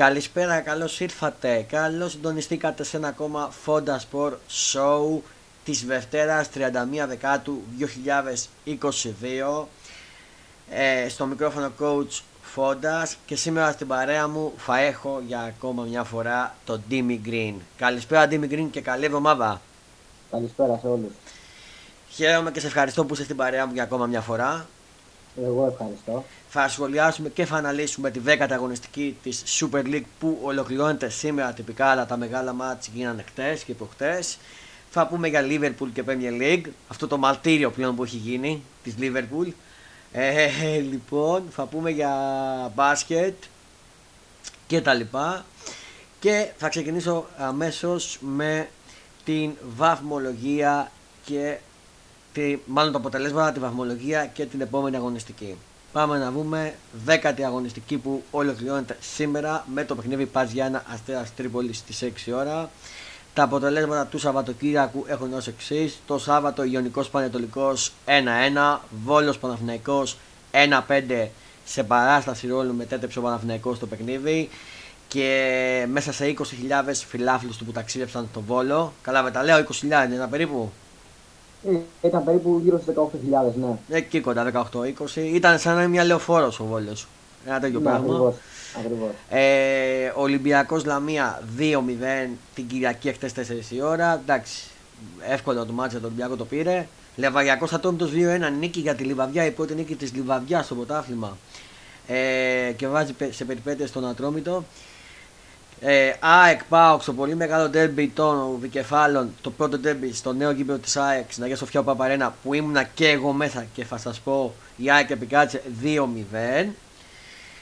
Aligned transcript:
Καλησπέρα, 0.00 0.60
καλώς 0.60 1.00
ήρθατε. 1.00 1.66
Καλώς 1.68 2.12
συντονιστήκατε 2.12 2.84
σε 2.84 2.96
ένα 2.96 3.08
ακόμα 3.08 3.52
Fonda 3.66 3.96
Sport 3.96 4.32
Show 4.72 5.20
της 5.64 5.84
Δευτέρας 5.84 6.48
31 6.54 7.06
Δεκάτου 7.08 7.62
2022. 7.78 9.66
Ε, 10.70 11.08
στο 11.08 11.26
μικρόφωνο 11.26 11.72
coach 11.80 12.20
Fondas 12.56 13.14
και 13.26 13.36
σήμερα 13.36 13.72
στην 13.72 13.86
παρέα 13.86 14.28
μου 14.28 14.52
θα 14.56 14.78
έχω 14.78 15.22
για 15.26 15.40
ακόμα 15.40 15.82
μια 15.82 16.04
φορά 16.04 16.54
τον 16.64 16.82
Dimmy 16.90 17.18
Green. 17.26 17.54
Καλησπέρα 17.76 18.28
Dimmy 18.30 18.50
Green 18.50 18.68
και 18.70 18.80
καλή 18.80 19.04
εβδομάδα. 19.04 19.60
Καλησπέρα 20.30 20.78
σε 20.80 20.86
όλους. 20.86 21.12
Χαίρομαι 22.10 22.50
και 22.50 22.60
σε 22.60 22.66
ευχαριστώ 22.66 23.04
που 23.04 23.14
είσαι 23.14 23.24
στην 23.24 23.36
παρέα 23.36 23.66
μου 23.66 23.72
για 23.72 23.82
ακόμα 23.82 24.06
μια 24.06 24.20
φορά. 24.20 24.66
Εγώ 25.36 25.66
ευχαριστώ. 25.66 26.24
Θα 26.48 26.68
σχολιάσουμε 26.68 27.28
και 27.28 27.44
θα 27.44 27.56
αναλύσουμε 27.56 28.10
τη 28.10 28.20
10η 28.26 28.48
αγωνιστική 28.50 29.16
της 29.22 29.44
Super 29.46 29.84
League 29.84 30.04
που 30.18 30.38
ολοκληρώνεται 30.42 31.08
σήμερα 31.08 31.52
τυπικά 31.52 31.86
αλλά 31.86 32.06
τα 32.06 32.16
μεγάλα 32.16 32.52
μάτς 32.52 32.86
γίνανε 32.94 33.24
χτες 33.28 33.62
και 33.62 33.74
προχτές. 33.74 34.38
Θα 34.90 35.06
πούμε 35.06 35.28
για 35.28 35.42
Liverpool 35.42 35.88
και 35.92 36.04
Premier 36.06 36.40
League, 36.42 36.64
αυτό 36.88 37.06
το 37.06 37.18
μαλτήριο 37.18 37.70
πλέον 37.70 37.96
που 37.96 38.04
έχει 38.04 38.16
γίνει 38.16 38.62
της 38.84 38.94
Liverpool. 39.00 39.52
Ε, 40.12 40.78
λοιπόν, 40.90 41.42
θα 41.50 41.64
πούμε 41.64 41.90
για 41.90 42.12
μπάσκετ 42.74 43.34
και 44.66 44.80
τα 44.80 44.94
λοιπά. 44.94 45.44
Και 46.20 46.50
θα 46.56 46.68
ξεκινήσω 46.68 47.26
αμέσως 47.38 48.18
με 48.20 48.68
την 49.24 49.52
βαθμολογία 49.76 50.90
και 51.24 51.58
τη, 52.32 52.58
μάλλον 52.66 52.92
το 52.92 52.98
αποτελέσμα, 52.98 53.52
τη 53.52 53.60
βαθμολογία 53.60 54.26
και 54.26 54.46
την 54.46 54.60
επόμενη 54.60 54.96
αγωνιστική. 54.96 55.56
Πάμε 55.92 56.18
να 56.18 56.30
δούμε 56.30 56.74
δέκατη 57.04 57.44
αγωνιστική 57.44 57.96
που 57.96 58.22
ολοκληρώνεται 58.30 58.96
σήμερα 59.00 59.64
με 59.74 59.84
το 59.84 59.94
παιχνίδι 59.94 60.26
Πας 60.26 60.50
Γιάννα 60.50 60.84
Αστέρας 60.92 61.34
Τρίπολης 61.34 61.76
στις 61.76 62.02
6 62.02 62.32
ώρα. 62.34 62.70
Τα 63.34 63.42
αποτελέσματα 63.42 64.06
του 64.06 64.18
Σαββατοκύριακου 64.18 65.04
έχουν 65.08 65.32
ως 65.32 65.46
εξής. 65.46 66.00
Το 66.06 66.18
Σάββατο 66.18 66.64
Ιωνικός 66.64 67.08
Πανετολικός 67.08 67.92
1-1, 68.04 68.80
Βόλος 69.04 69.38
Παναθηναϊκός 69.38 70.16
1-5 70.50 71.28
σε 71.64 71.82
παράσταση 71.82 72.46
ρόλου 72.46 72.74
μετέτρεψε 72.74 73.18
ο 73.18 73.22
Παναθηναϊκός 73.22 73.76
στο 73.76 73.86
παιχνίδι 73.86 74.48
και 75.08 75.86
μέσα 75.90 76.12
σε 76.12 76.34
20.000 76.38 76.42
φιλάθλους 77.08 77.56
του 77.56 77.64
που 77.64 77.72
ταξίδεψαν 77.72 78.28
στο 78.30 78.40
Βόλο. 78.40 78.92
Καλά 79.02 79.22
με 79.22 79.30
τα 79.30 79.42
λέω 79.42 79.64
20.000 79.68 79.82
είναι 79.82 80.14
ένα 80.14 80.28
περίπου. 80.28 80.72
Ε, 81.68 82.06
ήταν 82.06 82.24
περίπου 82.24 82.60
γύρω 82.62 82.80
στις 82.80 82.94
18.000 82.96 83.52
ναι. 83.60 83.96
Εκεί 83.96 84.20
κοντά 84.20 84.68
18-20. 84.72 85.16
Ήταν 85.16 85.58
σαν 85.58 85.74
να 85.74 85.80
είναι 85.80 85.90
μια 85.90 86.04
λεωφόρος 86.04 86.60
ο 86.60 86.64
Βόλος. 86.64 87.06
Ένα 87.46 87.60
τέτοιο 87.60 87.78
ναι, 87.78 87.84
πράγμα. 87.84 88.06
Ακριβώς. 88.06 88.34
Ακριβώς. 88.78 89.10
Ε, 89.28 90.12
Ολυμπιακός 90.14 90.84
Λαμία 90.84 91.42
2-0 91.58 91.62
την 92.54 92.66
Κυριακή 92.66 93.08
εχθές 93.08 93.32
4 93.32 93.72
η 93.72 93.82
ώρα. 93.82 94.20
Εντάξει, 94.22 94.62
εύκολο 95.28 95.66
το 95.66 95.72
μάτσα 95.72 96.00
το 96.00 96.06
Ολυμπιακό 96.06 96.36
το 96.36 96.44
πήρε. 96.44 96.86
Λεβαγιακό 97.16 97.66
Ατόμητο 97.72 98.06
2-1 98.06 98.08
νίκη 98.58 98.80
για 98.80 98.94
τη 98.94 99.04
Λιβαδιά, 99.04 99.44
η 99.44 99.50
πρώτη 99.50 99.74
νίκη 99.74 99.94
της 99.94 100.12
Λιβαδιά 100.14 100.62
στο 100.62 100.74
πρωτάθλημα. 100.74 101.36
Ε, 102.06 102.72
και 102.76 102.86
βάζει 102.86 103.14
σε 103.30 103.44
περιπέτειες 103.44 103.88
στον 103.88 104.06
Ατρόμητο. 104.06 104.64
Ε, 105.82 106.12
ΑΕΚ 106.20 106.64
ΠΑΟΚ 106.64 107.02
στο 107.02 107.12
πολύ 107.12 107.34
μεγάλο 107.34 107.68
ντέρμπι 107.68 108.08
των 108.08 108.56
Δικεφάλων, 108.60 109.30
το 109.40 109.50
πρώτο 109.50 109.78
ντέρμπι 109.78 110.12
στο 110.12 110.32
νέο 110.32 110.50
γήπεδο 110.50 110.78
της 110.78 110.96
ΑΕΚ 110.96 111.32
στην 111.32 111.42
Αγία 111.42 111.56
Σοφιά 111.56 111.82
Παπαρένα 111.82 112.34
που 112.42 112.54
ήμουνα 112.54 112.82
και 112.82 113.08
εγώ 113.08 113.32
μέσα 113.32 113.66
και 113.74 113.84
θα 113.84 113.96
σας 113.98 114.20
πω 114.20 114.54
η 114.76 114.90
ΑΕΚ 114.90 115.10
επικράτησε 115.10 115.62
2-0 115.82 116.68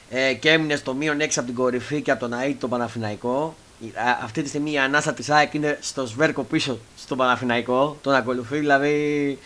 ε, 0.09 0.33
και 0.33 0.49
έμεινε 0.49 0.75
στο 0.75 0.93
μείον 0.93 1.17
6 1.19 1.27
από 1.35 1.45
την 1.45 1.55
κορυφή 1.55 2.01
και 2.01 2.11
από 2.11 2.19
τον 2.19 2.33
ΑΕΤ 2.33 2.59
το 2.59 2.67
Παναφυναϊκό. 2.67 3.55
Αυτή 4.23 4.41
τη 4.41 4.47
στιγμή 4.47 4.71
η 4.71 4.77
ανάσα 4.77 5.13
της 5.13 5.29
ΑΕΚ 5.29 5.53
είναι 5.53 5.77
στο 5.81 6.05
σβέρκο 6.05 6.43
πίσω 6.43 6.77
στον 6.97 7.17
Παναφυναϊκό. 7.17 7.97
Τον 8.01 8.13
ακολουθεί, 8.13 8.57
δηλαδή 8.57 9.37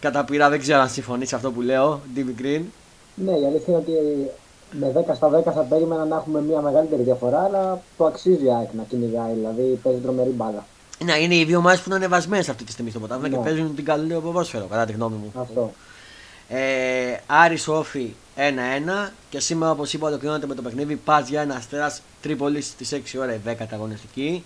κατά 0.00 0.24
πειρά 0.24 0.48
δεν 0.48 0.60
ξέρω 0.60 0.80
αν 0.80 0.88
συμφωνείς 0.88 1.28
σε 1.28 1.34
αυτό 1.34 1.52
που 1.52 1.60
λέω, 1.60 2.00
Ντίμι 2.14 2.34
Green. 2.38 2.62
Ναι, 3.14 3.30
η 3.30 3.46
αλήθεια 3.46 3.64
είναι 3.66 3.76
ότι 3.76 3.92
με 4.72 5.04
10 5.08 5.14
στα 5.14 5.30
10 5.38 5.42
θα 5.42 5.60
περίμενα 5.68 6.04
να 6.04 6.16
έχουμε 6.16 6.40
μια 6.42 6.60
μεγαλύτερη 6.60 7.02
διαφορά, 7.02 7.44
αλλά 7.44 7.80
το 7.96 8.04
αξίζει 8.04 8.44
η 8.44 8.50
ΑΕΚ 8.58 8.68
να 8.72 8.82
κυνηγάει, 8.82 9.32
δηλαδή 9.34 9.80
παίζει 9.82 9.98
τρομερή 10.00 10.30
μπάλα. 10.30 10.64
Ναι, 11.04 11.12
είναι 11.18 11.34
οι 11.36 11.44
δύο 11.44 11.58
ομάδες 11.58 11.78
που 11.78 11.84
είναι 11.86 11.96
ανεβασμένες 11.96 12.48
αυτή 12.48 12.64
τη 12.64 12.72
στιγμή 12.72 12.90
στο 12.90 12.98
ποτάμι 13.00 13.28
Ναι. 13.28 13.36
και 13.36 13.42
παίζουν 13.42 13.74
την 13.74 13.84
καλύτερη 13.84 14.20
ποδόσφαιρο, 14.20 14.66
κατά 14.70 14.84
τη 14.84 14.92
γνώμη 14.92 15.16
μου. 15.16 15.40
Αυτό. 15.40 15.72
Ε, 16.48 17.16
Άρης 17.26 17.68
Όφη 17.68 18.14
1-1 18.36 19.12
και 19.30 19.40
σήμερα 19.40 19.70
όπως 19.70 19.92
είπα 19.92 20.06
ολοκληρώνεται 20.06 20.46
με 20.46 20.54
το 20.54 20.62
παιχνίδι 20.62 20.96
Πας 20.96 21.28
για 21.28 21.40
ένα 21.40 21.54
Αστέρας 21.54 22.02
Τρίπολης 22.22 22.66
στις 22.66 22.92
6 22.92 23.18
ώρα 23.18 23.34
η 23.34 23.38
10η 23.46 23.66
αγωνιστική. 23.72 24.44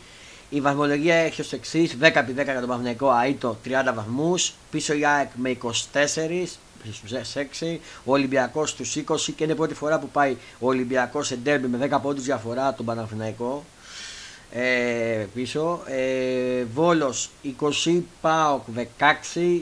Η 0.51 0.61
βαθμολογία 0.61 1.15
έχει 1.15 1.41
ως 1.41 1.53
εξής 1.53 1.97
10 2.01 2.05
επί 2.15 2.33
10 2.33 2.45
για 2.45 2.61
τον 2.61 2.69
Παυναϊκό 2.69 3.11
Αΐτο 3.11 3.51
30 3.65 3.93
βαθμούς, 3.95 4.55
πίσω 4.71 4.95
η 4.95 5.07
ΑΕΚ 5.07 5.31
με 5.35 5.49
24 5.49 6.59
στους 6.93 7.13
6, 7.61 7.79
ο 8.05 8.13
Ολυμπιακός 8.13 8.71
στους 8.71 8.97
20 8.97 9.33
και 9.37 9.45
είναι 9.45 9.53
η 9.53 9.57
πρώτη 9.57 9.75
φορά 9.75 9.99
που 9.99 10.09
πάει 10.09 10.37
ο 10.59 10.67
Ολυμπιακός 10.67 11.27
σε 11.27 11.37
ντέρμπι 11.37 11.67
με 11.67 11.89
10 11.93 11.99
πόντους 12.03 12.25
διαφορά 12.25 12.75
τον 12.75 12.87
Παναθηναϊκό 12.87 13.65
ε, 14.55 15.27
πίσω. 15.35 15.83
Ε, 15.87 16.65
Βόλος 16.75 17.31
20, 17.45 18.01
ΠΑΟΚ 18.21 18.63
16, 19.35 19.61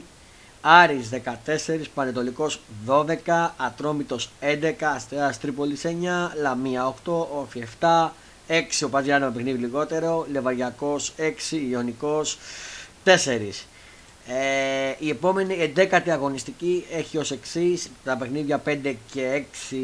Άρης 0.60 1.08
14, 1.08 1.82
Πανετολικός 1.94 2.60
12, 2.86 3.52
Ατρόμητος 3.56 4.30
11, 4.40 4.72
Αστέρας 4.94 5.38
Τρίπολης 5.38 5.84
9, 5.84 5.88
Λαμία 6.40 6.94
8, 7.04 7.26
Όφι 7.40 7.64
7, 7.80 8.10
6 8.48 8.84
ο 8.84 8.88
Παζιάνο 8.88 9.26
με 9.26 9.32
παιχνίδι 9.32 9.58
λιγότερο, 9.58 10.26
Λεβαγιακός 10.32 11.12
6, 11.16 11.56
Ιωνικός 11.70 12.38
4. 13.04 13.66
Ε, 14.26 14.94
η 14.98 15.08
επόμενη 15.08 15.72
11η 15.76 16.08
αγωνιστική 16.10 16.84
έχει 16.92 17.18
ως 17.18 17.30
εξής 17.30 17.90
τα 18.04 18.16
παιχνίδια 18.16 18.62
5 18.66 18.94
και 19.12 19.42
6 19.70 19.74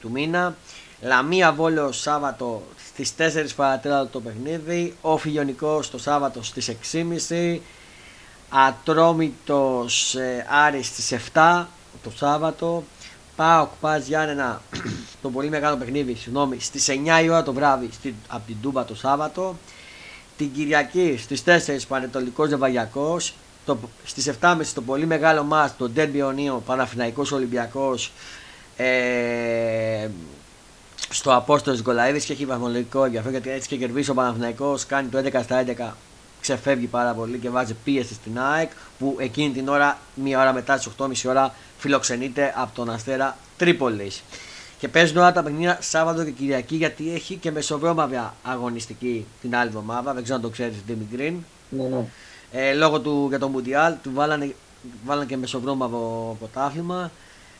του 0.00 0.10
μήνα. 0.10 0.56
Λαμία 1.00 1.52
Βόλο 1.52 1.92
Σάββατο 1.92 2.62
στις 2.88 3.12
4 3.18 3.46
παρατέταρτο 3.56 4.08
το 4.12 4.20
παιχνίδι. 4.20 4.94
Όφι 5.00 5.30
Ιωνικός 5.30 5.90
το 5.90 5.98
Σάββατο 5.98 6.42
στις 6.42 6.76
6.30. 6.92 7.58
Ατρόμητος 8.48 10.14
ε, 10.14 10.46
Άρης 10.48 10.86
στις 10.86 11.14
7 11.34 11.64
το 12.02 12.10
Σάββατο. 12.16 12.84
Πάοκ 13.36 13.70
Πας 13.80 14.06
Γιάννενα 14.06 14.62
το 15.22 15.30
πολύ 15.30 15.48
μεγάλο 15.48 15.76
παιχνίδι 15.76 16.14
συγγνώμη, 16.14 16.60
στις 16.60 16.88
9 16.88 17.22
η 17.24 17.28
ώρα 17.28 17.42
το 17.42 17.52
βράδυ 17.52 17.88
στην, 17.92 18.14
από 18.28 18.46
την 18.46 18.56
Τούμπα 18.62 18.84
το 18.84 18.94
Σάββατο. 18.94 19.56
Την 20.36 20.52
Κυριακή 20.52 21.16
στις 21.18 21.42
4 21.46 21.86
Πανετολικός 21.88 22.50
Νεβαγιακός. 22.50 23.34
Το, 23.64 23.78
στις 24.04 24.30
7.30 24.40 24.56
το 24.74 24.82
πολύ 24.82 25.06
μεγάλο 25.06 25.42
μας 25.42 25.76
το 25.76 25.88
Ντέρμπι 25.88 26.22
Ονίο 26.22 26.62
Παναφυναϊκός 26.66 27.32
Ολυμπιακός 27.32 28.12
ε, 28.76 30.08
στο 31.10 31.34
Απόστολος 31.34 31.82
Γκολαίδης 31.82 32.24
και 32.24 32.32
έχει 32.32 32.46
βαθμολογικό 32.46 33.04
ενδιαφέρον 33.04 33.32
γιατί 33.32 33.50
έτσι 33.50 33.68
και 33.68 33.76
κερδίσει 33.76 34.10
ο 34.10 34.14
Παναθηναϊκός 34.14 34.86
κάνει 34.86 35.08
το 35.08 35.18
11 35.18 35.40
στα 35.42 35.64
11 35.78 35.92
ξεφεύγει 36.40 36.86
πάρα 36.86 37.12
πολύ 37.12 37.38
και 37.38 37.50
βάζει 37.50 37.74
πίεση 37.84 38.14
στην 38.14 38.38
ΑΕΚ 38.40 38.70
που 38.98 39.16
εκείνη 39.18 39.52
την 39.52 39.68
ώρα, 39.68 39.98
μία 40.14 40.40
ώρα 40.40 40.52
μετά 40.52 40.76
τις 40.76 40.88
8.30 40.98 41.12
ώρα 41.26 41.54
φιλοξενείται 41.78 42.52
από 42.56 42.74
τον 42.74 42.90
Αστέρα 42.90 43.36
Τρίπολης. 43.56 44.22
Και 44.78 44.88
παίζουν 44.88 45.16
όλα 45.16 45.32
τα 45.32 45.42
παιχνίδια 45.42 45.78
Σάββατο 45.80 46.24
και 46.24 46.30
Κυριακή 46.30 46.76
γιατί 46.76 47.14
έχει 47.14 47.36
και 47.36 47.50
μεσοβρόμαυρα 47.50 48.34
αγωνιστική 48.42 49.26
την 49.40 49.56
άλλη 49.56 49.68
εβδομάδα. 49.68 50.14
Δεν 50.14 50.22
ξέρω 50.22 50.36
αν 50.36 50.42
το 50.42 50.48
ξέρεις, 50.48 50.76
Ντίμι 50.86 51.06
Γκριν. 51.12 51.36
Ναι, 51.68 51.82
ναι. 51.82 52.04
Ε, 52.52 52.74
λόγω 52.74 53.00
του 53.00 53.26
για 53.28 53.38
το 53.38 53.48
Μουντιάλ 53.48 53.94
του 54.02 54.10
βάλανε, 54.14 54.54
βάλανε 55.04 55.26
και 55.26 55.36
μεσοβρόμαυρο 55.36 56.36
πρωτάθλημα. 56.38 57.10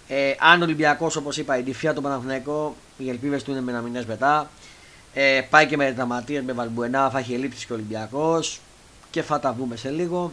Ε, 0.09 0.35
αν 0.39 0.61
ο 0.61 0.65
Ολυμπιακός, 0.65 1.17
όπως 1.17 1.37
είπα, 1.37 1.59
η 1.59 1.63
Ντυφία 1.63 1.95
του 1.95 2.03
Παναθηναϊκό, 2.03 2.77
οι 2.99 3.09
ελπίδες 3.09 3.43
του 3.43 3.51
είναι 3.51 3.61
με 3.61 3.71
ένα 3.71 3.81
μηνέ 3.81 4.05
μετά. 4.07 4.51
Ε, 5.15 5.41
πάει 5.51 5.67
και 5.67 5.77
με 5.77 5.93
δραματίε 5.93 6.43
με 6.43 6.53
Βαλμπουενά, 6.53 7.11
θα 7.11 7.19
έχει 7.19 7.35
ελλείψεις 7.35 7.65
και 7.65 7.73
ο 7.73 7.75
Ολυμπιακός. 7.75 8.61
Και 9.11 9.23
θα 9.23 9.41
τα 9.41 9.53
βούμε 9.53 9.77
σε 9.77 9.91
λίγο. 9.91 10.33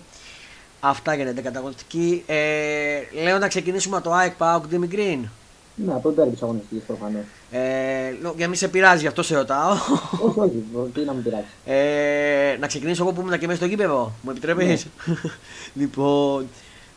Αυτά 0.80 1.16
για 1.16 1.34
την 1.34 1.44
11η 1.46 1.56
αγωνιστική. 1.56 2.24
Ε, 2.26 3.02
λέω 3.24 3.38
να 3.38 3.48
ξεκινήσουμε 3.48 3.96
από 3.96 4.06
το 4.06 4.14
ΑΕΚ 4.14 4.34
Πάοκ 4.34 4.68
Ντίμι 4.68 4.88
Γκριν. 4.88 5.28
Ναι, 5.76 5.94
από 5.94 6.02
το 6.02 6.12
τέρμι 6.12 6.32
της 6.32 6.42
αγωνιστικής 6.44 6.84
προφανώς. 6.84 7.22
Ε, 7.52 8.12
λο- 8.22 8.34
για 8.38 8.48
μη 8.48 8.56
σε 8.56 8.68
πειράζει, 8.68 9.02
γι' 9.02 9.08
αυτό 9.08 9.24
σε 9.24 9.36
ρωτάω. 9.36 9.72
όχι, 10.26 10.40
όχι, 10.74 10.92
τι 10.94 11.02
να 11.02 11.14
μην 11.14 11.24
πειράξει. 11.24 11.46
Ε, 11.66 12.58
να 12.60 12.68
ξεκινήσω 12.68 13.04
εγώ 13.04 13.12
που 13.14 13.22
ήμουν 13.22 13.40
και 13.40 13.46
μέσα 13.46 13.58
στο 13.58 13.68
γήπεδο. 13.68 14.12
Μου 14.22 14.30
επιτρέπεις; 14.32 14.86
Ναι. 15.06 15.16
λοιπόν, 15.82 16.48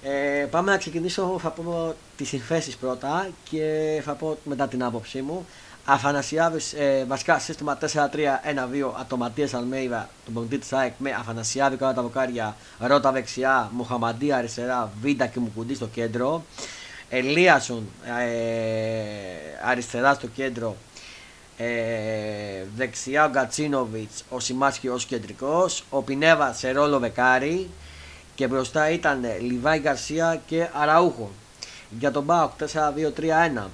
ε, 0.02 0.44
πάμε 0.50 0.70
να 0.70 0.76
ξεκινήσω. 0.76 1.38
Θα 1.42 1.48
πω 1.50 1.94
τις 2.16 2.28
συνθέσει 2.28 2.78
πρώτα 2.78 3.28
και 3.50 4.00
θα 4.04 4.12
πω 4.12 4.38
μετά 4.44 4.68
την 4.68 4.84
άποψή 4.84 5.20
μου. 5.22 5.46
Αφανασιάβη, 5.88 6.60
ε, 6.76 7.04
βασικά 7.04 7.38
σύστημα 7.38 7.78
4-3-1-2, 7.80 8.94
Ατοματία 9.00 9.48
Αλμέιβα, 9.52 10.08
τον 10.24 10.34
πολιτή 10.34 10.58
της 10.58 10.72
ΑΕΚ 10.72 10.92
με 10.98 11.10
Αφανασιάβη 11.10 11.76
κάτω 11.76 11.94
τα 11.94 12.02
βοκάρια, 12.02 12.56
Ρότα 12.78 13.12
δεξιά, 13.12 13.70
Μοχαμαντία 13.72 14.36
αριστερά, 14.36 14.92
Βίντα 15.02 15.26
και 15.26 15.40
Μουκουντή 15.40 15.74
στο 15.74 15.86
κέντρο. 15.86 16.44
Ελίασον 17.08 17.88
ε, 18.04 19.68
αριστερά 19.68 20.14
στο 20.14 20.26
κέντρο, 20.26 20.76
ε, 21.56 21.66
δεξιά 22.76 23.24
ο 23.24 23.28
Γκατσίνοβιτς, 23.28 24.24
ο 24.28 24.40
Σιμάσχη 24.40 24.88
ως 24.88 25.04
κεντρικός, 25.04 25.84
ο 25.90 26.02
Πινέβα 26.02 26.52
σε 26.52 26.70
ρόλο 26.70 26.98
βεκάρι 26.98 27.70
και 28.34 28.46
μπροστά 28.46 28.90
ήταν 28.90 29.24
Λιβάη 29.40 29.78
Γκαρσία 29.78 30.42
και 30.46 30.68
Αραούχο. 30.72 31.30
Για 31.98 32.10
τον 32.10 32.22
Μπάουκ 32.22 32.50
4-2-3-1 32.58 33.66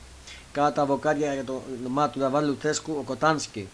κάτω 0.52 0.72
τα 0.72 0.84
βοκάρια 0.84 1.34
για 1.34 1.44
το 1.44 1.62
όνομά 1.80 2.10
του 2.10 2.18
Δαβάλου 2.18 2.56
Θέσκου 2.60 2.96
ο 2.98 3.02
Κοτάνσκι. 3.02 3.68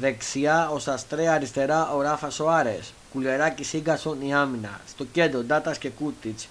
Δεξιά 0.00 0.70
ο 0.70 0.78
Σαστρέ, 0.78 1.28
αριστερά 1.28 1.92
ο 1.92 2.02
Ράφα 2.02 2.30
Σοάρες. 2.30 2.92
Κουλεράκι 3.12 3.64
Σίγκασον 3.64 4.20
η 4.20 4.34
άμυνα. 4.34 4.80
Στο 4.88 5.04
κέντρο 5.04 5.40
Ντάτας 5.40 5.78
και 5.78 5.90
Κούτιτς. 5.90 6.48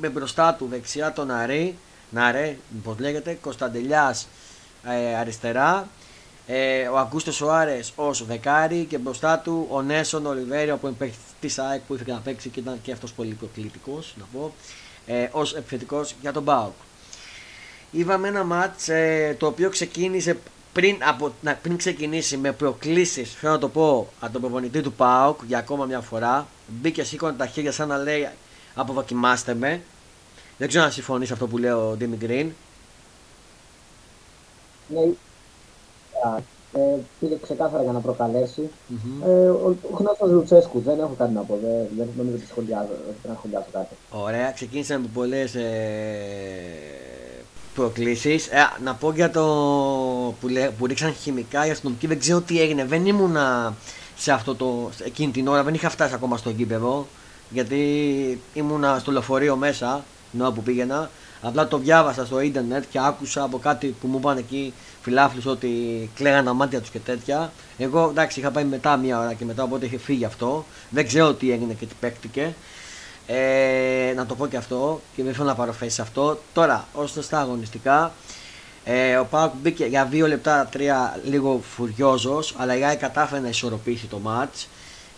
Με 0.00 0.08
μπροστά 0.08 0.54
του 0.54 0.66
δεξιά 0.70 1.12
τον 1.12 1.30
Αρή, 1.30 1.76
Ναρέ, 2.10 2.56
πώς 2.82 2.98
λέγεται, 2.98 3.38
Κωνσταντελιάς 3.40 4.28
ε, 4.84 5.16
αριστερά. 5.16 5.88
Ε, 6.46 6.88
ο 6.88 6.98
Αγκούστος 6.98 7.34
Σοάρες 7.34 7.92
ως 7.96 8.26
δεκάρι 8.26 8.84
και 8.84 8.98
μπροστά 8.98 9.38
του 9.38 9.66
ο 9.70 9.82
Νέσον 9.82 10.26
Ολιβέριο 10.26 10.76
που 10.76 10.86
είναι 10.86 11.12
της 11.40 11.58
ΑΕΚ 11.58 11.80
που 11.80 11.94
ήθελε 11.94 12.12
να 12.12 12.20
παίξει 12.20 12.48
και 12.48 12.60
ήταν 12.60 12.78
και 12.82 12.92
αυτός 12.92 13.12
πολύ 13.12 13.34
προκλητικός, 13.34 14.14
να 14.18 14.24
πω, 14.32 14.54
ε, 15.06 15.28
ως 15.32 15.54
επιθετικός 15.54 16.14
για 16.20 16.32
τον 16.32 16.42
Μπάουκ 16.42 16.72
είδαμε 17.92 18.28
ένα 18.28 18.44
μάτς 18.44 18.88
ε, 18.88 19.36
το 19.38 19.46
οποίο 19.46 19.70
ξεκίνησε 19.70 20.38
πριν, 20.72 20.96
από, 21.08 21.32
να, 21.40 21.54
πριν 21.54 21.76
ξεκινήσει 21.76 22.36
με 22.36 22.52
προκλήσεις, 22.52 23.32
θέλω 23.32 23.52
να 23.52 23.58
το 23.58 23.68
πω, 23.68 24.08
από 24.20 24.32
τον 24.32 24.40
προπονητή 24.40 24.80
του 24.80 24.92
ΠΑΟΚ 24.92 25.40
για 25.46 25.58
ακόμα 25.58 25.84
μια 25.84 26.00
φορά. 26.00 26.46
Μπήκε 26.66 27.04
σήκωνε 27.04 27.32
τα 27.32 27.46
χέρια 27.46 27.72
σαν 27.72 27.88
να 27.88 27.96
λέει 27.96 28.28
αποδοκιμάστε 28.74 29.54
με. 29.54 29.82
Δεν 30.58 30.68
ξέρω 30.68 30.84
αν 30.84 30.92
συμφωνείς 30.92 31.30
αυτό 31.30 31.46
που 31.46 31.58
λέει 31.58 31.70
ο 31.70 31.94
Ντίμι 31.98 32.16
Γκριν. 32.16 32.52
Ναι, 34.88 35.00
ε, 36.74 37.00
πήγε 37.20 37.38
ξεκάθαρα 37.42 37.82
για 37.82 37.92
να 37.92 38.00
προκαλέσει. 38.00 38.70
Mm-hmm. 38.90 39.26
Ε, 39.26 39.48
ο 39.48 39.76
γνωστό 39.90 40.26
Λουτσέσκου, 40.26 40.80
δεν 40.80 40.98
έχω 40.98 41.14
κάτι 41.18 41.32
να 41.32 41.40
πω. 41.40 41.58
Δεν, 41.62 41.88
δεν 41.96 42.08
νομίζω 42.16 42.36
ότι 42.36 42.46
σχολιάζω, 42.46 42.88
δεν 43.22 43.34
σχολιάζω 43.36 43.66
κάτι. 43.72 43.94
Ωραία, 44.10 44.50
ξεκίνησε 44.50 44.98
με 44.98 45.06
πολλές 45.14 45.54
ε, 45.54 45.72
προκλήσεις. 47.74 48.46
Ε, 48.46 48.58
να 48.84 48.94
πω 48.94 49.12
για 49.12 49.30
το 49.30 49.44
που, 50.40 50.48
λέ, 50.48 50.70
που 50.70 50.86
ρίξαν 50.86 51.14
χημικά 51.14 51.66
η 51.66 51.70
αστυνομική, 51.70 52.06
δεν 52.06 52.18
ξέρω 52.18 52.40
τι 52.40 52.60
έγινε. 52.60 52.84
Δεν 52.84 53.06
ήμουνα 53.06 53.74
σε 54.16 54.32
αυτό 54.32 54.54
το, 54.54 54.90
εκείνη 55.04 55.32
την 55.32 55.48
ώρα, 55.48 55.62
δεν 55.62 55.74
είχα 55.74 55.88
φτάσει 55.88 56.14
ακόμα 56.14 56.36
στο 56.36 56.50
γήπεδο. 56.50 57.06
Γιατί 57.52 58.40
ήμουνα 58.54 58.98
στο 58.98 59.12
λεωφορείο 59.12 59.56
μέσα, 59.56 60.04
την 60.30 60.40
ώρα 60.40 60.50
που 60.50 60.62
πήγαινα. 60.62 61.10
Απλά 61.42 61.68
το 61.68 61.78
διάβασα 61.78 62.26
στο 62.26 62.40
ίντερνετ 62.40 62.84
και 62.90 62.98
άκουσα 63.02 63.42
από 63.42 63.58
κάτι 63.58 63.94
που 64.00 64.06
μου 64.06 64.18
είπαν 64.18 64.36
εκεί 64.36 64.72
φιλάφλους 65.02 65.46
ότι 65.46 65.70
κλαίγαν 66.14 66.44
τα 66.44 66.52
μάτια 66.52 66.80
τους 66.80 66.90
και 66.90 66.98
τέτοια. 66.98 67.52
Εγώ 67.78 68.08
εντάξει 68.10 68.40
είχα 68.40 68.50
πάει 68.50 68.64
μετά 68.64 68.96
μία 68.96 69.18
ώρα 69.18 69.32
και 69.32 69.44
μετά 69.44 69.62
οπότε 69.62 69.86
είχε 69.86 69.98
φύγει 69.98 70.24
αυτό. 70.24 70.64
Δεν 70.90 71.06
ξέρω 71.06 71.34
τι 71.34 71.52
έγινε 71.52 71.72
και 71.72 71.86
τι 71.86 71.94
παίκτηκε. 72.00 72.54
Ε, 73.26 74.12
να 74.16 74.26
το 74.26 74.34
πω 74.34 74.46
και 74.46 74.56
αυτό 74.56 75.00
και 75.16 75.22
δεν 75.22 75.34
θέλω 75.34 75.46
να 75.46 75.54
πάρω 75.54 75.72
θέση 75.72 75.94
σε 75.94 76.02
αυτό. 76.02 76.38
Τώρα, 76.52 76.86
όσο 76.92 77.22
στα 77.22 77.40
αγωνιστικά, 77.40 78.12
ε, 78.84 79.16
ο 79.16 79.24
Πάουκ 79.24 79.52
μπήκε 79.62 79.84
για 79.84 80.04
δύο 80.04 80.26
λεπτά, 80.26 80.68
τρία 80.70 81.20
λίγο 81.24 81.60
φουριόζος, 81.74 82.54
αλλά 82.58 82.76
η 82.76 82.84
Άι 82.84 82.96
κατάφερε 82.96 83.40
να 83.40 83.48
ισορροπήσει 83.48 84.06
το 84.06 84.18
μάτς. 84.18 84.68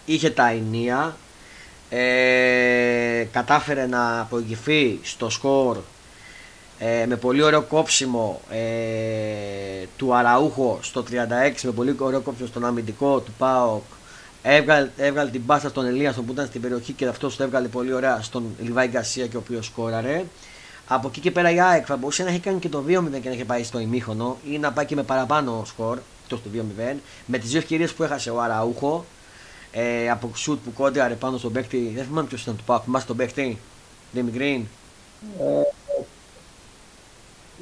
Είχε 0.04 0.30
τα 0.30 0.48
ενία. 0.48 1.16
Ε, 1.90 3.26
κατάφερε 3.32 3.86
να 3.86 4.26
προηγηθεί 4.30 4.98
στο 5.02 5.30
σκορ 5.30 5.78
ε, 6.78 7.06
με 7.06 7.16
πολύ 7.16 7.42
ωραίο 7.42 7.62
κόψιμο 7.62 8.40
ε, 8.50 9.86
του 9.96 10.14
Αραούχο 10.14 10.78
στο 10.82 11.04
36 11.10 11.14
με 11.62 11.70
πολύ 11.70 11.96
ωραίο 11.98 12.20
κόψιμο 12.20 12.48
στον 12.48 12.64
αμυντικό 12.64 13.20
του 13.20 13.32
ΠΑΟΚ 13.38 13.82
Έβγαλε, 14.46 14.90
έβγαλε 14.96 15.30
την 15.30 15.42
μπάσα 15.44 15.68
στον 15.68 15.86
Ελίασον 15.86 16.24
που 16.24 16.32
ήταν 16.32 16.46
στην 16.46 16.60
περιοχή 16.60 16.92
και 16.92 17.06
αυτός 17.06 17.36
το 17.36 17.42
έβγαλε 17.42 17.68
πολύ 17.68 17.92
ωραία 17.92 18.22
στον 18.22 18.44
Λιβάη 18.60 18.86
Γκαρσία 18.86 19.26
και 19.26 19.36
ο 19.36 19.38
οποίος 19.38 19.66
σκόραρε. 19.66 20.24
Από 20.88 21.08
εκεί 21.08 21.20
και 21.20 21.30
πέρα 21.30 21.50
η 21.50 21.60
ΑΕΚ 21.60 21.84
θα 21.86 21.96
μπορούσε 21.96 22.22
να 22.22 22.30
έχει 22.30 22.38
κάνει 22.38 22.58
και 22.58 22.68
το 22.68 22.84
2-0 22.88 22.92
και 23.20 23.28
να 23.28 23.34
έχει 23.34 23.44
πάει 23.44 23.62
στο 23.64 23.78
ημίχονο 23.78 24.36
ή 24.50 24.58
να 24.58 24.72
πάει 24.72 24.84
και 24.84 24.94
με 24.94 25.02
παραπάνω 25.02 25.62
σκορ, 25.66 25.98
αυτό 26.22 26.36
το 26.36 26.50
2-0. 26.54 26.94
Με 27.26 27.38
τις 27.38 27.50
δύο 27.50 27.58
ευκαιρίες 27.58 27.92
που 27.92 28.02
έχασε 28.02 28.30
ο 28.30 28.40
Αραούχο 28.40 29.04
ε, 29.76 30.10
από 30.10 30.30
σουτ 30.34 30.58
που 30.64 30.72
κόντραρε 30.72 31.14
πάνω 31.14 31.38
στον 31.38 31.52
παίκτη. 31.52 31.92
Δεν 31.94 32.04
θυμάμαι 32.04 32.28
ποιος 32.28 32.42
ήταν 32.42 32.56
του 32.56 32.64
Πάκου, 32.64 32.84
θυμάσαι 32.84 33.06
τον 33.06 33.16
παίκτη, 33.16 33.58
Ντέμι 34.14 34.30
Γκριν. 34.30 34.66
Ε, 35.40 35.44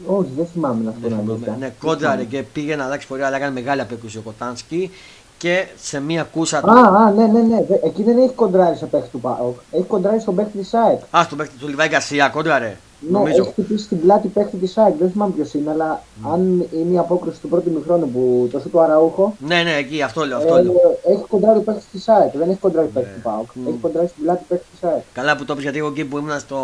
όχι, 0.06 0.28
δεν 0.36 0.46
θυμάμαι 0.46 0.84
να 0.84 0.92
σου 0.92 1.24
πω 1.26 1.54
Ναι, 1.58 1.74
κόντραρε 1.78 2.24
και 2.24 2.42
πήγε 2.42 2.76
να 2.76 2.84
αλλάξει 2.84 3.06
πορεία, 3.06 3.26
αλλά 3.26 3.36
έκανε 3.36 3.52
μεγάλη 3.52 3.80
απέκρουση 3.80 4.18
ο 4.18 4.20
Κοτάνσκι 4.20 4.90
και 5.38 5.66
σε 5.82 6.00
μία 6.00 6.22
κούσα 6.22 6.60
του. 6.60 6.70
Α, 6.70 7.04
α, 7.04 7.10
ναι, 7.10 7.26
ναι, 7.26 7.40
ναι. 7.40 7.58
Εκεί 7.84 8.02
δεν 8.02 8.18
έχει 8.18 8.32
κοντράρει 8.34 8.76
σε 8.76 8.86
παίχτη 8.86 9.08
του 9.08 9.20
ΠΑΟΚ. 9.20 9.58
Έχει 9.70 9.84
κοντράρει 9.84 10.20
στον 10.20 10.34
παίχτη 10.34 10.58
της 10.58 10.68
ΣΑΕΚ. 10.68 11.00
Α, 11.16 11.22
στον 11.22 11.38
παίχτη 11.38 11.56
του 11.56 11.68
Λιβάη 11.68 11.88
Γκαρσία, 11.88 12.28
κόντραρε. 12.28 12.76
Ναι, 13.10 13.18
νομίζω. 13.18 13.42
έχει 13.42 13.50
χτυπήσει 13.50 13.88
την 13.88 14.00
πλάτη 14.00 14.28
παίχτη 14.28 14.56
της 14.56 14.78
ΑΕΚ. 14.78 14.94
Δεν 14.98 15.10
θυμάμαι 15.10 15.32
ποιος 15.32 15.54
είναι, 15.54 15.70
αλλά 15.70 16.02
mm. 16.02 16.30
αν 16.32 16.66
είναι 16.72 16.94
η 16.94 16.98
απόκριση 16.98 17.40
του 17.40 17.48
πρώτου 17.48 17.70
μηχρόνου 17.70 18.10
που 18.10 18.48
το 18.52 18.60
σου 18.60 18.70
του 18.70 18.80
Αραούχο. 18.80 19.36
Ναι, 19.38 19.62
ναι, 19.62 19.74
εκεί 19.74 20.02
αυτό 20.02 20.26
λέω. 20.26 20.36
Αυτό 20.36 20.56
ε, 20.56 20.62
λέω. 20.62 20.98
Έχει 21.08 21.22
κοντράρει 21.28 21.60
παίχτης 21.60 21.86
της 21.92 22.08
ΑΕΚ. 22.08 22.36
Δεν 22.36 22.48
έχει 22.50 22.58
κοντράρει 22.58 22.86
ναι. 22.86 22.92
παίχτη 22.92 23.14
του 23.14 23.20
ΠΑΟΚ. 23.22 23.50
Mm. 23.54 23.68
Έχει 23.68 23.78
κοντράρει 23.80 24.08
στην 24.08 24.22
πλάτη 24.22 24.44
παίχτη 24.48 24.64
της 24.72 24.90
ΑΕΚ. 24.90 25.02
Καλά 25.12 25.36
που 25.36 25.44
το 25.44 25.54
πει 25.54 25.62
γιατί 25.62 25.78
εγώ 25.78 25.88
εκεί 25.88 26.04
που 26.04 26.18
ήμουν 26.18 26.38
στο. 26.38 26.58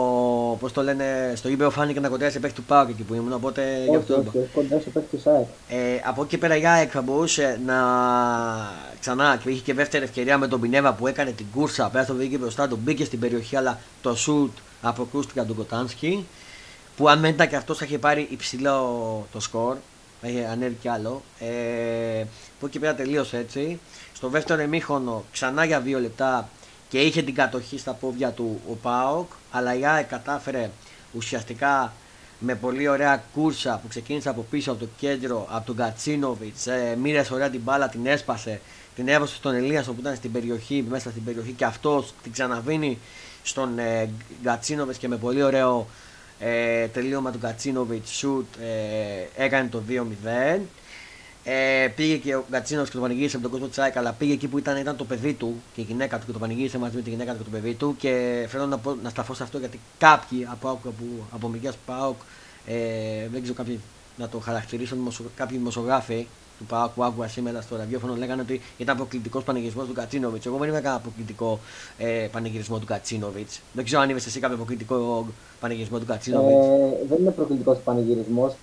Πώς 0.61 0.73
το 0.73 0.82
λένε, 0.82 1.32
στο 1.35 1.49
γήπεδο 1.49 1.70
φάνηκε 1.70 2.00
να 2.00 2.08
κοντράρει 2.08 2.32
σε 2.32 2.38
παίχτη 2.38 2.56
του 2.56 2.67
ΠΑΟΚ 2.67 2.88
εκεί 2.88 3.02
που 3.02 3.14
ήμουν. 3.14 3.32
Οπότε 3.32 3.62
όχι, 3.62 3.91
γι' 3.91 3.96
αυτό 3.96 4.14
όχι, 4.14 4.29
όχι, 4.29 4.38
έχει 4.38 4.52
κοντράρει 4.55 4.82
σε 4.82 4.91
παίχτη 4.91 5.17
της 5.17 5.26
ΑΕΚ. 5.26 5.46
Ε, 5.69 5.76
από 6.05 6.23
εκεί 6.23 6.38
πέρα 6.38 6.56
η 6.56 6.67
ΑΕΚ 6.67 6.88
θα 6.93 7.02
μπορούσε 7.02 7.61
να 7.67 7.76
ξανά 9.00 9.41
και 9.43 9.50
είχε 9.50 9.62
και 9.62 9.75
δεύτερη 9.75 10.05
ευκαιρία 10.05 10.38
με 10.38 10.46
τον 10.46 10.61
Πινέβα 10.61 10.93
που 10.93 11.06
έκανε 11.06 11.31
την 11.31 11.46
κούρσα 11.55 11.88
πέρα 11.93 12.05
στο 12.05 12.14
βγήκε 12.14 12.38
μπροστά 12.38 12.69
του, 12.69 12.79
μπήκε 12.84 13.05
στην 13.05 13.19
περιοχή 13.19 13.56
αλλά 13.56 13.79
το 14.02 14.14
σουτ 14.14 14.50
αποκρούστηκε 14.83 15.43
τον 15.43 15.57
Κοτάνσκι 15.57 16.27
που 16.97 17.09
αν 17.09 17.19
μέντα 17.19 17.47
και 17.47 17.57
αυτός 17.57 17.79
θα 17.79 17.85
είχε 17.85 17.99
πάρει 17.99 18.29
υψηλό 18.31 19.27
το 19.33 19.41
σκορ, 19.41 19.77
θα 20.21 20.29
είχε 20.29 20.47
ανέβει 20.47 20.77
κι 20.81 20.89
άλλο. 20.89 21.23
Ε, 21.39 22.25
που 22.61 22.67
εκεί 22.67 22.79
πέρα 22.79 22.95
τελείωσε 22.95 23.37
έτσι. 23.37 23.81
Στο 24.13 24.29
δεύτερο 24.29 24.63
εμίχωνο 24.63 25.25
ξανά 25.33 25.65
για 25.65 25.81
δύο 25.81 25.99
λεπτά 25.99 26.49
και 26.89 27.01
είχε 27.01 27.23
την 27.23 27.35
κατοχή 27.35 27.79
στα 27.79 27.93
πόδια 27.93 28.31
του 28.31 28.61
ο 28.71 28.75
Πάοκ, 28.75 29.31
αλλά 29.51 29.79
η 29.79 29.87
ΑΕΚ 29.87 30.09
κατάφερε 30.09 30.71
ουσιαστικά 31.13 31.93
με 32.39 32.55
πολύ 32.55 32.89
ωραία 32.89 33.25
κούρσα 33.35 33.79
που 33.82 33.89
ξεκίνησε 33.89 34.29
από 34.29 34.47
πίσω 34.51 34.70
από 34.70 34.81
το 34.81 34.89
κέντρο, 34.99 35.47
από 35.51 35.67
τον 35.67 35.77
Κατσίνοβιτς. 35.77 36.67
Ε, 36.67 36.97
μοίρασε 37.03 37.35
ωραία 37.35 37.51
την 37.51 37.61
μπάλα, 37.61 37.89
την 37.89 38.06
έσπασε, 38.06 38.61
την 38.94 39.08
έβασε 39.08 39.35
στον 39.35 39.55
Ελία 39.55 39.82
που 39.82 39.97
ήταν 39.99 40.17
στην 40.17 40.32
περιοχή, 40.32 40.85
μέσα 40.89 41.11
στην 41.11 41.25
περιοχή 41.25 41.53
και 41.53 41.65
αυτός 41.65 42.15
την 42.23 42.32
ξαναβίνει 42.32 42.99
στον 43.48 43.78
ε, 43.78 44.10
Γκατσίνοβιτς 44.43 44.98
και 44.98 45.08
με 45.08 45.17
πολύ 45.17 45.43
ωραίο 45.43 45.86
ε, 46.38 46.86
τελείωμα 46.86 47.31
του 47.31 47.38
Κατσίνοβιτ 47.38 48.06
σουτ 48.06 48.46
ε, 48.56 49.44
έκανε 49.44 49.69
το 49.69 49.82
2-0. 49.88 50.60
Ε, 51.44 51.88
πήγε 51.96 52.17
και 52.17 52.34
ο 52.34 52.44
Γκατσίνο 52.50 52.84
και 52.84 52.90
το 52.90 53.00
πανηγύρισε 53.00 53.36
με 53.36 53.43
τον 53.43 53.50
κόσμο 53.50 53.69
Τσάικ, 53.69 53.96
αλλά 53.96 54.12
πήγε 54.12 54.32
εκεί 54.32 54.48
που 54.48 54.58
ήταν, 54.58 54.76
ήταν 54.76 54.96
το 54.96 55.05
παιδί 55.05 55.32
του 55.32 55.62
και 55.74 55.81
η 55.81 55.84
γυναίκα 55.84 56.19
του 56.19 56.26
και 56.26 56.32
το 56.32 56.38
πανηγύρισε 56.38 56.78
μαζί 56.78 56.96
με 56.96 57.02
τη 57.02 57.10
γυναίκα 57.10 57.32
του 57.32 57.38
και 57.38 57.44
το 57.44 57.50
παιδί 57.50 57.74
του. 57.74 57.96
Και 57.98 58.44
θέλω 58.48 58.67
να, 58.67 58.78
πω, 58.78 58.96
να 59.02 59.08
σταθώ 59.08 59.34
σε 59.34 59.43
αυτό 59.43 59.58
γιατί 59.58 59.81
κάποιοι 59.98 60.46
από, 60.50 60.70
από, 60.70 60.93
από 61.31 61.48
μεριά 61.48 61.72
Πάοκ, 61.86 62.17
ε, 62.67 62.74
δεν 63.32 63.40
ξέρω 63.43 63.56
κάποιοι 63.56 63.81
να 64.17 64.28
το 64.28 64.38
χαρακτηρίσουν, 64.38 65.12
κάποιοι 65.36 65.56
δημοσιογράφοι 65.58 66.26
του 66.58 66.65
ΠΑΟΚ 66.65 66.91
που 66.93 67.05
άκουγα 67.05 67.29
σήμερα 67.29 67.60
στο 67.60 67.77
ραδιόφωνο 67.77 68.15
λέγανε 68.15 68.43
ότι 68.43 68.60
ήταν 68.79 68.96
προκλητικό 68.96 69.41
πανηγυρισμός 69.41 69.86
του 69.86 69.93
Κατσίνοβιτς. 69.93 70.46
Εγώ 70.46 70.58
δεν 70.58 70.69
είμαι 70.69 70.81
κανένα 70.81 71.00
προκλητικό 71.00 71.60
ε, 71.98 72.29
πανηγυρισμό 72.32 72.79
του 72.79 72.86
Κατσίνοβιτς. 72.86 73.60
Δεν 73.72 73.84
ξέρω 73.84 74.03
αν 74.03 74.10
είμαι 74.10 74.20
εσύ 74.27 74.41
κάποιο 74.41 74.56
προκλητικό 74.56 75.27
πανηγυρισμό 75.60 75.98
του 75.98 76.06
Κατσίνοβιτς. 76.06 76.67
Ε, 76.67 77.06
δεν 77.08 77.19
είναι 77.20 77.31
προκλητικός 77.31 77.79
πανηγυρισμός. 77.84 78.55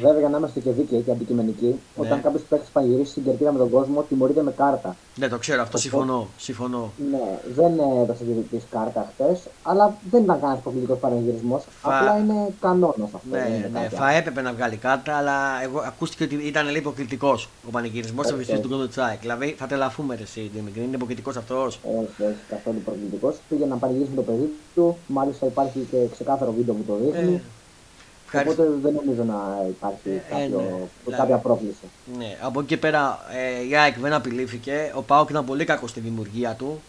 Βέβαια, 0.00 0.18
για 0.18 0.28
να 0.28 0.38
είμαστε 0.38 0.60
και 0.60 0.70
δίκαιοι 0.70 1.00
και 1.00 1.10
αντικειμενικοί, 1.10 1.66
ναι. 1.66 2.06
όταν 2.06 2.22
κάποιος 2.22 2.42
παίχτη 2.42 2.66
πανηγυρίσει 2.72 3.10
στην 3.10 3.24
κερκίδα 3.24 3.52
με 3.52 3.58
τον 3.58 3.70
κόσμο, 3.70 4.02
τιμωρείται 4.02 4.42
με 4.42 4.52
κάρτα. 4.56 4.96
Ναι, 5.16 5.28
το 5.28 5.38
ξέρω, 5.38 5.62
αυτό 5.62 5.78
συμφωνώ. 5.78 6.28
συμφωνώ. 6.36 6.92
Ναι, 7.10 7.38
δεν 7.54 7.72
έδωσε 8.02 8.24
διαιτητή 8.24 8.62
κάρτας 8.70 9.06
χθες, 9.12 9.40
αλλά 9.62 9.96
δεν 10.10 10.22
ήταν 10.22 10.40
κανένας 10.40 10.62
προκλητικός 10.62 10.98
πανηγυρισμός. 10.98 11.64
Φα... 11.80 11.98
Απλά 11.98 12.18
είναι 12.18 12.48
κανόνας 12.60 13.14
αυτό. 13.14 13.18
Ναι, 13.30 13.68
ναι, 13.72 13.88
θα 13.88 14.12
έπρεπε 14.12 14.40
να 14.40 14.52
βγάλει 14.52 14.76
κάρτα, 14.76 15.16
αλλά 15.16 15.62
εγώ 15.62 15.78
ακούστηκε 15.86 16.24
ότι 16.24 16.34
ήταν 16.34 16.64
λίγο 16.66 16.78
υποκλητικό 16.78 17.38
ο 17.68 17.70
πανηγυρισμός 17.70 18.26
σε 18.26 18.58
του 18.58 18.68
Γκόντο 18.68 18.88
Τσάικ. 18.88 19.20
Δηλαδή 19.20 19.54
θα 19.58 19.66
τρελαθούμε 19.66 20.18
εσύ, 20.22 20.50
Δημητρή. 20.54 20.82
Είναι 20.82 20.96
προκλητικό 20.96 21.30
αυτός. 21.30 21.80
Όχι, 21.82 22.22
όχι, 22.22 22.36
καθόλου 22.48 22.78
προκλητικό. 22.84 23.34
Πήγε 23.48 23.64
να 23.66 23.76
πανηγυρίσει 23.76 24.10
με 24.10 24.16
το 24.16 24.22
παιδί 24.22 24.52
του, 24.74 24.96
μάλιστα 25.06 25.46
υπάρχει 25.46 25.86
και 25.90 25.96
ξεκάθαρο 26.12 26.52
βίντεο 26.52 26.74
που 26.74 26.82
το 26.82 26.94
δείχνει. 26.94 27.34
Ε 27.34 27.40
Οπότε 28.34 28.68
δεν 28.82 28.92
νομίζω 28.92 29.24
να 29.24 29.66
υπάρχει 29.68 30.08
ε, 30.08 30.30
κάποιο, 30.30 30.60
ναι. 30.60 31.10
κάποια 31.10 31.24
δηλαδή, 31.24 31.42
πρόκληση. 31.42 31.84
Ναι, 32.18 32.36
από 32.40 32.60
εκεί 32.60 32.76
πέρα 32.76 33.18
ε, 33.32 33.66
η 33.68 33.76
ΑΕΚ 33.76 33.98
δεν 33.98 34.12
απειλήθηκε. 34.12 34.92
Ο 34.94 35.02
ΠΑΟΚ 35.02 35.30
ήταν 35.30 35.44
πολύ 35.44 35.64
κακός 35.64 35.90
στη 35.90 36.00
δημιουργία 36.00 36.54
του. 36.54 36.80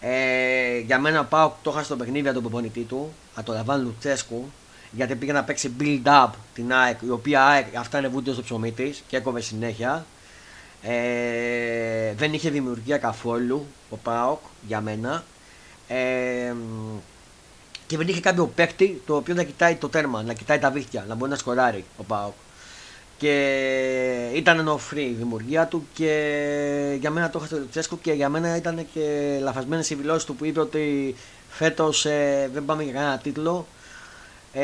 Ε, 0.00 0.78
για 0.78 0.98
μένα 0.98 1.20
ο 1.20 1.26
ΠΑΟΚ 1.28 1.52
το 1.62 1.70
έχασε 1.70 1.82
το 1.82 1.96
παιχνίδι 1.96 2.26
από 2.26 2.34
τον 2.34 2.42
προπονητή 2.42 2.80
του, 2.80 3.12
από 3.34 3.46
τον 3.46 3.54
Ραζβάν 3.54 3.82
Λουτσέσκου, 3.82 4.44
γιατί 4.90 5.14
πήγε 5.14 5.32
να 5.32 5.44
παίξει 5.44 5.72
build 5.80 6.02
up 6.04 6.28
την 6.54 6.72
ΑΕΚ, 6.72 6.98
η 7.02 7.10
οποία 7.10 7.46
ΑΕΚ, 7.46 7.76
αυτά 7.76 7.98
είναι 7.98 8.08
βούντιο 8.08 8.32
στο 8.32 8.42
ψωμί 8.42 8.72
της 8.72 9.02
και 9.08 9.16
έκοβε 9.16 9.40
συνέχεια. 9.40 10.06
Ε, 10.82 12.14
δεν 12.14 12.32
είχε 12.32 12.50
δημιουργία 12.50 12.98
καθόλου 12.98 13.66
ο 13.90 13.96
Πάοκ 13.96 14.40
για 14.66 14.80
μένα. 14.80 15.24
Ε, 15.88 16.54
και 17.92 17.98
δεν 17.98 18.08
είχε 18.08 18.20
κάποιο 18.20 18.46
παίκτη 18.46 19.02
το 19.06 19.16
οποίο 19.16 19.34
να 19.34 19.42
κοιτάει 19.42 19.74
το 19.74 19.88
τέρμα, 19.88 20.22
να 20.22 20.32
κοιτάει 20.32 20.58
τα 20.58 20.70
βίχτια, 20.70 21.04
να 21.08 21.14
μπορεί 21.14 21.30
να 21.30 21.36
σκοράρει 21.36 21.84
ο 21.96 22.02
Πάοκ. 22.02 22.32
Και 23.18 24.30
ήταν 24.34 24.64
νοφρή 24.64 25.02
η 25.02 25.14
δημιουργία 25.18 25.66
του 25.66 25.86
και 25.94 26.96
για 27.00 27.10
μένα 27.10 27.30
το 27.30 27.38
είχα 27.38 27.46
στο 27.46 27.68
Τσέσκο 27.70 27.98
και 28.02 28.12
για 28.12 28.28
μένα 28.28 28.56
ήταν 28.56 28.86
και 28.94 29.38
λαφασμένε 29.42 29.82
οι 29.88 29.94
δηλώσεις 29.94 30.24
του 30.24 30.36
που 30.36 30.44
είπε 30.44 30.60
ότι 30.60 31.14
φέτος 31.48 32.04
ε, 32.04 32.50
δεν 32.52 32.64
πάμε 32.64 32.82
για 32.82 32.92
κανένα 32.92 33.18
τίτλο. 33.18 33.66
Ε, 34.52 34.62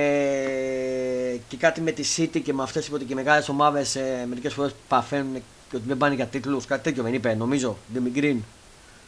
και 1.48 1.56
κάτι 1.56 1.80
με 1.80 1.90
τη 1.90 2.04
City 2.16 2.40
και 2.42 2.52
με 2.52 2.62
αυτές 2.62 2.86
είπε 2.86 2.94
ότι 2.94 3.04
και 3.04 3.14
μεγάλες 3.14 3.48
ομάδες 3.48 3.96
ε, 3.96 4.24
μερικές 4.28 4.54
φορές 4.54 4.74
παθαίνουν 4.88 5.34
και 5.70 5.76
ότι 5.76 5.84
δεν 5.86 5.96
πάνε 5.96 6.14
για 6.14 6.26
τίτλους. 6.26 6.64
Κάτι 6.64 6.82
τέτοιο 6.82 7.02
δεν 7.02 7.14
είπε, 7.14 7.34
νομίζω. 7.34 7.76
Demi 7.94 8.18
Green. 8.18 8.38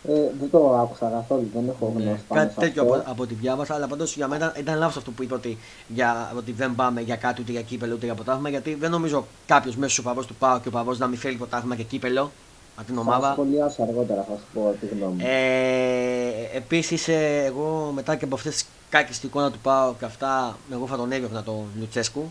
Ε, 0.08 0.12
δεν 0.40 0.50
το 0.50 0.78
άκουσα 0.78 1.08
καθόλου, 1.08 1.50
δεν 1.54 1.68
έχω 1.68 1.92
ναι, 1.96 2.02
γνώση. 2.02 2.22
Κάτι 2.28 2.54
τέτοιο 2.54 2.82
από, 2.82 3.02
από 3.04 3.22
ό,τι 3.22 3.34
διάβασα, 3.34 3.74
αλλά 3.74 3.86
πάντως 3.86 4.16
για 4.16 4.28
μένα 4.28 4.54
ήταν 4.58 4.78
λάθος 4.78 4.96
αυτό 4.96 5.10
που 5.10 5.22
είπε 5.22 5.34
ότι, 5.34 5.58
για, 5.88 6.32
ότι 6.36 6.52
δεν 6.52 6.74
πάμε 6.74 7.00
για 7.00 7.16
κάτι 7.16 7.40
ούτε 7.40 7.52
για 7.52 7.62
κύπελο 7.62 7.94
ούτε 7.94 8.04
για 8.04 8.14
ποτάθλημα. 8.14 8.48
Γιατί 8.48 8.74
δεν 8.74 8.90
νομίζω 8.90 9.26
κάποιος 9.46 9.76
μέσω 9.76 9.96
του 9.96 10.02
παβό 10.02 10.24
του 10.24 10.34
Πάου 10.34 10.60
και 10.60 10.68
ο 10.68 10.70
παβό 10.70 10.94
να 10.94 11.06
μην 11.06 11.18
θέλει 11.18 11.36
ποτάθλημα 11.36 11.76
και 11.76 11.82
κύπελο 11.82 12.30
από 12.76 12.86
την 12.86 12.98
ομάδα. 12.98 13.26
Θα 13.26 13.32
σχολιάσω 13.32 13.82
αργότερα, 13.82 14.26
θα 14.28 14.34
σου 14.36 14.44
πω 14.54 14.74
τη 14.80 14.86
γνώμη. 14.86 15.22
Ε, 15.24 16.56
Επίσης, 16.56 17.08
ε, 17.08 17.42
εγώ 17.46 17.92
μετά 17.94 18.16
και 18.16 18.24
από 18.24 18.34
αυτές 18.34 18.52
τις 18.52 18.66
κάκες 18.90 19.16
στην 19.16 19.28
εικόνα 19.28 19.50
του 19.50 19.58
Πάου 19.58 19.96
και 19.98 20.04
αυτά, 20.04 20.56
εγώ 20.72 20.86
θα 20.86 20.96
τον 20.96 21.12
έβγαινα 21.12 21.42
τον 21.42 21.64
Λουτσέσκου. 21.78 22.30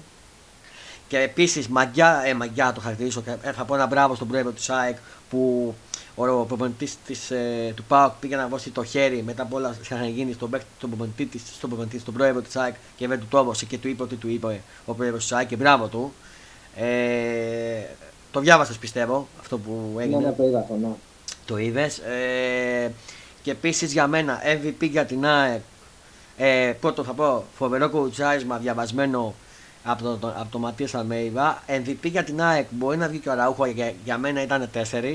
Και 1.08 1.20
επίσης, 1.20 1.68
μαγιά, 1.68 2.22
ε, 2.26 2.34
μαγιά 2.34 2.72
το 2.74 2.82
χαρακτηρίζω 2.82 3.22
και 3.22 3.36
ε, 3.42 3.52
θα 3.52 3.66
πω 3.66 3.76
ένα 3.76 3.86
μπράβο 3.86 4.16
στον 4.16 4.28
πρόεδρο 4.28 4.52
της 4.52 4.70
ΑΕΚ 4.70 4.98
που 5.30 5.74
ο 6.28 6.46
προπονητής 6.46 6.98
ε, 7.32 7.74
του 7.76 7.84
ΠΑΟΚ 7.84 8.14
πήγε 8.20 8.36
να 8.36 8.48
βώσει 8.48 8.70
το 8.70 8.84
χέρι 8.84 9.24
μετά 9.24 9.44
από 9.44 9.56
όλα 9.56 9.78
είχαν 9.82 10.08
γίνει 10.10 10.34
στον, 10.34 10.50
στον 10.78 10.90
προπονητή 10.90 11.26
της, 11.26 11.42
στον, 11.56 11.70
προπονητή, 11.70 12.00
στον 12.00 12.14
πρόεδρο 12.14 12.42
της 12.42 12.56
ΑΕΚ 12.56 12.76
και 12.96 13.08
δεν 13.08 13.20
του 13.20 13.26
το 13.30 13.38
έδωσε 13.38 13.66
και 13.66 13.78
του 13.78 13.88
είπε 13.88 14.04
ότι 14.04 14.16
του 14.16 14.28
είπε 14.30 14.62
ο 14.86 14.94
πρόεδρος 14.94 15.22
της 15.22 15.32
ΑΕΚ 15.32 15.48
και 15.48 15.56
μπράβο 15.56 15.88
του. 15.88 16.14
Ε, 16.76 17.82
το 18.32 18.40
διάβασες 18.40 18.78
πιστεύω 18.78 19.28
αυτό 19.40 19.58
που 19.58 19.98
έγινε. 20.00 20.18
Ναι, 20.18 20.26
ναι, 20.26 20.32
το 20.32 20.44
είδα 20.44 20.66
ναι. 20.82 20.88
Το 21.46 21.58
είδες. 21.58 21.98
Ε, 21.98 22.92
και 23.42 23.52
επίσης 23.52 23.92
για 23.92 24.08
μένα 24.08 24.40
MVP 24.44 24.90
για 24.90 25.06
την 25.06 25.26
ΑΕΚ. 25.26 25.62
Ε, 26.38 26.74
πρώτο 26.80 27.04
θα 27.04 27.14
πω 27.14 27.44
φοβερό 27.56 27.90
κουτσάρισμα 27.90 28.58
διαβασμένο 28.58 29.34
από 29.84 30.04
τον 30.04 30.20
το, 30.20 30.28
από 30.28 30.48
το 30.52 30.60
Ματίας 30.60 30.96
Αλμέιβα. 30.96 31.64
MVP 31.68 32.04
για 32.04 32.24
την 32.24 32.42
ΑΕΚ 32.42 32.68
μπορεί 32.70 32.98
να 32.98 33.08
βγει 33.08 33.20
και 33.20 33.30
ο 33.30 33.34
Ραούχο 33.34 33.66
για, 33.66 33.94
για 34.04 34.18
μένα 34.18 34.42
ήταν 34.42 34.70
4. 34.92 35.14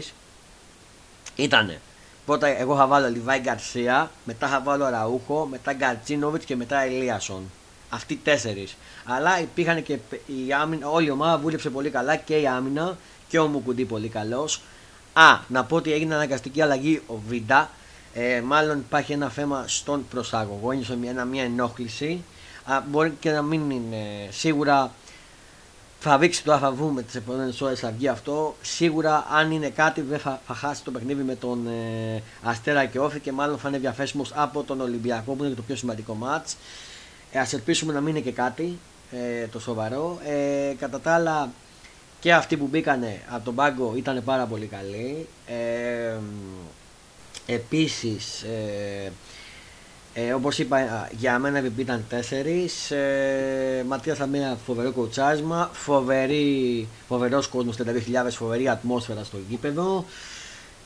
Ήτανε. 1.37 1.81
Πρώτα 2.27 2.47
εγώ 2.47 2.77
θα 2.77 2.87
βάλω 2.87 3.09
Λιβάη 3.09 3.39
Γκαρσία, 3.39 4.11
μετά 4.25 4.49
θα 4.49 4.61
βάλω 4.61 4.89
Ραούχο, 4.89 5.47
μετά 5.51 5.73
Γκαρτσίνοβιτς 5.73 6.45
και 6.45 6.57
μετά 6.57 6.81
Ελίασον. 6.81 7.51
Αυτοί 7.89 8.17
τέσσερις. 8.17 8.77
Αλλά 9.05 9.41
υπήρχαν 9.41 9.83
και 9.83 9.99
η 10.27 10.53
άμυνα, 10.53 10.89
όλη 10.89 11.07
η 11.07 11.11
ομάδα 11.11 11.39
βούλεψε 11.39 11.71
πολύ 11.71 11.91
καλά 11.91 12.17
και 12.17 12.37
η 12.37 12.47
άμυνα 12.47 12.97
και 13.29 13.39
ο 13.39 13.47
Μουκουντή 13.47 13.85
πολύ 13.85 14.09
καλός. 14.09 14.61
Α, 15.13 15.39
να 15.49 15.65
πω 15.65 15.77
ότι 15.77 15.93
έγινε 15.93 16.15
αναγκαστική 16.15 16.61
αλλαγή 16.61 17.03
ο 17.07 17.15
Βίντα. 17.29 17.71
Ε, 18.15 18.41
μάλλον 18.41 18.79
υπάρχει 18.79 19.13
ένα 19.13 19.29
θέμα 19.29 19.65
στον 19.67 20.09
προσάγωγο. 20.09 20.73
Ένιωσε 20.73 20.97
μια, 20.97 21.25
μια 21.25 21.43
ενόχληση. 21.43 22.25
Α, 22.65 22.81
μπορεί 22.87 23.17
και 23.21 23.31
να 23.31 23.43
μην 23.43 23.71
είναι 23.71 24.29
σίγουρα 24.31 24.93
θα 26.07 26.19
δείξει 26.19 26.45
το 26.45 26.59
θα 26.59 26.71
βγούμε 26.71 27.03
τις 27.03 27.15
επόμενες 27.15 27.61
ώρες 27.61 27.81
θα 27.81 27.91
βγει 27.91 28.09
αυτό. 28.09 28.57
Σίγουρα 28.63 29.27
αν 29.31 29.51
είναι 29.51 29.69
κάτι 29.69 30.01
δεν 30.01 30.19
θα, 30.19 30.41
θα 30.47 30.55
χάσει 30.55 30.85
το 30.85 30.91
παιχνίδι 30.91 31.23
με 31.23 31.35
τον 31.35 31.67
ε, 31.67 32.23
Αστέρα 32.43 32.85
και 32.85 32.99
Όφη 32.99 33.21
και 33.21 33.33
μάλλον 33.33 33.59
θα 33.59 33.69
είναι 33.69 33.79
διαθέσιμος 33.79 34.33
από 34.35 34.63
τον 34.63 34.81
Ολυμπιακό 34.81 35.33
που 35.33 35.45
είναι 35.45 35.55
το 35.55 35.63
πιο 35.63 35.77
σημαντικό 35.77 36.15
μάτς. 36.15 36.57
Ε, 37.33 37.39
Α 37.39 37.47
ελπίσουμε 37.53 37.93
να 37.93 38.01
μην 38.01 38.09
είναι 38.17 38.25
και 38.25 38.33
κάτι 38.33 38.79
ε, 39.11 39.47
το 39.47 39.61
σοβαρό. 39.61 40.19
Ε, 40.25 40.75
κατά 40.79 41.01
τα 41.01 41.15
άλλα 41.15 41.51
και 42.21 42.35
αυτοί 42.35 42.57
που 42.57 42.67
μπήκανε 42.67 43.21
από 43.29 43.45
τον 43.45 43.55
πάγκο 43.55 43.93
ήταν 43.97 44.23
πάρα 44.25 44.45
πολύ 44.45 44.67
καλοί. 44.67 45.29
Ε, 45.47 46.17
επίσης 47.47 48.45
ε, 50.15 50.27
ε, 50.27 50.33
Όπως 50.33 50.59
είπα, 50.59 51.09
για 51.19 51.39
μένα 51.39 51.61
MVP 51.61 51.79
ήταν 51.79 52.05
4. 52.11 52.95
Ε, 52.95 53.83
Ματίας 53.83 54.21
Αμένα 54.21 54.57
φοβερό 54.67 54.93
κοτσάσμα. 54.93 55.71
Φοβερή, 55.73 56.89
φοβερός 57.09 57.47
κόσμος, 57.47 57.77
32.000 57.77 58.31
φοβερή 58.31 58.69
ατμόσφαιρα 58.69 59.25
στο 59.25 59.37
γήπεδο. 59.49 60.05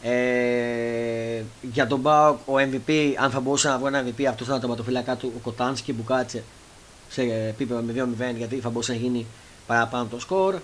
Ε, 0.02 1.42
για 1.62 1.86
τον 1.86 2.00
Μπάουκ, 2.00 2.38
ο 2.48 2.54
MVP, 2.54 3.14
αν 3.18 3.30
θα 3.30 3.40
μπορούσε 3.40 3.68
να 3.68 3.76
βγει 3.78 3.86
ένα 3.86 4.04
MVP, 4.04 4.24
αυτός 4.24 4.46
ήταν 4.46 4.60
το 4.60 4.68
ματοφυλακά 4.68 5.16
του 5.16 5.32
ο 5.36 5.38
Κοτάνσκι 5.42 5.92
που 5.92 6.04
κάτσε 6.04 6.42
σε 7.08 7.22
επίπεδο 7.22 7.80
με 7.80 7.92
2-0 8.32 8.36
γιατί 8.36 8.56
θα 8.56 8.70
μπορούσε 8.70 8.92
να 8.92 8.98
γίνει 8.98 9.26
παραπάνω 9.66 10.06
το 10.10 10.20
σκορ. 10.20 10.54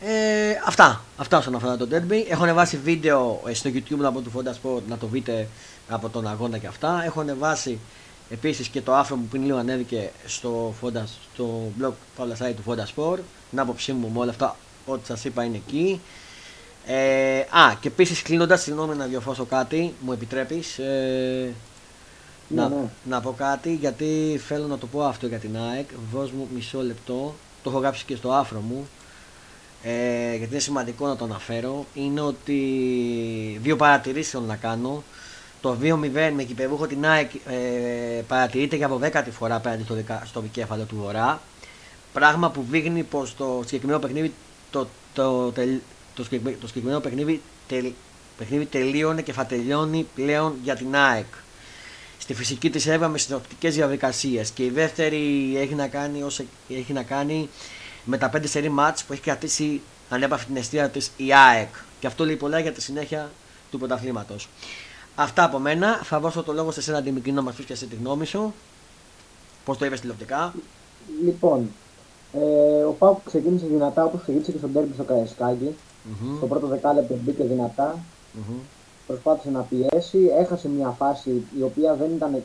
Ε, 0.00 0.60
αυτά, 0.66 1.00
αυτά 1.16 1.38
όσον 1.38 1.54
αφορά 1.54 1.76
το 1.76 1.88
derby. 1.90 2.24
Έχω 2.28 2.42
ανεβάσει 2.42 2.76
βίντεο 2.76 3.42
ε, 3.46 3.54
στο 3.54 3.70
YouTube 3.74 4.02
από 4.02 4.20
του 4.20 4.32
Fonda 4.34 4.50
Sport 4.50 4.82
να 4.88 4.98
το 4.98 5.06
δείτε 5.06 5.48
από 5.88 6.08
τον 6.08 6.26
αγώνα 6.26 6.58
και 6.58 6.66
αυτά. 6.66 7.02
Έχω 7.04 7.20
ανεβάσει 7.20 7.78
επίσης 8.30 8.68
και 8.68 8.80
το 8.80 8.94
άφρο 8.94 9.16
μου 9.16 9.24
που 9.24 9.36
είναι 9.36 9.44
λίγο 9.44 9.58
ανέβηκε 9.58 10.10
στο, 10.26 10.74
Fonda, 10.82 11.02
στο 11.34 11.72
blog 11.80 11.92
Paula 12.16 12.46
Site 12.46 12.54
του 12.56 12.62
Fonda 12.66 12.94
Sport. 12.94 13.18
Την 13.50 13.60
άποψή 13.60 13.92
μου 13.92 14.08
με 14.08 14.18
όλα 14.18 14.30
αυτά, 14.30 14.56
ό,τι 14.86 15.06
σας 15.06 15.24
είπα 15.24 15.44
είναι 15.44 15.56
εκεί. 15.66 16.00
Ε, 16.86 17.38
α, 17.38 17.74
και 17.80 17.88
επίσης 17.88 18.22
κλείνοντας, 18.22 18.62
συγγνώμη 18.62 18.96
να 18.96 19.06
διορθώσω 19.06 19.44
κάτι, 19.44 19.94
μου 20.00 20.12
επιτρέπεις. 20.12 20.78
Ε, 20.78 21.54
ναι, 22.48 22.60
να, 22.60 22.68
ναι. 22.68 22.88
να 23.04 23.20
πω 23.20 23.34
κάτι 23.36 23.74
γιατί 23.74 24.40
θέλω 24.46 24.66
να 24.66 24.78
το 24.78 24.86
πω 24.86 25.04
αυτό 25.04 25.26
για 25.26 25.38
την 25.38 25.56
ΑΕΚ. 25.56 25.88
Δώσ' 26.12 26.30
μου 26.30 26.48
μισό 26.54 26.82
λεπτό. 26.82 27.34
Το 27.62 27.70
έχω 27.70 27.78
γράψει 27.78 28.04
και 28.04 28.16
στο 28.16 28.32
άφρο 28.32 28.60
μου 28.60 28.88
ε, 29.88 30.36
γιατί 30.36 30.52
είναι 30.52 30.62
σημαντικό 30.62 31.06
να 31.06 31.16
το 31.16 31.24
αναφέρω, 31.24 31.86
είναι 31.94 32.20
ότι 32.20 32.58
δύο 33.62 33.76
παρατηρήσεις 33.76 34.30
θέλω 34.30 34.44
να 34.44 34.56
κάνω. 34.56 35.02
Το 35.60 35.76
2-0 35.82 36.30
με 36.34 36.42
κυπερούχο 36.42 36.86
την 36.86 37.06
ΑΕΚ 37.06 37.30
ε, 37.34 38.22
παρατηρείται 38.28 38.76
για 38.76 38.86
από 38.86 38.96
δέκατη 38.96 39.30
φορά 39.30 39.54
απέναντι 39.54 39.82
στο, 39.82 39.96
στο 40.24 40.40
δικέφαλο 40.40 40.84
του 40.84 40.96
Βορρά. 40.96 41.40
Πράγμα 42.12 42.50
που 42.50 42.64
δείχνει 42.70 43.02
πως 43.02 43.36
το 43.36 43.62
συγκεκριμένο 43.64 43.98
παιχνίδι, 43.98 44.32
το, 44.70 44.86
το, 45.14 45.50
το, 45.50 45.62
το, 46.14 46.24
το 46.60 46.66
συγκεκριμένο 46.66 47.00
παιχνίδι, 47.00 47.40
τελ, 47.68 47.92
παιχνίδι 48.38 48.64
τελείωνε 48.64 49.22
και 49.22 49.32
θα 49.32 49.46
τελειώνει 49.46 50.06
πλέον 50.14 50.54
για 50.62 50.76
την 50.76 50.96
ΑΕΚ. 50.96 51.26
Στη 52.18 52.34
φυσική 52.34 52.70
της 52.70 52.86
έβγαμε 52.86 53.12
με 53.12 53.18
συνοπτικές 53.18 53.74
διαδικασίες. 53.74 54.50
Και 54.50 54.64
η 54.64 54.70
δεύτερη 54.70 55.52
έχει 55.56 55.74
να 55.74 55.88
κάνει, 55.88 56.22
όσο 56.22 56.44
έχει 56.68 56.92
να 56.92 57.02
κάνει 57.02 57.48
με 58.06 58.18
τα 58.18 58.30
5 58.36 58.40
σερή 58.44 58.68
μάτς 58.68 59.04
που 59.04 59.12
έχει 59.12 59.22
κρατήσει 59.22 59.80
ανέπαφη 60.08 60.46
την 60.46 60.56
αιστεία 60.56 60.88
της 60.88 61.10
η 61.16 61.34
ΑΕΚ. 61.34 61.74
Και 62.00 62.06
αυτό 62.06 62.24
λέει 62.24 62.36
πολλά 62.36 62.58
για 62.58 62.72
τη 62.72 62.82
συνέχεια 62.82 63.30
του 63.70 63.78
πρωταθλήματος. 63.78 64.48
Αυτά 65.14 65.44
από 65.44 65.58
μένα. 65.58 66.00
Θα 66.02 66.20
δώσω 66.20 66.42
το 66.42 66.52
λόγο 66.52 66.70
σε 66.70 66.80
εσένα 66.80 67.00
Δημητρή 67.00 67.32
να 67.32 67.42
μας 67.42 67.54
πεις 67.54 67.64
και 67.64 67.72
εσύ 67.72 67.86
τη 67.86 67.96
γνώμη 67.96 68.26
σου. 68.26 68.54
Πώς 69.64 69.78
το 69.78 69.84
είπες 69.84 70.00
τηλεοπτικά. 70.00 70.54
Λοιπόν, 71.24 71.70
ε, 72.32 72.82
ο 72.82 72.92
Πάουκ 72.92 73.18
ξεκίνησε 73.24 73.66
δυνατά 73.66 74.04
όπως 74.04 74.22
ξεκίνησε 74.22 74.52
και 74.52 74.58
στον 74.58 74.72
τέρμι 74.72 74.90
στο 74.94 75.04
Καραϊσκάκι. 75.04 75.74
Mm-hmm. 75.74 76.36
Στο 76.36 76.46
πρώτο 76.46 76.66
δεκάλεπτο 76.66 77.14
μπήκε 77.22 77.44
δυνατά. 77.44 77.98
Mm-hmm. 78.34 78.60
Προσπάθησε 79.06 79.50
να 79.50 79.60
πιέσει. 79.60 80.30
Έχασε 80.38 80.68
μια 80.68 80.88
φάση 80.88 81.44
η 81.58 81.62
οποία 81.62 81.94
δεν 81.94 82.10
ήταν 82.14 82.42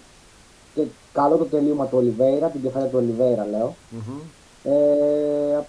και 0.76 0.82
καλό 1.14 1.38
το 1.38 1.44
τελείωμα 1.44 1.86
του 1.86 1.98
Ολιβέηρα, 1.98 2.48
την 2.48 2.62
κεφαλαία 2.62 2.88
του 2.88 2.98
Ολιβέηρα 2.98 3.46
λέω. 3.46 3.76
Mm-hmm. 3.92 4.22
Ε, 4.64 5.60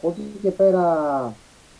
ότι 0.00 0.20
και 0.42 0.50
πέρα 0.50 0.86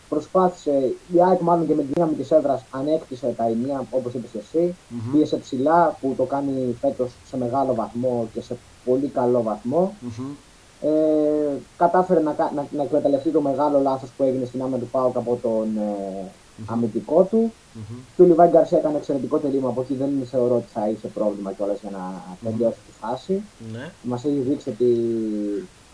προσπάθησε, 0.09 0.95
η 1.13 1.23
ΑΕΚ 1.29 1.41
μάλλον 1.41 1.67
και 1.67 1.75
με 1.75 1.83
τη 1.83 1.93
δύναμη 1.93 2.15
της 2.15 2.31
έδρας 2.31 2.65
ανέκτησε 2.71 3.35
τα 3.37 3.45
ενία 3.45 3.87
όπως 3.91 4.15
είπες 4.15 4.31
και 4.31 4.39
εσύ, 4.39 4.75
mm-hmm. 4.75 5.13
πίεσε 5.13 5.37
ψηλά 5.37 5.97
που 6.01 6.15
το 6.17 6.25
κάνει 6.25 6.77
φέτος 6.81 7.13
σε 7.27 7.37
μεγάλο 7.37 7.75
βαθμό 7.75 8.29
και 8.33 8.41
σε 8.41 8.57
πολύ 8.85 9.07
καλό 9.07 9.43
βαθμό. 9.43 9.95
Mm-hmm. 10.03 10.35
Ε, 10.81 11.57
κατάφερε 11.77 12.21
να, 12.21 12.35
να, 12.55 12.67
να 12.71 12.83
εκμεταλλευτεί 12.83 13.31
το 13.31 13.41
μεγάλο 13.41 13.81
λάθος 13.81 14.11
που 14.17 14.23
έγινε 14.23 14.45
στην 14.45 14.63
άμυνα 14.63 14.79
του 14.79 14.89
ΠΑΟΚ 14.91 15.17
από 15.17 15.39
τον 15.43 15.77
ε, 15.77 16.25
mm-hmm. 16.25 16.65
αμυντικό 16.67 17.23
του. 17.23 17.53
Mm-hmm. 17.53 17.99
Και 18.17 18.23
ο 18.23 18.25
Λιβάη 18.25 18.49
Γκαρσία 18.49 18.79
έκανε 18.79 18.97
εξαιρετικό 18.97 19.39
τελείωμα 19.39 19.69
από 19.69 19.81
εκεί. 19.81 19.95
Δεν 19.95 20.27
θεωρώ 20.31 20.57
ότι 20.57 20.67
θα 20.73 20.89
είχε 20.89 21.07
πρόβλημα 21.07 21.53
κιόλας 21.53 21.81
για 21.81 21.91
να 21.91 22.23
τελειώσει 22.51 22.79
τη 22.87 22.93
φάση. 23.01 23.43
Mm-hmm. 23.43 23.91
Μας 24.03 24.25
έχει 24.25 24.39
δείξει 24.39 24.69
ότι 24.69 24.87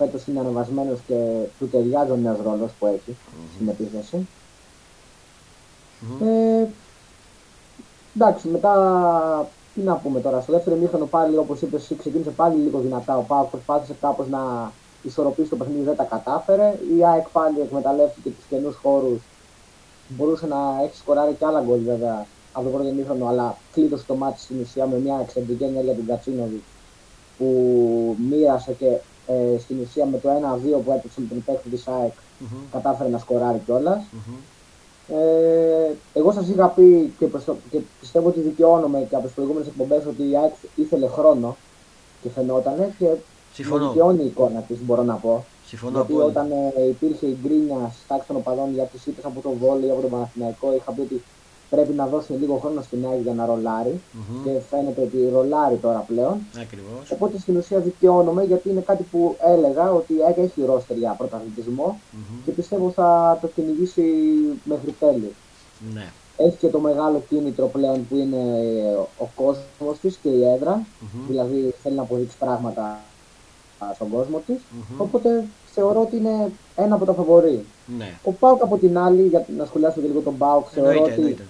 φέτος 0.01 0.27
είναι 0.27 0.41
ανεβασμένος 0.41 0.99
και 1.07 1.15
του 1.59 1.69
ταιριάζει 1.69 2.11
ο 2.11 2.17
νέος 2.17 2.39
ρόλος 2.45 2.71
που 2.79 2.87
έχει 2.87 3.17
mm-hmm. 3.17 3.51
στην 3.55 3.69
επίθεση. 3.69 4.27
Mm-hmm. 6.01 6.27
Ε, 6.27 6.67
εντάξει, 8.15 8.49
μετά 8.49 8.73
τι 9.75 9.81
να 9.81 9.95
πούμε 9.95 10.21
τώρα. 10.21 10.41
Στο 10.41 10.53
δεύτερο 10.53 10.77
μήχρονο 10.77 11.07
πάλι, 11.07 11.37
όπως 11.37 11.61
είπες, 11.61 11.93
ξεκίνησε 11.99 12.31
πάλι 12.31 12.57
λίγο 12.63 12.79
δυνατά. 12.79 13.17
Ο 13.17 13.23
Πάο 13.23 13.45
προσπάθησε 13.45 13.95
κάπως 14.01 14.29
να 14.29 14.73
ισορροπήσει 15.03 15.49
το 15.49 15.57
παιχνίδι, 15.57 15.83
δεν 15.83 15.97
τα 15.97 16.05
κατάφερε. 16.05 16.79
Η 16.99 17.05
ΑΕΚ 17.05 17.29
πάλι 17.29 17.61
εκμεταλλεύτηκε 17.61 18.29
τους 18.29 18.45
καινούς 18.49 18.77
χώρους. 18.83 19.21
Μπορούσε 20.09 20.47
να 20.47 20.57
έχει 20.85 20.97
σκοράρει 20.97 21.33
και 21.33 21.45
άλλα 21.45 21.61
γκολ 21.61 21.81
βέβαια 21.85 22.27
από 22.53 22.65
το 22.65 22.71
πρώτο 22.71 22.93
μήχρονο, 22.93 23.27
αλλά 23.27 23.57
κλείδωσε 23.73 24.05
το 24.07 24.15
μάτι 24.15 24.41
στην 24.41 24.61
ουσία 24.61 24.87
με 24.87 24.99
μια 24.99 25.19
εξαιρετική 25.23 25.65
ενέργεια 25.65 25.95
του 25.95 26.03
Γκατσίνοβιτς 26.07 26.65
που 27.39 27.47
μοίρασε 28.31 28.73
και 28.73 28.97
ε, 29.31 29.59
στην 29.59 29.81
ουσία 29.81 30.07
με 30.07 30.19
το 30.19 30.29
1-2 30.29 30.83
που 30.85 30.93
έπαιξε 30.93 31.21
με 31.21 31.27
τον 31.29 31.45
παίκτη 31.45 31.69
της 31.69 31.89
ΑΕΚ 31.89 32.13
mm-hmm. 32.13 32.65
κατάφερε 32.73 33.09
να 33.09 33.19
σκοράρει 33.19 33.61
κιόλας. 33.65 34.03
Mm-hmm. 34.13 34.39
Ε, 35.15 35.93
εγώ 36.15 36.33
σας 36.33 36.49
είχα 36.49 36.67
πει 36.69 37.13
και, 37.19 37.27
το, 37.27 37.57
και, 37.71 37.79
πιστεύω 38.01 38.29
ότι 38.29 38.41
δικαιώνομαι 38.41 39.07
και 39.09 39.15
από 39.15 39.25
τις 39.25 39.35
προηγούμενες 39.35 39.69
εκπομπές 39.69 40.07
ότι 40.07 40.23
η 40.31 40.37
ΑΕΚ 40.37 40.53
ήθελε 40.75 41.07
χρόνο 41.07 41.57
και 42.23 42.29
φαινόταν 42.29 42.95
και 42.99 43.07
Συμφωνώ. 43.53 43.89
δικαιώνει 43.89 44.23
η 44.23 44.27
εικόνα 44.27 44.61
της, 44.61 44.79
μπορώ 44.83 45.03
να 45.03 45.15
πω. 45.15 45.45
Συμφωνώ 45.67 45.97
Γιατί 45.97 46.13
πολύ. 46.13 46.25
όταν 46.25 46.51
ε, 46.51 46.87
υπήρχε 46.89 47.27
η 47.27 47.39
γκρίνια 47.43 47.93
στάξη 48.05 48.27
των 48.27 48.37
οπαδών 48.37 48.73
για 48.73 48.85
τις 48.85 49.07
ήττες 49.07 49.25
από 49.25 49.41
το 49.41 49.51
Βόλιο 49.61 49.87
ή 49.87 49.91
από 49.91 50.01
τον 50.01 50.11
Παναθηναϊκό, 50.11 50.75
είχα 50.75 50.93
πει 50.93 51.01
ότι 51.01 51.23
πρέπει 51.71 51.93
να 51.93 52.07
δώσει 52.07 52.33
λίγο 52.33 52.57
χρόνο 52.57 52.83
στην 52.83 53.07
ΑΕΚ 53.11 53.21
για 53.23 53.35
να 53.35 53.47
ρολάρει. 53.47 54.01
Mm-hmm. 54.01 54.45
Και 54.45 54.51
φαίνεται 54.71 55.01
ότι 55.01 55.29
ρολάρει 55.33 55.77
τώρα 55.77 55.99
πλέον. 55.99 56.37
Ακριβώς. 56.61 57.11
Οπότε 57.11 57.39
στην 57.39 57.57
ουσία 57.57 57.79
δικαιώνομαι 57.79 58.43
γιατί 58.45 58.71
είναι 58.71 58.81
κάτι 58.81 59.03
που 59.03 59.37
έλεγα 59.47 59.93
ότι 59.93 60.13
η 60.13 60.23
ΑΕΚ 60.27 60.37
έχει 60.37 60.65
ρόστερ 60.65 60.97
για 60.97 61.15
πρωταθλητισμό 61.19 62.01
mm-hmm. 62.01 62.41
και 62.45 62.51
πιστεύω 62.51 62.91
θα 62.91 63.39
το 63.41 63.47
κυνηγήσει 63.47 64.03
μέχρι 64.65 64.95
τέλου. 64.99 65.33
Ναι. 65.95 66.13
Έχει 66.37 66.57
και 66.57 66.69
το 66.69 66.79
μεγάλο 66.79 67.23
κίνητρο 67.29 67.67
πλέον 67.67 68.07
που 68.09 68.17
είναι 68.17 68.43
ο 69.19 69.29
κόσμος 69.35 69.99
της 70.01 70.17
και 70.17 70.29
η 70.29 70.45
έδρα. 70.45 70.83
Mm-hmm. 70.83 71.25
Δηλαδή 71.29 71.75
θέλει 71.83 71.95
να 71.95 72.03
αποδείξει 72.03 72.37
πράγματα 72.39 73.01
στον 73.95 74.09
κόσμο 74.09 74.43
της. 74.47 74.57
Mm-hmm. 74.57 74.97
Οπότε 74.97 75.45
θεωρώ 75.73 76.01
ότι 76.01 76.17
είναι 76.17 76.51
ένα 76.77 76.95
από 76.95 77.05
τα 77.05 77.13
φαβορή. 77.13 77.65
Ναι. 77.99 78.19
Ο 78.25 78.33
Πάουκ 78.33 78.63
από 78.63 78.77
την 78.77 78.99
άλλη, 78.99 79.23
για 79.23 79.47
να 79.57 79.65
σχολιάσω 79.65 80.01
και 80.01 80.07
λίγο 80.07 80.21
τον 80.21 80.37
Πάουκ, 80.39 80.67
θεωρώ 80.71 80.91
εννοείται, 80.91 81.13
ότι 81.13 81.21
εννοείται. 81.21 81.45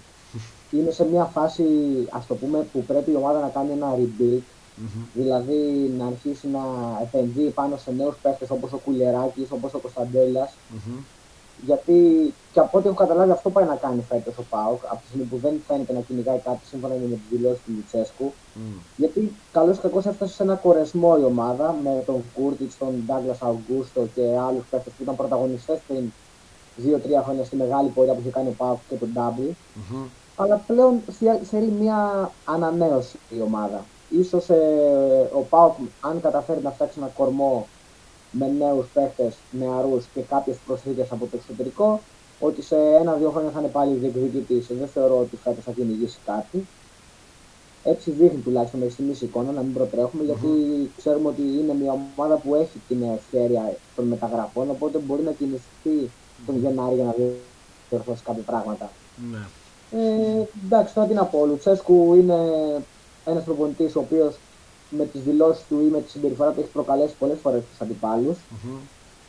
Είναι 0.78 0.90
σε 0.90 1.04
μια 1.04 1.24
φάση 1.24 1.64
ας 2.10 2.26
το 2.26 2.34
πούμε, 2.34 2.66
που 2.72 2.82
πρέπει 2.82 3.10
η 3.10 3.16
ομάδα 3.16 3.40
να 3.40 3.48
κάνει 3.48 3.72
ένα 3.72 3.94
rebuild. 3.96 4.38
Mm-hmm. 4.38 5.04
Δηλαδή 5.14 5.92
να 5.98 6.06
αρχίσει 6.06 6.48
να 6.48 6.60
επενδύει 7.02 7.50
πάνω 7.50 7.76
σε 7.76 7.90
νέους 7.90 8.16
παίχτες 8.22 8.50
όπως 8.50 8.72
ο 8.72 8.76
Κουλεράκη, 8.76 9.46
όπως 9.50 9.74
ο 9.74 9.78
Κωνσταντέλια. 9.78 10.48
Mm-hmm. 10.48 11.02
Γιατί 11.66 12.32
και 12.52 12.60
από 12.60 12.78
ό,τι 12.78 12.86
έχω 12.86 12.96
καταλάβει 12.96 13.30
αυτό 13.30 13.50
πάει 13.50 13.64
να 13.64 13.74
κάνει 13.74 14.04
φέτος 14.08 14.38
ο 14.38 14.42
Πάουκ, 14.50 14.80
από 14.84 15.00
τη 15.00 15.06
στιγμή 15.06 15.24
που 15.24 15.36
δεν 15.36 15.54
φαίνεται 15.66 15.92
να 15.92 16.00
κυνηγάει 16.00 16.38
κάτι 16.38 16.66
σύμφωνα 16.66 16.94
με 16.94 17.16
τις 17.16 17.30
δηλώσεις 17.30 17.62
του 17.64 17.72
Λουτσέσκου. 17.76 18.32
Mm. 18.32 18.58
Γιατί 18.96 19.32
καλώς 19.52 19.76
ή 19.76 19.80
κακώς 19.80 20.06
έφτασε 20.06 20.34
σε 20.34 20.42
ένα 20.42 20.54
κορεσμό 20.54 21.16
η 21.20 21.24
ομάδα 21.24 21.76
με 21.84 22.02
τον 22.06 22.22
Κούρτιτς, 22.34 22.78
τον 22.78 23.02
Ντάγκλας 23.06 23.42
Αουγκούστο 23.42 24.08
και 24.14 24.22
άλλους 24.46 24.64
παίχτες 24.70 24.92
που 24.92 25.02
ήταν 25.02 25.16
πρωταγωνιστές 25.16 25.78
πριν 25.88 26.12
2-3 26.76 27.22
χρόνια 27.24 27.44
στη 27.44 27.56
μεγάλη 27.56 27.88
πορεία 27.88 28.12
που 28.12 28.20
είχε 28.20 28.30
κάνει 28.30 28.48
ο 28.48 28.54
Πάουκ 28.56 28.78
και 28.88 28.94
τον 28.94 29.10
Ντάμπλ. 29.12 29.42
Mm-hmm. 29.42 30.04
Αλλά 30.42 30.56
πλέον 30.66 31.00
θέλει 31.42 31.70
μια 31.80 32.30
ανανέωση 32.44 33.18
η 33.36 33.40
ομάδα. 33.40 33.84
Ίσως 34.10 34.48
ε, 34.48 35.30
ο 35.32 35.40
Πάουκ, 35.40 35.74
αν 36.00 36.20
καταφέρει 36.20 36.60
να 36.62 36.70
φτιάξει 36.70 36.98
ένα 36.98 37.10
κορμό 37.16 37.66
με 38.30 38.46
νέους 38.46 38.86
παίχτε, 38.94 39.32
νεαρούς 39.50 40.04
και 40.14 40.20
κάποιες 40.20 40.56
προσθήκες 40.66 41.12
από 41.12 41.24
το 41.26 41.36
εξωτερικό, 41.36 42.00
ότι 42.40 42.62
σε 42.62 42.76
ένα-δύο 42.76 43.30
χρόνια 43.30 43.50
θα 43.50 43.60
είναι 43.60 43.68
πάλι 43.68 43.94
διεκδικητής. 43.94 44.66
Δεν 44.66 44.88
θεωρώ 44.88 45.18
ότι 45.18 45.36
φέτος 45.36 45.64
θα 45.64 45.70
κυνηγήσει 45.70 46.18
κάτι. 46.24 46.66
Έτσι 47.84 48.10
δείχνει 48.10 48.40
τουλάχιστον 48.40 48.78
μέχρι 48.78 48.94
στιγμής 48.94 49.20
η 49.22 49.24
εικόνα, 49.24 49.52
να 49.52 49.60
μην 49.60 49.72
προτρέχουμε, 49.74 50.24
γιατί 50.24 50.48
ξέρουμε 50.96 51.28
ότι 51.28 51.42
είναι 51.42 51.74
μια 51.74 51.98
ομάδα 52.16 52.36
που 52.36 52.54
έχει 52.54 52.80
την 52.88 53.02
ευχαίρεια 53.02 53.76
των 53.96 54.04
μεταγραφών, 54.04 54.70
οπότε 54.70 54.98
μπορεί 54.98 55.22
να 55.22 55.32
κινηθεί 55.32 56.10
τον 56.46 56.58
Γενάρη 56.58 56.94
για 56.94 57.04
να 57.04 57.14
διορθώσει 57.88 58.22
κάποια 58.22 58.42
πράγματα. 58.42 58.90
Ναι. 59.30 59.38
Ε, 59.90 60.46
εντάξει, 60.64 60.94
τώρα 60.94 61.06
τι 61.08 61.14
να 61.14 61.24
πω. 61.24 61.38
Ο 61.40 61.46
Λουτσέσκου 61.46 62.14
είναι 62.14 62.38
ένας 63.24 63.44
προπονητής 63.44 63.96
ο 63.96 64.00
οποίος 64.00 64.34
με 64.90 65.04
τις 65.04 65.20
δηλώσεις 65.20 65.62
του 65.68 65.80
ή 65.80 65.90
με 65.90 66.00
τη 66.00 66.10
συμπεριφορά 66.10 66.50
του 66.50 66.60
έχει 66.60 66.68
προκαλέσει 66.68 67.14
πολλές 67.18 67.38
φορές 67.42 67.62
τους 67.70 67.80
αντιπάλους. 67.80 68.36
Mm-hmm. 68.36 68.78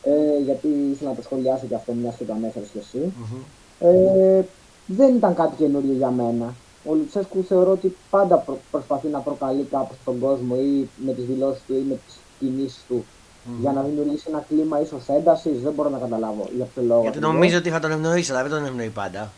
Ε, 0.02 0.42
γιατί 0.44 0.68
ήθελα 0.92 1.10
να 1.10 1.16
το 1.16 1.22
σχολιάσω 1.22 1.66
και 1.66 1.74
αυτό, 1.74 1.92
μιας 1.92 2.14
και 2.16 2.24
το 2.24 2.32
ανέφερες 2.32 2.68
κι 2.68 2.78
εσύ. 2.78 3.12
Mm-hmm. 3.12 3.42
Ε, 3.80 4.42
δεν 4.86 5.14
ήταν 5.14 5.34
κάτι 5.34 5.54
καινούριο 5.56 5.92
για 5.92 6.10
μένα. 6.10 6.54
Ο 6.84 6.94
Λουτσέσκου 6.94 7.44
θεωρώ 7.44 7.70
ότι 7.70 7.96
πάντα 8.10 8.36
προ, 8.36 8.58
προσπαθεί 8.70 9.08
να 9.08 9.18
προκαλεί 9.18 9.62
κάπως 9.70 9.96
τον 10.04 10.18
κόσμο 10.18 10.56
ή 10.58 10.88
με 11.06 11.12
τις 11.12 11.24
δηλώσεις 11.24 11.62
του 11.66 11.74
ή 11.74 11.84
με 11.88 11.98
τις 12.06 12.16
κινήσεις 12.38 12.84
του 12.88 13.04
mm-hmm. 13.04 13.60
για 13.60 13.72
να 13.72 13.82
δημιουργήσει 13.82 14.24
ένα 14.28 14.44
κλίμα 14.48 14.80
ίσως 14.80 15.08
έντασης. 15.08 15.60
Δεν 15.60 15.72
μπορώ 15.72 15.88
να 15.88 15.98
καταλάβω 15.98 16.48
για 16.56 16.64
ποιο 16.64 16.82
λόγο. 16.82 17.02
Γιατί 17.02 17.18
νομίζω 17.18 17.58
ότι 17.58 17.70
θα 17.70 17.78
τον 17.78 17.90
ευνοήσει, 17.90 18.32
αλλά 18.32 18.42
δεν 18.42 18.50
τον 18.50 18.64
ευνοεί 18.64 18.88
πάντα. 18.88 19.32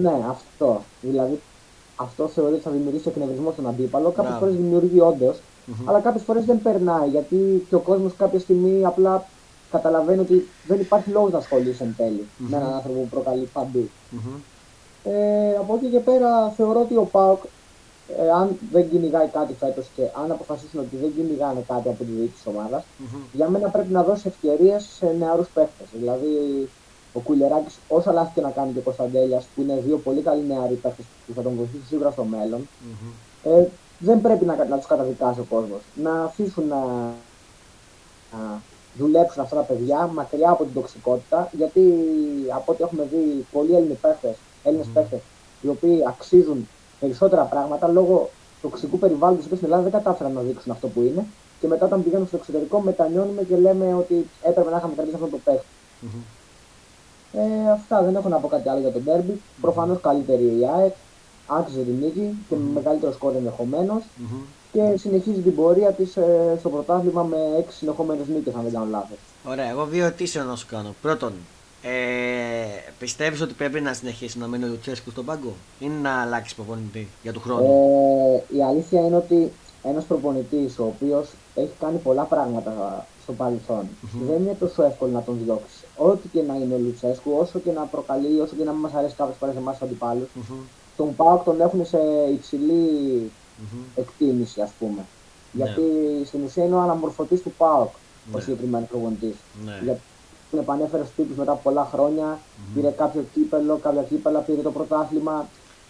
Ναι, 0.00 0.12
αυτό. 0.28 0.82
Δηλαδή 1.00 1.40
αυτό 1.96 2.28
θεωρεί 2.28 2.52
ότι 2.52 2.62
θα 2.62 2.70
δημιουργήσει 2.70 3.08
εκνευρισμό 3.08 3.52
στον 3.52 3.68
αντίπαλο. 3.68 4.10
Κάποιες 4.10 4.36
φορές 4.38 4.54
δημιουργεί 4.54 5.00
όντως, 5.00 5.36
mm-hmm. 5.36 5.84
αλλά 5.84 6.00
κάποιες 6.00 6.22
φορές 6.22 6.44
δεν 6.44 6.62
περνάει 6.62 7.08
γιατί 7.08 7.66
και 7.68 7.74
ο 7.74 7.78
κόσμος 7.78 8.14
κάποια 8.16 8.38
στιγμή 8.38 8.84
απλά 8.84 9.26
καταλαβαίνει 9.70 10.20
ότι 10.20 10.48
δεν 10.66 10.80
υπάρχει 10.80 11.10
λόγος 11.10 11.32
να 11.32 11.38
ασχολείσαι 11.38 11.84
εν 11.84 11.94
τέλει 11.96 12.20
mm-hmm. 12.20 12.46
με 12.48 12.56
έναν 12.56 12.72
άνθρωπο 12.72 13.00
που 13.00 13.08
προκαλεί 13.08 13.48
παντού. 13.52 13.88
Mm-hmm. 14.12 14.40
Ε, 15.04 15.56
από 15.56 15.74
εκεί 15.74 15.86
και 15.86 15.98
πέρα 15.98 16.48
θεωρώ 16.48 16.80
ότι 16.80 16.96
ο 16.96 17.08
Πάοκ, 17.10 17.42
ε, 18.18 18.30
αν 18.30 18.58
δεν 18.72 18.90
κυνηγάει 18.90 19.26
κάτι 19.26 19.54
φέτος 19.60 19.86
και 19.96 20.02
αν 20.24 20.30
αποφασίσουν 20.30 20.80
ότι 20.80 20.96
δεν 20.96 21.12
κυνηγάνε 21.14 21.64
κάτι 21.66 21.88
από 21.88 21.98
τη 21.98 22.04
διοίκηση 22.04 22.34
της 22.34 22.46
ομάδας, 22.46 22.82
Mm-hmm. 22.82 23.28
για 23.32 23.48
μένα 23.48 23.68
πρέπει 23.68 23.92
να 23.92 24.02
δώσει 24.02 24.28
ευκαιρίες 24.28 24.88
σε 24.96 25.14
νεαρούς 25.18 25.48
παίχτες. 25.54 25.86
Δηλαδή, 25.92 26.28
ο 27.16 27.20
Κουλεράκης, 27.20 27.78
όσα 27.88 28.12
λάθη 28.12 28.30
και 28.34 28.40
να 28.40 28.50
κάνει 28.50 28.72
και 28.72 28.78
ο 28.78 28.82
Κωνσταντέλιας, 28.82 29.44
που 29.54 29.62
είναι 29.62 29.80
δύο 29.86 29.98
πολύ 29.98 30.20
καλοί 30.20 30.44
νεαροί 30.46 30.74
παίχτε 30.74 31.02
που 31.26 31.32
θα 31.34 31.42
τον 31.42 31.54
βοηθήσουν 31.56 31.86
σίγουρα 31.88 32.10
στο 32.10 32.24
μέλλον, 32.24 32.68
Mm-hmm. 32.68 33.48
ε, 33.50 33.64
δεν 33.98 34.20
πρέπει 34.20 34.44
να, 34.44 34.64
να 34.64 34.76
τους 34.76 34.86
καταδικάσει 34.86 35.40
ο 35.40 35.46
κόσμος. 35.48 35.80
Να 35.94 36.22
αφήσουν 36.22 36.66
να, 36.66 36.82
να 38.32 38.62
δουλέψουν 38.98 39.42
αυτά 39.42 39.56
τα 39.56 39.62
παιδιά 39.62 40.06
μακριά 40.06 40.50
από 40.50 40.64
την 40.64 40.74
τοξικότητα, 40.74 41.50
γιατί 41.52 41.80
από 42.54 42.72
ό,τι 42.72 42.82
έχουμε 42.82 43.08
δει 43.10 43.46
πολλοί 43.52 43.74
Έλληνες 43.74 43.98
παίχτε, 44.00 44.36
Έλληνες 44.62 44.86
Μμμ. 44.86 44.92
παίχτες, 44.92 45.20
οι 45.62 45.68
οποίοι 45.68 46.02
αξίζουν 46.06 46.68
περισσότερα 47.00 47.42
πράγματα 47.42 47.88
λόγω 47.88 48.30
τοξικού 48.62 48.98
περιβάλλοντος 48.98 49.46
που 49.46 49.54
στην 49.54 49.66
Ελλάδα 49.66 49.82
δεν 49.82 49.92
κατάφεραν 49.92 50.32
να 50.32 50.40
δείξουν 50.40 50.72
αυτό 50.72 50.88
που 50.88 51.00
είναι. 51.00 51.26
Και 51.60 51.66
μετά 51.66 51.86
όταν 51.86 52.02
πηγαίνουν 52.02 52.26
στο 52.26 52.36
εξωτερικό 52.36 52.80
μετανιώνουμε 52.80 53.42
και 53.42 53.56
λέμε 53.56 53.94
ότι 53.94 54.26
έπρεπε 54.42 54.70
να 54.70 54.76
είχαμε 54.76 54.94
κρατήσει 54.94 55.14
αυτό 55.14 55.26
το 55.26 55.38
παίχτη. 55.44 55.66
Mm-hmm. 56.02 56.22
Ε, 57.36 57.70
αυτά 57.70 58.02
δεν 58.02 58.16
έχω 58.16 58.28
να 58.28 58.36
πω 58.36 58.48
κάτι 58.48 58.68
άλλο 58.68 58.80
για 58.80 58.92
τον 58.92 59.02
Derby. 59.06 59.36
Προφανώς 59.60 60.00
καλύτερη 60.00 60.42
η 60.42 60.68
ΑΕΚ. 60.76 60.92
Άξιζε 61.46 61.80
την 61.80 61.94
νίκη 62.00 62.44
και 62.48 62.54
με 62.54 62.70
μεγαλύτερο 62.74 63.12
σκόρ 63.12 63.34
ενδεχομένως. 63.36 64.02
Mm-hmm. 64.02 64.44
Και 64.72 64.96
συνεχίζει 64.96 65.40
την 65.40 65.54
πορεία 65.54 65.92
της 65.92 66.16
ε, 66.16 66.56
στο 66.58 66.68
πρωτάθλημα 66.68 67.22
με 67.22 67.36
6 67.58 67.64
συνεχόμενες 67.68 68.26
νίκες, 68.26 68.54
αν 68.54 68.62
δεν 68.62 68.72
κάνω 68.72 68.86
λάθος. 68.90 69.18
Ωραία, 69.44 69.70
εγώ 69.70 69.84
δύο 69.84 70.04
ερωτήσει 70.04 70.38
να 70.38 70.56
σου 70.56 70.66
κάνω. 70.66 70.94
Πρώτον, 71.02 71.32
ε, 71.82 72.92
πιστεύεις 72.98 73.40
ότι 73.40 73.54
πρέπει 73.54 73.80
να 73.80 73.92
συνεχίσει 73.92 74.38
να 74.38 74.46
μένει 74.46 74.64
ο 74.64 74.66
Λουτσέσκου 74.66 75.10
στον 75.10 75.24
πάγκο 75.24 75.52
ή 75.78 75.86
να 75.86 76.20
αλλάξεις 76.20 76.54
προπονητή 76.54 77.08
για 77.22 77.32
του 77.32 77.40
χρόνου; 77.40 77.64
Ε, 78.50 78.56
η 78.56 78.62
αλήθεια 78.62 79.00
είναι 79.00 79.16
ότι 79.16 79.52
ένας 79.82 80.04
προπονητής 80.04 80.78
ο 80.78 80.84
οποίος 80.84 81.28
έχει 81.54 81.72
κάνει 81.80 81.98
πολλά 81.98 82.22
πράγματα 82.22 83.06
στο 83.22 83.32
παρελθον 83.32 83.88
δεν 84.28 84.42
είναι 84.42 84.56
τόσο 84.58 84.82
εύκολο 84.82 85.10
να 85.10 85.22
τον 85.22 85.38
διώξεις. 85.44 85.83
Ό,τι 85.96 86.28
και 86.28 86.42
να 86.42 86.54
είναι 86.54 86.74
ο 86.74 86.78
Λουτσέσκου, 86.78 87.30
όσο 87.40 87.58
και 87.58 87.70
να 87.72 87.80
προκαλεί, 87.82 88.40
όσο 88.40 88.54
και 88.58 88.64
να 88.64 88.72
μην 88.72 88.80
μας 88.80 88.92
αρέσει 88.94 89.14
κάποιες 89.14 89.36
φορές 89.36 89.56
εμάς 89.56 89.78
τους 89.78 89.86
αντιπάλους, 89.88 90.28
Μμμ. 90.34 90.56
τον 90.96 91.16
Πάοκ 91.16 91.44
τον 91.44 91.60
έχουν 91.60 91.86
σε 91.86 91.98
υψηλή 92.32 92.82
Μμμ. 93.58 93.80
εκτίμηση, 93.94 94.60
ας 94.60 94.70
πούμε. 94.78 94.94
Ναι. 94.98 95.04
Γιατί 95.64 95.82
στην 96.26 96.44
ουσία 96.44 96.64
είναι 96.64 96.74
ο 96.74 96.80
αναμορφωτής 96.80 97.42
του 97.42 97.52
Πάοκ 97.58 97.88
ο 98.32 98.36
Ναι. 98.36 98.40
συγκεκριμένος 98.40 98.88
προπονητής. 98.88 99.34
Ναι. 99.64 99.78
Γιατί 99.84 100.00
τον 100.50 100.60
επανέφερε 100.60 101.02
στους 101.02 101.14
τύπους 101.16 101.36
μετά 101.36 101.52
από 101.52 101.60
πολλά 101.62 101.88
χρόνια, 101.92 102.38
πήρε 102.74 102.88
κάποιο 102.90 103.24
κύπελο, 103.34 103.76
κάποια 103.76 104.02
κύπελα, 104.02 104.38
πήρε 104.40 104.60
το 104.62 104.70
πρωτάθλημα. 104.70 105.48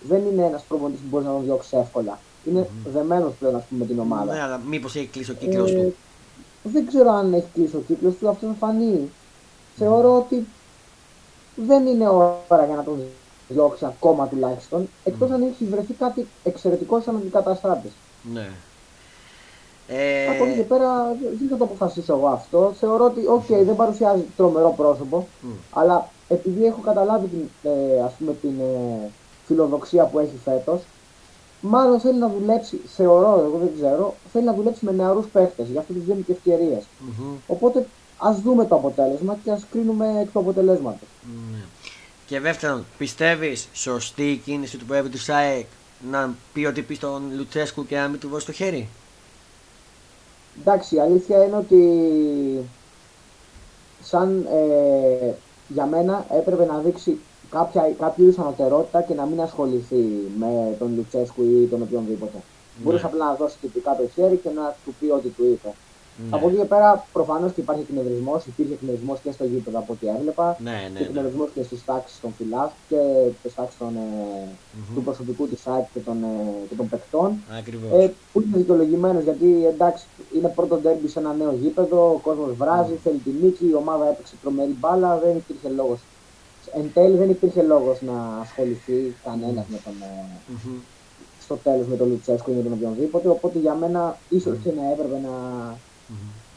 Δεν 0.08 0.22
είναι 0.32 0.44
ένας 0.46 0.62
προπονητής 0.68 1.00
που 1.00 1.06
μπορείς 1.10 1.26
να 1.26 1.32
τον 1.32 1.42
διώξεις 1.44 1.72
εύκολα. 1.72 2.18
Είναι 2.48 2.68
δεμένος 2.92 3.32
πλέον, 3.38 3.56
ας 3.56 3.62
πούμε, 3.68 3.80
με 3.80 3.86
την 3.86 3.98
ομάδα. 3.98 4.32
Ναι, 4.32 4.40
αλλά 4.40 4.58
μήπως 4.68 4.94
έχει 4.96 5.06
κλείσει 5.06 5.30
ο 5.30 5.34
κύκλος 5.34 5.70
Ε, 5.72 5.74
του. 5.82 5.94
Δεν 6.62 6.86
ξέρω 6.86 7.10
αν 7.10 7.32
έχει 7.34 7.46
κλείσει 7.54 7.76
ο 7.76 7.82
κύκλος 7.86 8.14
του, 8.14 8.28
αυτό 8.28 8.46
θα 8.46 8.54
φανεί. 8.58 9.10
Θεωρώ 9.76 10.16
ότι 10.16 10.46
δεν 11.56 11.86
είναι 11.86 12.08
ώρα 12.08 12.64
για 12.66 12.76
να 12.76 12.82
τον 12.82 13.02
διώξει 13.48 13.84
ακόμα 13.84 14.26
τουλάχιστον, 14.26 14.88
εκτός 15.04 15.30
αν 15.30 15.42
έχει 15.42 15.64
βρεθεί 15.64 15.92
κάτι 15.92 16.26
εξαιρετικό 16.44 17.00
σαν 17.00 17.16
αντικαταστάτης. 17.16 17.92
Ναι. 18.32 18.48
Ε... 19.88 20.28
Από 20.28 20.44
εκεί 20.44 20.56
και 20.56 20.62
πέρα 20.62 21.16
δεν 21.38 21.48
θα 21.50 21.56
το 21.56 21.64
αποφασίσω 21.64 22.14
εγώ 22.14 22.26
αυτό. 22.26 22.72
Θεωρώ 22.78 23.04
ότι 23.04 23.20
okay, 23.38 23.64
δεν 23.64 23.76
παρουσιάζει 23.76 24.24
τρομερό 24.36 24.74
πρόσωπο, 24.76 25.28
αλλά 25.70 26.08
επειδή 26.28 26.64
έχω 26.64 26.80
καταλάβει 26.80 27.26
την, 27.26 27.48
ε, 27.62 28.02
ας 28.02 28.12
πούμε, 28.18 28.32
την 28.32 28.60
ε, 28.60 29.10
φιλοδοξία 29.46 30.04
που 30.04 30.18
έχει 30.18 30.38
φέτος, 30.44 30.82
μάλλον 31.60 32.00
θέλει 32.00 32.18
να 32.18 32.28
δουλέψει, 32.28 32.80
θεωρώ, 32.86 33.44
εγώ 33.46 33.58
δεν 33.58 33.70
ξέρω, 33.74 34.14
θέλει 34.32 34.44
να 34.44 34.54
δουλέψει 34.54 34.84
με 34.84 34.92
νεαρούς 34.92 35.26
παίχτες, 35.26 35.68
γι' 35.68 35.78
αυτό 35.78 35.92
τους 35.92 36.04
δίνει 36.04 36.22
και 36.22 36.32
ευκαιριες 36.32 36.82
mm-hmm. 36.82 37.36
Οπότε 37.46 37.86
ας 38.24 38.40
δούμε 38.40 38.64
το 38.64 38.74
αποτέλεσμα 38.74 39.38
και 39.44 39.50
ας 39.50 39.62
κρίνουμε 39.70 40.20
εκ 40.20 40.30
του 40.32 40.38
αποτελέσματος. 40.38 41.08
Mm-hmm. 41.08 41.88
Και 42.26 42.40
δεύτερον, 42.40 42.84
πιστεύεις 42.98 43.68
σωστή 43.72 44.30
η 44.30 44.36
κίνηση 44.36 44.76
του 44.76 44.84
Πρόεδρου 44.84 45.10
του 45.10 45.18
ΣΑΕΚ 45.18 45.66
να 46.10 46.34
πει 46.52 46.64
ότι 46.64 46.82
πει 46.82 46.94
στον 46.94 47.22
Λουτσέσκου 47.36 47.86
και 47.86 47.96
να 47.96 48.08
μην 48.08 48.20
του 48.20 48.28
δώσει 48.28 48.46
το 48.46 48.52
χέρι; 48.52 48.88
Εντάξει, 50.60 50.94
η 50.94 51.00
αλήθεια 51.00 51.44
είναι 51.44 51.56
ότι 51.56 51.80
σαν 54.02 54.46
ε, 54.52 55.32
για 55.68 55.86
μένα 55.86 56.26
έπρεπε 56.30 56.64
να 56.64 56.78
δείξει 56.78 57.18
κάποια, 57.50 57.94
κάποιο 57.98 58.24
είδους 58.24 58.38
ανωτερότητα 58.38 59.02
και 59.02 59.14
να 59.14 59.24
μην 59.24 59.40
ασχοληθεί 59.40 60.04
με 60.38 60.76
τον 60.78 60.94
Λουτσέσκου 60.96 61.42
ή 61.42 61.66
τον 61.66 61.82
οποιονδήποτε. 61.82 62.36
Ναι. 62.36 62.42
Μπορούσε 62.84 63.06
απλά 63.06 63.24
να 63.24 63.34
δώσεις 63.34 63.58
τυπικά 63.60 63.96
το 63.96 64.08
χέρι 64.14 64.36
και 64.36 64.50
να 64.54 64.76
του 64.84 64.94
πει 65.00 65.10
ό,τι 65.10 65.28
του 65.28 65.44
είπε. 65.44 65.74
Ναι. 66.16 66.36
Από 66.36 66.48
εκεί 66.48 66.56
και 66.56 66.64
πέρα 66.64 67.06
προφανώς 67.12 67.52
και 67.52 67.60
υπάρχει 67.60 67.82
εκνευρισμός, 67.88 68.46
υπήρχε 68.46 68.72
εκνευρισμός 68.72 69.18
και 69.22 69.32
στο 69.32 69.44
γήπεδο 69.44 69.78
από 69.78 69.92
ό,τι 69.92 70.08
έβλεπα. 70.08 70.56
Ναι, 70.60 70.90
ναι, 70.92 70.98
και 70.98 71.04
εκνευρισμός 71.04 71.48
και 71.54 71.62
στις 71.62 71.84
τάξεις 71.84 72.20
των 72.20 72.32
φυλάκων 72.38 72.72
και 72.88 73.00
στις 73.38 73.54
τάξεις 73.54 73.80
ε, 73.80 73.84
mm-hmm. 73.84 74.94
του 74.94 75.02
προσωπικού 75.02 75.48
της 75.48 75.60
ΣΑΚ 75.60 75.84
και 75.92 76.00
των, 76.00 76.22
ε, 76.22 76.66
και 76.68 76.74
των 76.74 76.88
παικτών. 76.88 77.36
Ε, 77.92 78.10
που 78.32 78.40
είναι 78.40 78.56
δικαιολογημένο 78.56 79.20
γιατί 79.20 79.66
εντάξει 79.66 80.04
είναι 80.34 80.48
πρώτο 80.48 80.76
ντέρμπι 80.76 81.08
σε 81.08 81.18
ένα 81.18 81.32
νέο 81.34 81.52
γήπεδο, 81.52 82.10
ο 82.10 82.18
κόσμος 82.22 82.54
βράζει, 82.56 82.92
mm. 82.94 83.00
θέλει 83.04 83.18
τη 83.18 83.30
νίκη, 83.42 83.66
η 83.68 83.74
ομάδα 83.74 84.08
έπαιξε 84.08 84.34
τρομερή 84.42 84.76
μπάλα, 84.80 85.18
δεν 85.18 85.36
υπήρχε 85.36 85.68
λόγος. 85.68 85.98
Εν 86.74 86.90
τέλει 86.94 87.16
δεν 87.16 87.30
υπήρχε 87.30 87.62
λόγος 87.62 88.02
να 88.02 88.38
ασχοληθεί 88.40 89.14
κανένας 89.24 89.64
mm. 89.64 89.70
με 89.70 89.78
τον. 89.84 89.94
Mm-hmm. 90.02 90.80
Στο 91.40 91.56
τέλος 91.56 91.86
με 91.86 91.96
τον 91.96 92.08
Λουτσέσκο 92.08 92.50
ή 92.50 92.54
με 92.54 92.62
τον 92.62 92.72
οποιονδήποτε. 92.72 93.28
Οπότε 93.28 93.58
για 93.58 93.74
μένα 93.74 94.18
ίσως 94.28 94.56
mm. 94.56 94.60
και 94.62 94.70
να 94.76 94.90
έπρεπε 94.92 95.20
να 95.22 95.34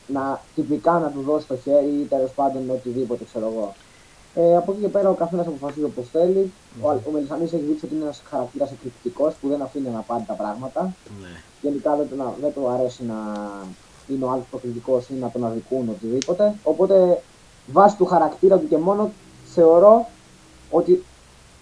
να 0.08 0.42
τυπικά 0.56 1.00
να 1.00 1.10
του 1.10 1.22
δώσει 1.22 1.48
το 1.48 1.56
χέρι 1.58 1.88
ή 1.88 2.04
τέλος 2.10 2.32
πάντων 2.32 2.70
οτιδήποτε 2.70 3.24
ξέρω 3.24 3.52
εγώ. 3.54 3.74
Ε, 4.36 4.56
από 4.56 4.72
εκεί 4.72 4.82
και 4.82 4.88
πέρα 4.88 5.10
ο 5.10 5.14
καθένας 5.14 5.48
αποφασίζει 5.48 5.86
όπως 5.86 6.08
θέλει. 6.12 6.52
Mm-hmm. 6.52 6.86
Ο, 6.86 7.10
ο 7.10 7.12
Μελισανής 7.12 7.54
έχει 7.54 7.64
δείξει 7.64 7.86
ότι 7.86 7.96
είναι 7.96 8.04
ένας 8.04 8.22
χαρακτήρας 8.30 8.72
εκρηκτικός 8.72 9.34
που 9.42 9.48
δεν 9.48 9.62
αφήνει 9.62 9.90
να 9.90 10.00
πάρει 10.00 10.24
τα 10.28 10.34
πράγματα. 10.34 10.94
Mm-hmm. 10.94 11.42
Γενικά 11.62 11.96
δεν, 11.96 12.08
δεν, 12.16 12.26
δεν 12.42 12.54
του 12.54 12.68
αρέσει 12.68 13.04
να 13.04 13.16
είναι 14.08 14.26
ο 14.26 14.30
άλλος 14.30 14.46
προκλητικός 14.50 15.10
ή 15.10 15.14
να 15.14 15.30
τον 15.30 15.46
αδικούν 15.46 15.90
οτιδήποτε. 15.90 16.56
Οπότε 16.64 17.22
βάσει 17.68 17.96
του 17.96 18.06
χαρακτήρα 18.06 18.58
του 18.58 18.68
και 18.68 18.78
μόνο 18.78 19.12
θεωρώ 19.54 20.08
ότι 20.70 21.04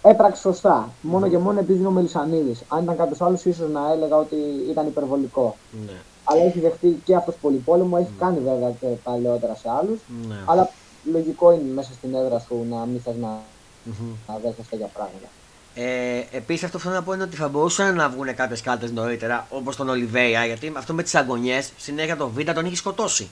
έπραξε 0.02 0.42
σωστά. 0.42 0.90
Μόνο 1.02 1.26
mm-hmm. 1.26 1.30
και 1.30 1.38
μόνο 1.38 1.60
επειδή 1.60 1.80
είναι 1.80 1.88
ο 1.88 1.92
Μελισανίδης. 1.92 2.64
Αν 2.68 2.84
ήταν 2.84 2.98
κάποιος 2.98 3.22
άλλος, 3.22 3.46
ίσως 3.46 3.70
να 3.70 3.92
έλεγα 3.92 4.16
ότι 4.16 4.36
ήταν 4.70 4.88
υπερβολικό. 4.88 5.56
Ναι 5.86 6.02
αλλά 6.26 6.44
έχει 6.44 6.60
δεχτεί 6.60 7.02
και 7.04 7.16
αυτό 7.16 7.32
πολυπόλεμο, 7.42 7.98
έχει 8.00 8.12
mm. 8.16 8.20
κάνει 8.20 8.40
βέβαια 8.40 8.72
και 8.72 8.88
παλαιότερα 9.04 9.56
σε 9.56 9.70
άλλους. 9.80 10.00
Ναι. 10.28 10.36
Αλλά 10.46 10.70
λογικό 11.12 11.52
είναι 11.52 11.74
μέσα 11.74 11.94
στην 11.94 12.16
έδρα 12.16 12.40
σου 12.40 12.66
να 12.70 12.86
μην 12.86 13.02
θες 13.02 13.16
να, 13.16 13.40
mm-hmm. 13.90 14.16
να 14.28 14.38
δέχεσαι 14.44 14.70
τέτοια 14.70 14.90
πράγματα. 14.94 15.28
Ε, 15.76 16.38
Επίσης, 16.38 16.64
αυτό 16.64 16.78
που 16.78 16.84
θέλω 16.84 16.96
να 16.96 17.04
πω 17.04 17.14
είναι 17.14 17.24
ότι 17.24 17.36
θα 17.36 17.48
μπορούσαν 17.48 17.96
να 17.96 18.10
βγουν 18.10 18.36
κάποιες 18.36 18.62
κάρτες 18.62 18.92
νωρίτερα, 18.92 19.48
όπως 19.50 19.76
τον 19.76 19.90
Ολιβέια, 19.90 20.46
γιατί 20.46 20.74
αυτό 20.78 20.94
με 20.94 21.04
τις 21.04 21.16
αγωνιές 21.16 21.72
συνέχεια 21.78 22.18
το 22.18 22.30
Β 22.30 22.42
τον 22.54 22.66
έχει 22.66 22.76
σκοτώσει. 22.76 23.30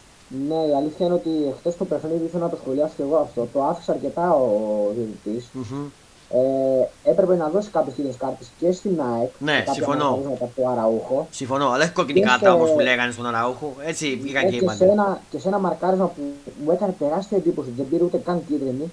Ναι, 0.47 0.55
η 0.55 0.75
αλήθεια 0.75 1.05
είναι 1.05 1.15
ότι 1.15 1.29
χθες 1.57 1.77
το 1.77 1.85
παιχνίδι 1.85 2.25
ήθελα 2.25 2.43
να 2.43 2.49
το 2.49 2.57
σχολιάσω 2.61 2.93
και 2.97 3.01
εγώ 3.01 3.15
αυτό. 3.15 3.47
Το 3.53 3.63
άφησα 3.63 3.91
αρκετά 3.91 4.33
ο 4.33 4.49
διαιτητής. 4.95 5.49
Mm-hmm 5.55 6.02
ε, 6.35 7.09
έπρεπε 7.09 7.35
να 7.35 7.47
δώσει 7.47 7.69
κάποιες 7.69 7.95
κύριε 7.95 8.11
κάρτες 8.17 8.47
και 8.59 8.71
στην 8.71 9.01
ΑΕΚ. 9.01 9.29
Ναι, 9.39 9.63
συμφωνώ. 9.71 10.19
Από 10.41 10.69
Αραούχο. 10.69 11.27
Συμφωνώ, 11.29 11.69
αλλά 11.69 11.83
έχει 11.83 11.93
κόκκινη 11.93 12.21
κάρτα 12.21 12.53
όπω 12.53 12.65
που 12.65 12.79
λέγανε 12.79 13.11
στον 13.11 13.25
Αραούχο. 13.25 13.73
Έτσι 13.85 14.19
βγήκαν 14.21 14.49
και, 14.49 14.57
και, 14.57 14.69
σε 14.69 14.85
ένα, 14.85 15.21
και 15.29 15.39
σε 15.39 15.47
ένα 15.47 15.59
μαρκάρισμα 15.59 16.07
που 16.07 16.21
μου 16.63 16.71
έκανε 16.71 16.95
τεράστια 16.99 17.37
εντύπωση, 17.37 17.69
δεν 17.77 17.87
πήρε 17.89 18.03
ούτε 18.03 18.17
καν 18.17 18.43
κίτρινη, 18.47 18.91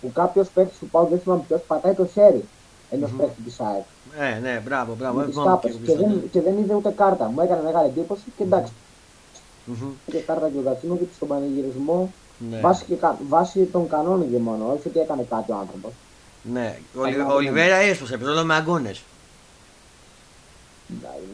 που 0.00 0.12
κάποιος 0.12 0.48
παίχτη 0.48 0.78
του 0.80 0.88
Πάου 0.88 1.06
δεν 1.06 1.20
θυμάμαι 1.20 1.42
ποιος 1.48 1.60
πατάει 1.66 1.94
το 1.94 2.06
χέρι 2.06 2.44
ενός 2.90 3.10
mm-hmm. 3.10 3.20
παίχτη 3.20 3.42
της 3.42 3.60
ΑΕΚ. 3.60 3.84
Ναι, 4.18 4.38
ναι, 4.42 4.62
μπράβο, 4.64 4.94
μπράβο. 4.98 5.24
Και, 5.62 5.68
και, 5.68 5.96
δεν, 5.96 6.22
και 6.30 6.40
δεν 6.40 6.58
είδε 6.58 6.74
ούτε 6.74 6.90
κάρτα. 6.90 7.30
Μου 7.34 7.40
έκανε 7.40 7.62
μεγάλη 7.62 7.88
εντύπωση 7.88 8.22
και 8.36 8.42
εντάξει. 8.42 8.72
Mm-hmm. 9.68 9.92
Και 10.06 10.18
κάρτα 10.18 10.48
και 10.48 10.58
ο 10.58 10.62
Γκατσίνο 10.62 10.98
στον 11.14 11.28
πανηγυρισμό 11.28 12.12
ναι. 12.50 12.60
βάσει, 12.60 12.84
και, 12.84 12.96
βάσει 13.28 13.64
των 13.64 13.88
κανόνων 13.88 14.30
και 14.30 14.38
μόνο, 14.38 14.72
όχι 14.72 14.88
ότι 14.88 14.98
έκανε 14.98 15.26
κάτι 15.30 15.52
ο 15.52 15.56
άνθρωπος. 15.60 15.92
Ναι, 16.42 16.78
ο 16.94 17.32
Ολιβέρα 17.32 17.76
έσπασε, 17.76 18.14
επεισόδιο 18.14 18.44
με 18.44 18.54
αγώνε. 18.54 18.94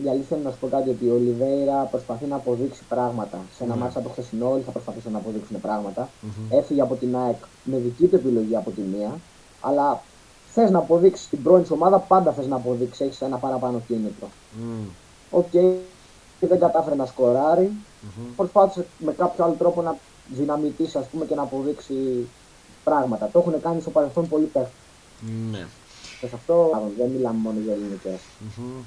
Η 0.04 0.08
αλήθεια 0.08 0.36
είναι 0.36 0.46
να 0.46 0.50
σου 0.50 0.58
πω 0.58 0.68
κάτι 0.68 0.90
ότι 0.90 1.08
ο 1.10 1.14
Ολιβέρα 1.14 1.74
προσπαθεί 1.74 2.26
να 2.26 2.36
αποδείξει 2.36 2.82
πράγματα. 2.88 3.38
Σε 3.56 3.64
ένα 3.64 3.74
mm. 3.74 3.78
μάτσα 3.78 4.02
το 4.02 4.08
χθεσινό 4.08 4.50
όλοι 4.50 4.62
θα 4.62 4.70
προσπαθήσουν 4.70 5.12
να 5.12 5.18
αποδείξουν 5.18 5.60
πράγματα. 5.60 6.08
Mm-hmm. 6.08 6.56
Έφυγε 6.58 6.80
από 6.80 6.94
την 6.94 7.16
ΑΕΚ 7.16 7.36
με 7.64 7.76
δική 7.76 8.06
του 8.06 8.14
επιλογή 8.14 8.56
από 8.56 8.70
τη 8.70 8.80
μία. 8.80 9.18
Αλλά 9.60 10.02
θες 10.52 10.70
να 10.70 10.78
αποδείξεις 10.78 11.28
στην 11.28 11.42
πρώην 11.42 11.64
σου 11.64 11.74
ομάδα, 11.74 11.98
πάντα 11.98 12.32
θες 12.32 12.46
να 12.46 12.56
αποδείξεις. 12.56 13.06
Έχεις 13.06 13.20
ένα 13.20 13.36
παραπάνω 13.36 13.82
κίνητρο. 13.86 14.28
Οκ, 15.30 15.46
mm. 15.52 15.56
okay. 15.58 15.74
δεν 16.40 16.58
κατάφερε 16.58 16.94
να 16.94 17.06
σκοράρει. 17.06 17.70
Mm-hmm. 17.72 18.32
Προσπάθησε 18.36 18.86
με 18.98 19.12
κάποιο 19.12 19.44
άλλο 19.44 19.54
τρόπο 19.58 19.82
να 19.82 19.96
δυναμιτίσει 20.28 20.98
ας 20.98 21.06
πούμε, 21.06 21.24
και 21.24 21.34
να 21.34 21.42
αποδείξει 21.42 22.28
πράγματα. 22.84 23.28
Το 23.32 23.38
έχουν 23.38 23.60
κάνει 23.60 23.80
στο 23.80 23.90
παρελθόν 23.90 24.28
πολλοί 24.28 24.44
παίχτες. 24.44 24.72
Ναι. 25.50 25.66
Και 26.20 26.26
σε 26.26 26.34
αυτό 26.34 26.70
δεν 26.98 27.10
μιλάμε 27.10 27.38
μόνο 27.38 27.58
για 27.64 27.72
ελληνικές. 27.72 28.20
Mm-hmm. 28.44 28.82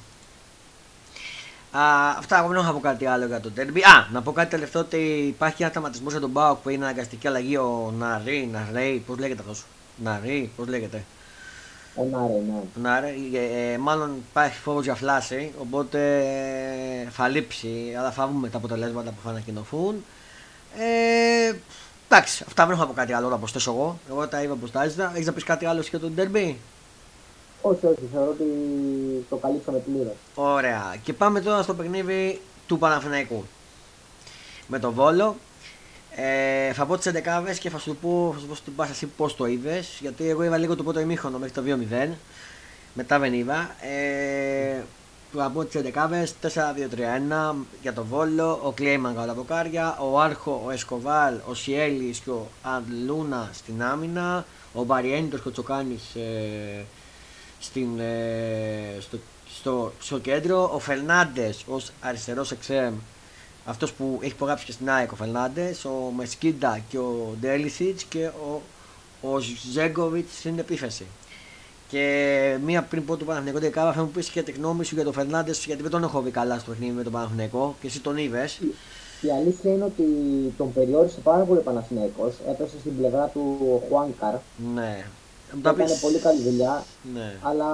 αυτά, 2.17 2.37
εγώ 2.37 2.47
δεν 2.47 2.57
έχω 2.57 2.65
να 2.65 2.73
πω 2.73 2.79
κάτι 2.79 3.05
άλλο 3.05 3.25
για 3.25 3.39
το 3.39 3.51
ντέρμπι. 3.51 3.81
Α, 3.81 4.07
να 4.11 4.21
πω 4.21 4.31
κάτι 4.31 4.49
τελευταίο 4.49 4.81
ότι 4.81 4.97
υπάρχει 5.27 5.61
ένα 5.61 5.71
τραυματισμό 5.71 6.09
για 6.09 6.19
τον 6.19 6.29
ΠΑΟΚ 6.29 6.57
που 6.57 6.69
είναι 6.69 6.83
αναγκαστική 6.83 7.27
αλλαγή. 7.27 7.57
Ο 7.57 7.93
Ναρή, 7.97 8.49
Ναρέι, 8.51 9.03
πώς 9.07 9.17
λέγεται 9.17 9.41
αυτός; 9.41 9.65
Ναρή, 10.03 10.51
πώς 10.55 10.67
λέγεται; 10.67 11.05
Ο 11.95 12.03
Ναρή, 12.03 12.33
ναι. 12.33 12.89
Ναρή, 12.89 13.31
ε, 13.33 13.73
ε, 13.73 13.77
μάλλον 13.77 14.15
υπάρχει 14.29 14.57
φόβος 14.59 14.83
για 14.83 14.95
φλάση, 14.95 15.53
οπότε 15.61 16.19
ε, 17.05 17.09
θα 17.09 17.27
λείψει, 17.27 17.95
αλλά 17.97 18.11
θα 18.11 18.27
βγούμε 18.27 18.49
τα 18.49 18.57
αποτελέσματα 18.57 19.09
που 19.09 19.21
θα 19.23 19.29
ανακοινωθούν. 19.29 20.05
Ε, 20.77 21.53
Εντάξει, 22.13 22.43
αυτά 22.47 22.65
δεν 22.65 22.73
έχω 22.73 22.83
από 22.83 22.93
κάτι 22.93 23.13
άλλο 23.13 23.29
να 23.29 23.37
προσθέσω 23.37 23.71
εγώ. 23.71 23.99
Εγώ 24.09 24.27
τα 24.27 24.41
είπα 24.41 24.57
τα 24.71 24.83
έζητα. 24.83 25.11
Έχεις 25.13 25.25
να 25.25 25.33
πεις 25.33 25.43
κάτι 25.43 25.65
άλλο 25.65 25.81
για 25.81 25.99
τον 25.99 26.13
Derby. 26.17 26.55
Όχι, 27.61 27.85
όχι, 27.85 28.09
θεωρώ 28.13 28.29
ότι 28.29 28.45
το 29.29 29.35
καλύψαμε 29.35 29.77
πλήρως. 29.77 30.13
Ωραία. 30.35 30.95
Και 31.03 31.13
πάμε 31.13 31.41
τώρα 31.41 31.61
στο 31.61 31.73
παιχνίδι 31.73 32.41
του 32.67 32.77
Παναθηναϊκού. 32.77 33.45
Με 34.67 34.79
τον 34.79 34.93
Βόλο. 34.93 35.35
Ε, 36.15 36.73
θα 36.73 36.85
πω 36.85 36.97
τις 36.97 37.05
11 37.05 37.57
και 37.59 37.69
θα 37.69 37.77
σου 37.77 37.95
πω, 37.95 38.31
θα 38.33 38.39
σου 38.39 38.47
πω 38.47 38.55
στην 38.55 38.75
πάσα 38.75 38.91
εσύ 38.91 39.05
πώς 39.05 39.35
το 39.35 39.45
είδες. 39.45 39.97
Γιατί 40.01 40.29
εγώ 40.29 40.43
είδα 40.43 40.57
λίγο 40.57 40.75
το 40.75 40.83
πρώτο 40.83 40.99
ημίχρονο 40.99 41.37
μέχρι 41.37 41.53
το 41.53 41.63
2-0. 41.65 42.09
Μετά 42.93 43.19
δεν 43.19 43.33
είδα. 43.33 43.75
Ε, 43.81 44.81
από 45.35 45.65
τι 45.65 45.79
11 45.93 46.09
4-2-3-1 46.41 47.55
για 47.81 47.93
τον 47.93 48.05
Βόλο, 48.09 48.59
ο 48.63 48.71
Κλέιμαν 48.71 49.15
κατά 49.15 49.33
βοκάρια, 49.33 49.97
ο 49.99 50.19
Άρχο, 50.19 50.61
ο 50.65 50.71
Εσκοβάλ, 50.71 51.35
ο 51.49 51.53
Σιέλης 51.53 52.19
και 52.19 52.29
ο 52.29 52.47
Αντλούνα 52.61 53.49
στην 53.53 53.83
άμυνα, 53.83 54.45
ο 54.73 54.83
Μπαριένιτο 54.83 55.37
και 55.37 55.47
ο 55.47 55.51
Τσοκάνης 55.51 56.15
ε, 56.15 56.85
ε, 57.75 58.99
στο, 58.99 59.17
στο, 59.59 59.91
στο, 59.99 60.19
κέντρο, 60.19 60.71
ο 60.73 60.79
Φερνάντε 60.79 61.53
ως 61.67 61.91
αριστερός 62.01 62.51
εξέμ, 62.51 62.93
αυτός 63.65 63.93
που 63.93 64.19
έχει 64.21 64.31
υπογράψει 64.31 64.65
και 64.65 64.71
στην 64.71 64.89
ΑΕΚ 64.89 65.11
ο 65.11 65.15
Φερνάντε, 65.15 65.75
ο 65.85 66.11
Μεσκίντα 66.11 66.79
και 66.89 66.97
ο 66.97 67.35
Ντέλισιτς 67.39 68.03
και 68.03 68.25
ο, 68.25 68.61
ο 69.21 69.39
Ζέγκοβιτς 69.71 70.37
στην 70.37 70.59
επίθεση. 70.59 71.05
Και 71.91 72.57
μία 72.65 72.83
πριν 72.83 73.05
πω 73.05 73.15
του 73.15 73.25
Παναθηναϊκό 73.25 73.59
Δεκάβα, 73.59 73.93
θα 73.93 74.01
μου 74.01 74.09
πεις 74.09 74.29
και 74.29 74.41
τη 74.41 74.51
γνώμη 74.51 74.83
σου 74.85 74.95
για 74.95 75.03
τον 75.03 75.13
Φερνάντες, 75.13 75.65
γιατί 75.65 75.81
δεν 75.81 75.91
τον 75.91 76.03
έχω 76.03 76.21
δει 76.21 76.31
καλά 76.31 76.59
στο 76.59 76.71
παιχνίδι 76.71 76.91
με 76.91 77.03
τον 77.03 77.11
Παναθηναϊκό 77.11 77.75
και 77.81 77.87
εσύ 77.87 77.99
τον 77.99 78.17
είδες. 78.17 78.59
Η 79.21 79.31
αλήθεια 79.31 79.73
είναι 79.73 79.83
ότι 79.83 80.03
τον 80.57 80.73
περιόρισε 80.73 81.19
πάρα 81.23 81.43
πολύ 81.43 81.59
ο 81.59 81.61
Παναθηναϊκός, 81.61 82.33
έπεσε 82.49 82.79
στην 82.79 82.97
πλευρά 82.97 83.27
του 83.27 83.57
ο 83.61 83.87
Χουάνκαρ. 83.87 84.33
Ναι. 84.73 85.05
Έκανε 85.65 85.97
πολύ 86.01 86.17
καλή 86.17 86.41
δουλειά, 86.41 86.83
ναι. 87.13 87.33
αλλά 87.41 87.69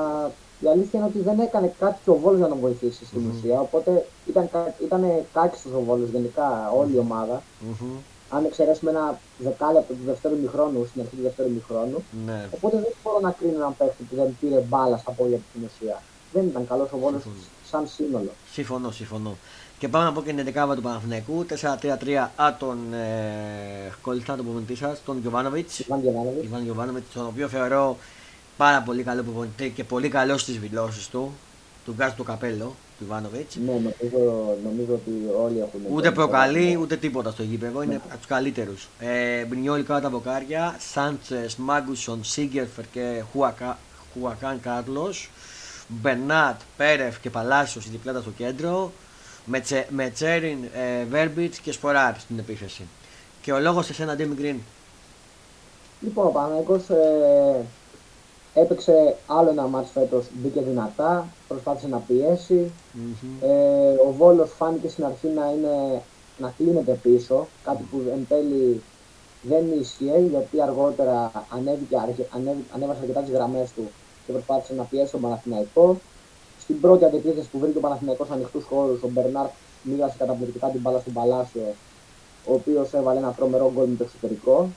η 0.60 0.68
αλήθεια 0.68 1.00
είναι 1.00 1.08
ότι 1.08 1.20
δεν 1.20 1.40
έκανε 1.40 1.74
κάτι 1.80 2.00
και 2.04 2.10
ο 2.10 2.16
Βόλος 2.16 2.40
να 2.40 2.48
τον 2.48 2.60
βοηθήσει 2.60 3.06
στην 3.06 3.22
mm-hmm. 3.22 3.38
ουσία, 3.38 3.60
οπότε 3.60 4.06
ήταν, 4.28 4.50
ήταν 4.84 5.06
κάκιστος 5.34 5.72
ο 5.74 5.82
Βόλος 5.82 6.10
γενικά 6.10 6.72
όλη 6.78 6.96
η 6.96 6.98
ομάδα. 6.98 7.42
Mm-hmm 7.42 8.17
αν 8.30 8.46
εξαιρέσουμε 8.46 8.92
ένα 8.92 9.20
δεκάλεπτο 9.38 9.94
του 9.94 10.06
δεύτερου 10.06 10.38
μηχρόνου, 10.38 10.86
στην 10.86 11.02
αρχή 11.02 11.16
του 11.16 11.22
δεύτερου 11.22 11.52
μηχρόνου. 11.52 12.04
Ναι. 12.26 12.50
Οπότε 12.56 12.76
δεν 12.78 12.94
μπορώ 13.04 13.20
να 13.20 13.32
κρίνω 13.32 13.56
έναν 13.56 13.76
παίχτη 13.78 14.04
που 14.04 14.16
δεν 14.16 14.38
πήρε 14.40 14.60
μπάλα 14.60 14.98
στα 14.98 15.12
πόδια 15.12 15.38
του 15.38 15.44
στην 15.50 15.62
ουσία. 15.66 16.02
Δεν 16.34 16.48
ήταν 16.48 16.68
καλός 16.68 16.92
ο 16.92 16.98
Βόλος 16.98 17.24
σαν 17.72 17.88
σύνολο. 17.88 18.32
Συμφωνώ, 18.52 18.92
συμφωνώ. 18.92 19.38
Και 19.80 19.88
πάμε 19.88 20.06
να 20.06 20.12
πω 20.12 20.22
και 20.22 20.34
την 20.34 20.54
11 20.56 20.76
του 20.76 20.82
Παναθηναϊκού. 20.82 21.46
4-3-3 21.62 22.28
α 22.36 22.56
τον 22.60 22.94
ε, 22.94 23.94
κολλητά 24.02 24.36
του 24.36 24.44
προπονητή 24.44 24.76
σας, 24.76 25.04
τον 25.06 25.20
Γιωβάνοβιτς. 25.22 25.80
Ιβάν 26.44 26.64
Γιωβάνοβιτς, 26.64 27.14
τον 27.14 27.26
οποίο 27.26 27.48
θεωρώ 27.48 27.98
πάρα 28.58 28.82
πολύ 28.82 29.04
καλό 29.04 29.24
προπονητή 29.24 29.70
και 29.70 29.84
πολύ 29.84 30.10
καλός 30.10 30.42
στις 30.42 30.60
δηλώσεις 30.60 31.08
του. 31.08 31.32
Του 31.88 31.94
βγάζει 31.94 32.14
το 32.14 32.24
καπέλο 32.24 32.76
του 32.98 33.04
Ιβάνοβιτς. 33.04 33.56
Ναι, 33.56 33.72
νομίζω, 33.72 34.58
νομίζω 34.64 34.94
ότι 34.94 35.12
όλοι 35.44 35.60
έχουν. 35.60 35.82
Ούτε 35.96 36.12
προκαλεί 36.12 36.78
ούτε 36.82 36.96
τίποτα 36.96 37.32
στο 37.32 37.44
γήπεδο. 37.44 37.82
Είναι 37.82 37.96
από 37.96 38.18
τους 38.18 38.26
καλύτερους. 38.26 38.88
Ε, 39.00 39.44
Μπρινιόλ 39.46 39.84
κάτω 39.84 40.02
τα 40.02 40.10
βοκάρια. 40.10 40.76
Σάντσες, 40.92 41.56
Μάγκουσον, 41.56 42.24
Σίγκερφερ 42.24 42.90
και 42.92 43.24
Χουακα, 43.32 43.78
Χουακάν 44.14 44.60
Κάρλος. 44.60 45.30
Μπερνάτ, 45.88 46.62
Πέρεφ 46.78 47.20
και 47.20 47.30
Παλάσιος 47.30 47.84
στην 47.84 47.96
διπλάτα 47.96 48.22
στο 48.22 48.32
κέντρο. 48.38 48.92
Με, 49.46 49.60
τσε, 49.60 49.88
με 49.90 50.10
Τσέριν, 50.10 50.58
ε, 50.64 51.04
Βέρμπιτς 51.04 51.58
και 51.60 51.72
Σποράρ 51.72 52.20
στην 52.20 52.40
επίθεση. 52.40 52.84
Και 53.42 53.52
ο 53.52 53.60
λόγος 53.60 53.86
σε 53.86 53.94
σένα, 53.94 54.16
Ντίμι 54.16 54.36
Γκριν. 54.36 54.60
Λοιπόν, 56.00 56.26
ο 56.26 56.30
Παναγικός 56.30 56.90
ε, 56.90 57.66
έπαιξε 58.62 59.16
άλλο 59.28 59.50
ένα 59.50 59.68
μάτς 59.68 59.90
φέτος, 59.92 60.26
μπήκε 60.34 60.62
δυνατά, 60.62 61.28
προσπάθησε 61.48 61.88
να 61.88 61.98
πιεσει 61.98 62.72
Ε, 63.42 64.08
ο 64.08 64.12
Βόλος 64.12 64.52
φάνηκε 64.58 64.90
στην 64.90 65.06
αρχή 65.06 65.28
να, 65.28 65.52
είναι, 65.52 66.02
να 66.38 66.54
κλείνεται 66.58 67.00
πίσω, 67.04 67.48
κάτι 67.64 67.84
που 67.92 68.02
εν 68.12 68.26
τέλει 68.30 68.82
δεν 69.42 69.66
ίσχυε, 69.80 70.20
γιατί 70.20 70.62
αργότερα 70.62 71.32
ανέβηκε, 71.50 71.96
ανέβασε 72.74 73.00
αρκετά 73.02 73.22
τις 73.22 73.34
γραμμές 73.34 73.72
του 73.76 73.90
και 74.26 74.32
προσπάθησε 74.32 74.74
να 74.74 74.84
πιέσει 74.84 75.12
τον 75.12 75.22
Παναθηναϊκό. 75.22 76.00
Στην 76.60 76.80
πρώτη 76.80 77.06
αντεπίθεση 77.06 77.50
που 77.50 77.60
βρήκε 77.60 77.78
ο 77.78 77.82
Παναθηναϊκός 77.82 78.30
ανοιχτούς 78.30 78.64
χώρους, 78.66 79.02
ο 79.04 79.08
Μπερνάρ 79.08 79.48
μοίρασε 79.84 80.16
καταπληκτικά 80.18 80.68
την 80.68 80.82
μπάλα 80.82 81.00
στον 81.00 81.14
Παλάσιο, 81.14 81.74
ο 82.46 82.54
οποίος 82.54 82.94
έβαλε 82.94 83.20
ένα 83.20 83.32
τρομερό 83.32 83.72
γκολ 83.76 83.88
με 83.90 83.96
το 83.96 84.04
εξωτερικο 84.04 84.70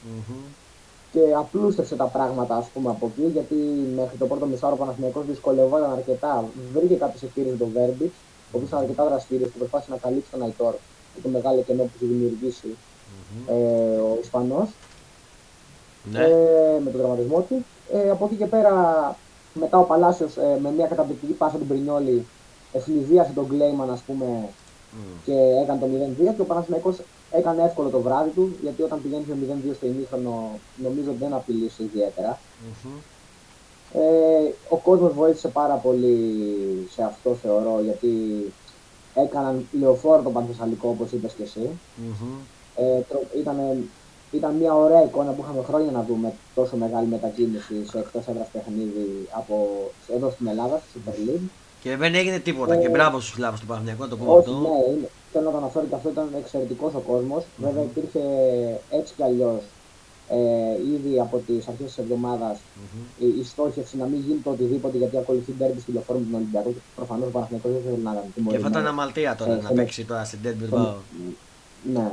και 1.12 1.20
απλούστευσε 1.36 1.96
τα 1.96 2.04
πράγματα 2.04 2.56
ας 2.56 2.66
πούμε 2.74 2.90
από 2.90 3.06
εκεί 3.06 3.30
γιατί 3.32 3.54
μέχρι 3.96 4.16
το 4.16 4.26
πρώτο 4.26 4.46
μισάρο 4.46 4.74
ο 4.74 4.76
Παναθηναϊκός 4.76 5.26
δυσκολευόταν 5.26 5.92
αρκετά. 5.92 6.44
Βρήκε 6.72 6.94
κάποιε 6.94 7.28
ευκαιρίε 7.28 7.50
με 7.50 7.56
τον 7.56 7.70
Βέρμπιτ, 7.74 8.12
ο 8.52 8.52
οποίος 8.52 8.68
ήταν 8.68 8.80
αρκετά 8.80 9.04
δραστήριος 9.04 9.50
και 9.50 9.58
προσπάθησε 9.58 9.90
να 9.90 9.96
καλύψει 9.96 10.30
τον 10.30 10.42
Αϊτόρ 10.42 10.74
και 11.14 11.20
το 11.22 11.28
μεγάλο 11.28 11.62
κενό 11.62 11.82
που 11.82 11.90
είχε 11.96 12.06
δημιουργήσει 12.06 12.76
mm-hmm. 12.76 13.52
ε, 13.52 13.96
ο 13.96 14.18
Ισπανός 14.22 14.68
ναι. 16.10 16.24
ε, 16.24 16.80
με 16.84 16.90
τον 16.90 17.00
τραυματισμό 17.00 17.40
του. 17.40 17.64
Ε, 17.92 18.10
από 18.10 18.24
εκεί 18.24 18.34
και 18.34 18.46
πέρα, 18.46 18.74
μετά 19.52 19.78
ο 19.78 19.82
Παλάσιος 19.82 20.36
ε, 20.36 20.58
με 20.62 20.70
μια 20.70 20.86
καταπληκτική 20.86 21.32
πάσα 21.32 21.56
του 21.56 21.64
Μπρινιόλη 21.64 22.26
εφλιβίασε 22.72 23.32
τον 23.34 23.48
Κλέιμαν 23.48 23.90
ας 23.90 24.00
πούμε 24.00 24.26
mm. 24.46 25.20
και 25.24 25.32
έκανε 25.62 25.80
το 25.80 25.86
0-2 26.30 26.34
και 26.34 26.40
ο 26.40 26.44
Παναθηναϊκός 26.44 26.96
έκανε 27.30 27.62
εύκολο 27.62 27.88
το 27.88 28.00
βράδυ 28.00 28.30
του, 28.30 28.56
γιατί 28.62 28.82
όταν 28.82 29.02
πηγαίνει 29.02 29.24
με 29.26 29.60
0-2 29.70 29.74
στο 29.74 29.86
ημίχρονο 29.86 30.58
νομίζω 30.76 31.10
δεν 31.18 31.32
απειλήσει 31.32 31.82
ιδιαίτερα. 31.82 32.38
Mm-hmm. 32.38 33.00
Ε, 33.92 34.52
ο 34.68 34.76
κόσμος 34.76 35.12
βοήθησε 35.12 35.48
πάρα 35.48 35.74
πολύ 35.74 36.16
σε 36.92 37.02
αυτό 37.02 37.34
θεωρώ, 37.34 37.80
γιατί 37.84 38.12
έκαναν 39.14 39.66
λεωφόρο 39.72 40.22
το 40.22 40.30
Πανθεσσαλικό 40.30 40.88
όπως 40.88 41.12
είπες 41.12 41.32
και 41.32 41.42
εσύ. 41.42 41.68
Mm-hmm. 41.70 42.38
Ε, 42.76 43.00
ήταν, 43.38 43.56
ήταν 44.30 44.54
μια 44.54 44.74
ωραία 44.74 45.04
εικόνα 45.04 45.30
που 45.30 45.42
είχαμε 45.42 45.62
χρόνια 45.62 45.90
να 45.90 46.02
δούμε 46.02 46.32
τόσο 46.54 46.76
μεγάλη 46.76 47.06
μετακίνηση 47.06 47.86
σε 47.90 47.98
εκτός 47.98 48.26
έδρας 48.26 48.46
παιχνίδι 48.52 49.28
από, 49.30 49.90
εδώ 50.14 50.30
στην 50.30 50.46
Ελλάδα, 50.46 50.82
στη 50.90 51.00
Super 51.04 51.28
League. 51.28 51.48
Και 51.82 51.96
δεν 51.96 52.14
έγινε 52.14 52.38
τίποτα. 52.38 52.74
Ε, 52.74 52.76
και 52.76 52.88
μπράβο 52.88 53.20
στους 53.20 53.34
Σλάβους 53.34 53.60
του 53.60 53.66
Παναγιακού, 53.66 54.08
το 54.08 54.16
πούμε 54.16 54.38
αυτό. 54.38 54.52
Ναι, 54.52 55.08
θέλω 55.32 55.44
να 55.44 55.50
το 55.50 55.56
αναφέρω 55.56 55.86
και 55.86 55.94
αυτό 55.94 56.08
ήταν 56.08 56.28
εξαιρετικός 56.38 56.94
ο 56.94 56.98
κόσμος. 56.98 57.42
Mm-hmm. 57.42 57.64
Βέβαια 57.64 57.82
υπήρχε 57.82 58.20
έτσι 58.90 59.12
κι 59.16 59.22
αλλιώς 59.22 59.62
ε, 60.28 60.92
ήδη 60.94 61.20
από 61.20 61.36
τις 61.46 61.68
αρχές 61.68 61.86
της 61.86 61.98
εβδομάδας 61.98 62.58
mm-hmm. 62.58 63.22
η, 63.22 63.26
η, 63.40 63.44
στόχευση 63.44 63.96
να 63.96 64.06
μην 64.06 64.20
γίνει 64.20 64.38
το 64.38 64.50
οτιδήποτε 64.50 64.96
γιατί 64.96 65.16
ακολουθεί 65.16 65.52
τέρμπι 65.52 65.80
στη 65.80 65.92
λεωφόρο 65.92 66.18
με 66.18 66.24
τον 66.24 66.34
Ολυμπιακό 66.34 66.70
και 66.70 66.78
προφανώς 66.96 67.26
ο 67.28 67.30
Παναγιακό 67.30 67.68
δεν 67.68 67.82
θέλει 67.84 68.02
να 68.02 68.12
κάνει 68.12 68.30
τιμωρημένο. 68.34 68.68
Και 68.68 68.74
θα 68.74 68.80
ήταν 68.80 68.92
αμαλτία 68.92 69.34
τώρα 69.36 69.52
ε, 69.52 69.60
να 69.62 69.72
παίξει 69.72 70.04
τώρα 70.04 70.24
στην 70.24 70.42
τέρμπι 70.42 70.68
Ναι, 71.94 72.10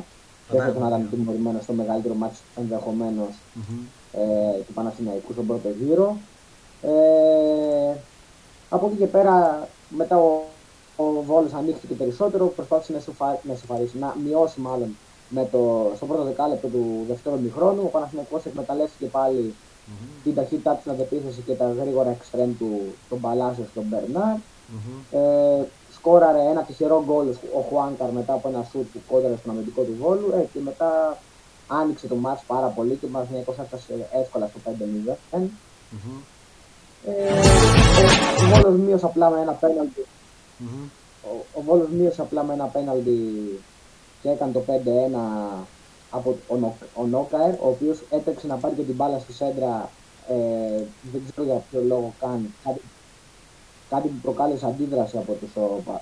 δεν 0.49 0.61
θα 0.61 0.87
ήταν 0.87 1.07
τιμωρημένο 1.09 1.59
στο 1.61 1.73
μεγαλύτερο 1.73 2.13
μάτι 2.13 2.35
ενδεχομένως 2.55 3.29
mm-hmm. 3.29 3.83
ε, 4.11 4.61
του 4.67 4.73
Παναθηναϊκού 4.73 5.33
στον 5.33 5.47
πρώτο 5.47 5.69
γύρο. 5.81 6.17
Ε, 6.81 7.97
από 8.69 8.87
εκεί 8.87 8.95
και 8.95 9.05
πέρα, 9.05 9.67
μετά 9.89 10.17
ο, 10.17 10.43
ο 10.97 11.23
Βόλος 11.23 11.53
ανοίχθηκε 11.53 11.93
περισσότερο, 11.93 12.45
προσπάθησε 12.47 12.93
να, 12.93 12.99
σοφα, 12.99 13.39
να 13.43 13.55
σοφαρίσει, 13.55 13.97
να 13.97 14.15
μειώσει 14.23 14.59
μάλλον 14.59 14.95
με 15.29 15.47
το, 15.51 15.91
στο 15.95 16.05
πρώτο 16.05 16.23
δεκάλεπτο 16.23 16.67
του 16.67 17.05
δεύτερου 17.07 17.39
μηχρόνου. 17.39 17.81
Ο 17.83 17.89
Παναθηναϊκός 17.89 18.45
εκμεταλλεύτηκε 18.45 19.05
πάλι 19.05 19.53
mm-hmm. 19.53 20.21
την 20.23 20.35
ταχύτητά 20.35 20.71
του 20.71 20.79
στην 20.79 20.91
αντεπίθεση 20.91 21.41
και 21.45 21.53
τα 21.53 21.73
γρήγορα 21.79 22.09
εξτρέμ 22.09 22.57
του, 22.57 22.81
τον 23.09 23.19
Παλάσιο 23.19 23.65
στον 23.71 23.83
Μπερνάρ. 23.87 24.35
Mm-hmm. 24.35 25.17
Ε, 25.17 25.63
σκόραρε 25.93 26.39
ένα 26.39 26.61
τυχερό 26.61 27.03
γκολ 27.05 27.27
ο 27.27 27.59
Χουάνκαρ 27.69 28.11
μετά 28.11 28.33
από 28.33 28.47
ένα 28.47 28.67
σουτ 28.71 28.87
που 28.93 28.99
κόντρε 29.07 29.35
στον 29.37 29.51
αμυντικό 29.51 29.81
του 29.81 29.95
Βόλου 29.99 30.31
ε, 30.35 30.45
και 30.53 30.59
μετά 30.63 31.17
άνοιξε 31.67 32.07
το 32.07 32.15
μάτς 32.15 32.43
πάρα 32.47 32.67
πολύ 32.67 32.95
και 32.95 33.05
ο 33.05 33.09
Παναθηναϊκός 33.11 33.57
έφτασε 33.57 34.07
εύκολα 34.21 34.47
στο 34.47 34.71
5-0. 35.09 35.11
Mm-hmm. 35.11 36.21
Ε, 37.05 37.11
ο 38.43 38.61
Βόλος 38.61 38.79
μείωσε 38.79 39.05
απλά 39.05 39.29
με 39.29 39.41
ένα 39.41 39.51
πέναλτι. 39.51 40.05
Mm-hmm. 40.59 40.89
Ο, 41.23 41.59
ο 41.59 41.61
Βόλος 41.61 41.89
μείωσε 41.89 42.21
απλά 42.21 42.43
με 42.43 42.53
ένα 42.53 42.65
πέναλτι 42.65 43.19
και 44.21 44.29
έκανε 44.29 44.51
το 44.51 44.63
5-1 44.67 45.65
από 46.09 46.37
ο, 46.93 47.05
Νόκαερ, 47.05 47.53
ο 47.53 47.67
οποίος 47.67 47.99
έτρεξε 48.09 48.47
να 48.47 48.55
πάρει 48.55 48.75
και 48.75 48.81
την 48.81 48.95
μπάλα 48.95 49.19
στη 49.19 49.33
σέντρα, 49.33 49.89
ε, 50.27 50.83
δεν 51.11 51.21
ξέρω 51.31 51.47
για 51.47 51.63
ποιο 51.69 51.81
λόγο 51.81 52.13
κάνει, 52.19 52.53
κάτι, 52.63 52.81
κάτι 53.89 54.07
που 54.07 54.19
προκάλεσε 54.21 54.65
αντίδραση 54.65 55.17
από 55.17 55.33
τους, 55.33 55.51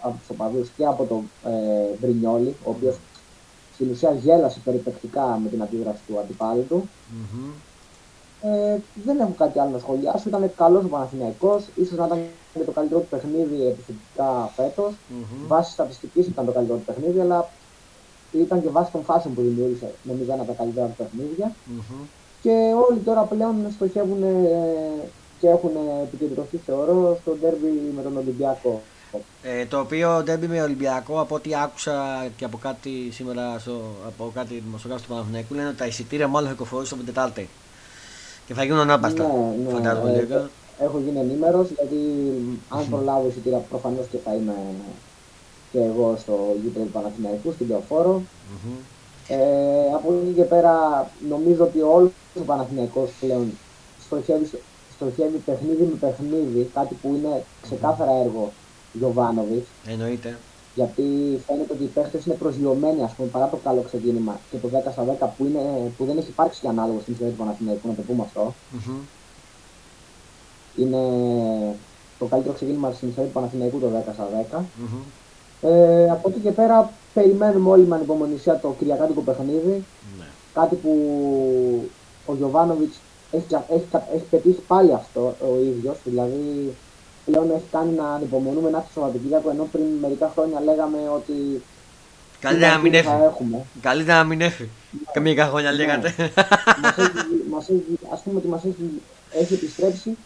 από 0.02 0.18
τους 0.20 0.30
οπαδούς 0.30 0.70
και 0.78 0.86
από 0.86 1.04
τον 1.04 1.30
ε, 1.46 1.96
Μπρινιόλη, 2.00 2.56
ο 2.63 2.70
οποίος 2.70 2.96
στην 3.74 3.91
ουσία 3.91 4.12
γέλασε 4.12 4.60
περιπεκτικά 4.63 5.39
με 5.44 5.50
την 5.50 5.62
αντίδραση 5.62 6.02
του 6.08 6.20
αντιπάλου 6.20 6.65
του. 6.68 6.89
Mm-hmm. 6.89 7.75
Ε, 8.45 8.77
δεν 9.05 9.19
έχω 9.19 9.34
κάτι 9.38 9.60
άλλο 9.60 9.69
να 9.69 9.79
σχολιάσω. 9.79 10.23
Ήταν 10.29 10.51
καλός 10.55 10.84
ο 10.84 10.88
Παναθηναϊκός. 10.88 11.63
ίσως 11.75 11.97
να 11.97 12.05
ήταν 12.05 12.19
και 12.53 12.63
το 12.63 12.71
καλύτερο 12.71 12.99
του 12.99 13.08
παιχνίδι 13.10 13.67
επιθετικά 13.67 14.51
φέτος. 14.55 14.91
Mm-hmm. 14.93 15.47
Βάσει 15.47 15.71
στατιστικής 15.71 16.27
ήταν 16.27 16.45
το 16.45 16.51
καλύτερο 16.51 16.77
του 16.77 16.86
παιχνίδι, 16.86 17.19
αλλά 17.19 17.49
ήταν 18.31 18.62
και 18.62 18.69
βάσει 18.69 18.91
των 18.91 19.03
φάσεων 19.03 19.34
που 19.34 19.41
δημιούργησε 19.41 19.93
νομίζω 20.03 20.31
ένα 20.31 20.41
από 20.41 20.51
τα 20.51 20.58
καλύτερα 20.58 20.86
του 20.86 20.95
παιχνίδια. 20.97 21.51
Mm-hmm. 21.51 22.05
Και 22.41 22.73
όλοι 22.89 22.99
τώρα 22.99 23.21
πλέον 23.21 23.55
στοχεύουν 23.71 24.23
ε, 24.23 25.10
και 25.39 25.47
έχουν 25.47 25.71
επικεντρωθεί, 26.03 26.58
θεωρώ, 26.58 27.17
στο 27.21 27.31
ντέρμπι 27.39 27.91
με 27.95 28.01
τον 28.01 28.17
Ολυμπιακό. 28.17 28.81
Ε, 29.43 29.65
το 29.65 29.79
οποίο 29.79 30.21
ντέρμπι 30.23 30.47
με 30.47 30.62
Ολυμπιακό, 30.62 31.19
από 31.19 31.36
ό,τι 31.36 31.55
άκουσα 31.55 32.27
και 32.36 32.45
από 32.45 32.58
κάτι 32.58 33.10
σήμερα 33.12 33.60
στο, 33.60 33.81
από 34.08 34.31
κάτι 34.34 34.62
δημοσιογράφο 34.65 35.03
του 35.03 35.10
Παναθηναϊκού, 35.10 35.53
λένε 35.53 35.67
ότι 35.67 35.77
τα 35.77 35.86
εισιτήρια 35.86 36.27
μάλλον 36.27 36.47
θα 36.47 36.53
κυκλοφορήσουν 36.53 36.97
από 36.97 37.05
την 37.05 37.13
Τετάρτη. 37.13 37.49
Και 38.45 38.53
θα 38.53 38.63
γίνουν 38.63 38.79
ανάπαστα. 38.79 39.23
Ναι, 39.23 39.63
ναι, 39.63 39.73
φαντάζομαι 39.73 40.12
ε, 40.12 40.19
λίγα. 40.19 40.49
Έχω 40.79 40.99
γίνει 40.99 41.19
ενήμερος 41.19 41.67
γιατί 41.69 41.95
αν 42.69 42.89
προλάβω 42.89 43.27
εισιτήρια 43.27 43.58
προφανώς 43.58 44.05
και 44.12 44.17
θα 44.25 44.34
είμαι 44.34 44.53
και 45.71 45.79
εγώ 45.81 46.15
στο 46.19 46.55
γήπεδο 46.63 46.86
του 46.86 46.91
Παναθηναϊκού, 46.91 47.51
στην 47.51 47.67
Λεωφόρο. 47.69 48.21
Mm-hmm. 48.21 48.79
Ε, 49.27 49.93
από 49.95 50.13
εκεί 50.13 50.34
και 50.36 50.43
πέρα 50.43 51.08
νομίζω 51.29 51.63
ότι 51.63 51.81
όλος 51.81 52.12
ο 52.39 52.41
Παναθηναϊκός 52.41 53.10
πλέον 53.19 53.51
στοχεύει, 54.05 54.49
στοχεύει 54.95 55.38
παιχνίδι 55.38 55.84
με 55.84 55.97
παιχνίδι, 55.99 56.69
κάτι 56.73 56.95
που 57.01 57.08
είναι 57.08 57.43
ξεκάθαρα 57.62 58.12
έργο 58.12 58.51
Γιωβάνοβιτς. 58.93 59.67
Εννοείται. 59.88 60.38
Γιατί 60.76 61.04
φαίνεται 61.48 61.74
ότι 61.74 61.84
οι 61.84 61.92
παίχτες 61.94 62.26
είναι 62.26 62.36
προσγειωμένοι 62.36 63.04
ας 63.04 63.14
πούμε, 63.14 63.28
παρά 63.28 63.50
το 63.50 63.58
καλό 63.64 63.82
ξεκίνημα 63.82 64.40
και 64.52 64.58
το 64.58 64.70
10 64.74 64.92
στα 64.92 65.06
10 65.20 65.28
που, 65.38 65.46
είναι, 65.46 65.92
που 65.98 66.06
δεν 66.06 66.18
έχει 66.18 66.30
υπάρξει 66.30 66.62
και 66.62 66.68
ανάλογο 66.68 67.00
στην 67.02 67.14
ιστορία 67.14 67.34
του 67.34 67.40
Παναθηναϊκού, 67.40 67.88
να 67.88 67.94
το 67.94 68.02
πούμε 68.02 68.24
αυτό. 68.24 68.54
Mm-hmm. 68.74 69.00
Είναι 70.76 71.02
το 72.20 72.26
καλύτερο 72.26 72.54
ξεκίνημα 72.54 72.92
στην 72.92 73.10
ιστορία 73.10 73.30
του 73.30 73.36
Παναθηναϊκού 73.36 73.80
το 73.80 73.88
10 74.10 74.14
στα 74.14 74.28
10. 74.52 74.58
Mm-hmm. 74.58 75.04
Ε, 75.62 76.10
από 76.10 76.30
εκεί 76.30 76.40
και 76.40 76.52
πέρα 76.52 76.92
περιμένουμε 77.14 77.70
όλοι 77.70 77.86
με 77.86 77.96
ανυπομονησία 77.96 78.60
το 78.60 78.76
Κυριακάτικο 78.80 79.22
παιχνίδι. 79.22 79.84
Ναι. 80.18 80.26
Κάτι 80.54 80.76
που 80.76 80.92
ο 82.26 82.36
Γιωβάνοβιτς 82.36 82.98
έχει, 83.32 83.46
έχει, 83.70 83.86
έχει 84.14 84.24
πετύχει 84.30 84.62
πάλι 84.68 84.94
αυτό 84.94 85.36
ο 85.42 85.60
ίδιος. 85.60 85.98
Δηλαδή 86.04 86.74
πλέον 87.26 87.52
έχει 87.52 87.64
κάνει 87.72 87.94
να 87.96 88.14
ανυπομονούμε 88.14 88.70
να 88.70 88.78
έρθει 88.78 88.92
στο 88.92 89.00
Σαββατοκύριακο 89.00 89.50
ενώ 89.50 89.68
πριν 89.72 89.86
μερικά 90.02 90.32
χρόνια 90.34 90.60
λέγαμε 90.62 90.98
ότι. 91.16 91.62
Καλύτερα 92.40 92.72
να 92.74 92.80
μην 92.80 92.94
έρθει. 92.94 93.10
Καλύτερα 93.82 94.18
να 94.18 94.24
μην 94.24 94.42
έρθει. 94.42 94.70
Και 95.14 95.20
μερικά 95.20 95.46
χρόνια 95.46 95.72
ναι. 95.72 95.78
λέγατε. 95.78 96.14
Μας 97.52 97.70
έχει, 97.70 98.00
ας 98.12 98.22
πούμε 98.22 98.38
ότι 98.38 98.48
μας 98.48 98.64
έχει, 98.64 99.02
έχει 99.32 99.54
επιστρέψει 99.54 100.18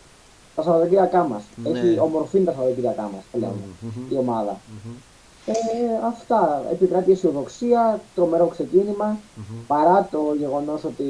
τα 0.56 0.62
Σαββατοκύριακά 0.64 1.24
μας. 1.24 1.44
Ναι. 1.56 1.70
Έχει 1.70 2.00
ομορφύνει 2.00 2.46
τα 2.46 2.52
Σαββατοκύριακά 2.52 3.02
μας 3.02 3.24
πλέον 3.32 3.56
η 4.10 4.16
ομάδα. 4.18 4.60
Ε, 5.46 5.54
αυτά. 6.08 6.64
Επικρατεί 6.72 7.12
αισιοδοξία, 7.12 8.02
τρομερό 8.16 8.48
ξεκίνημα. 8.48 9.18
Mm-hmm. 9.18 9.64
Παρά 9.68 10.08
το 10.12 10.36
γεγονός 10.38 10.84
ότι 10.84 11.06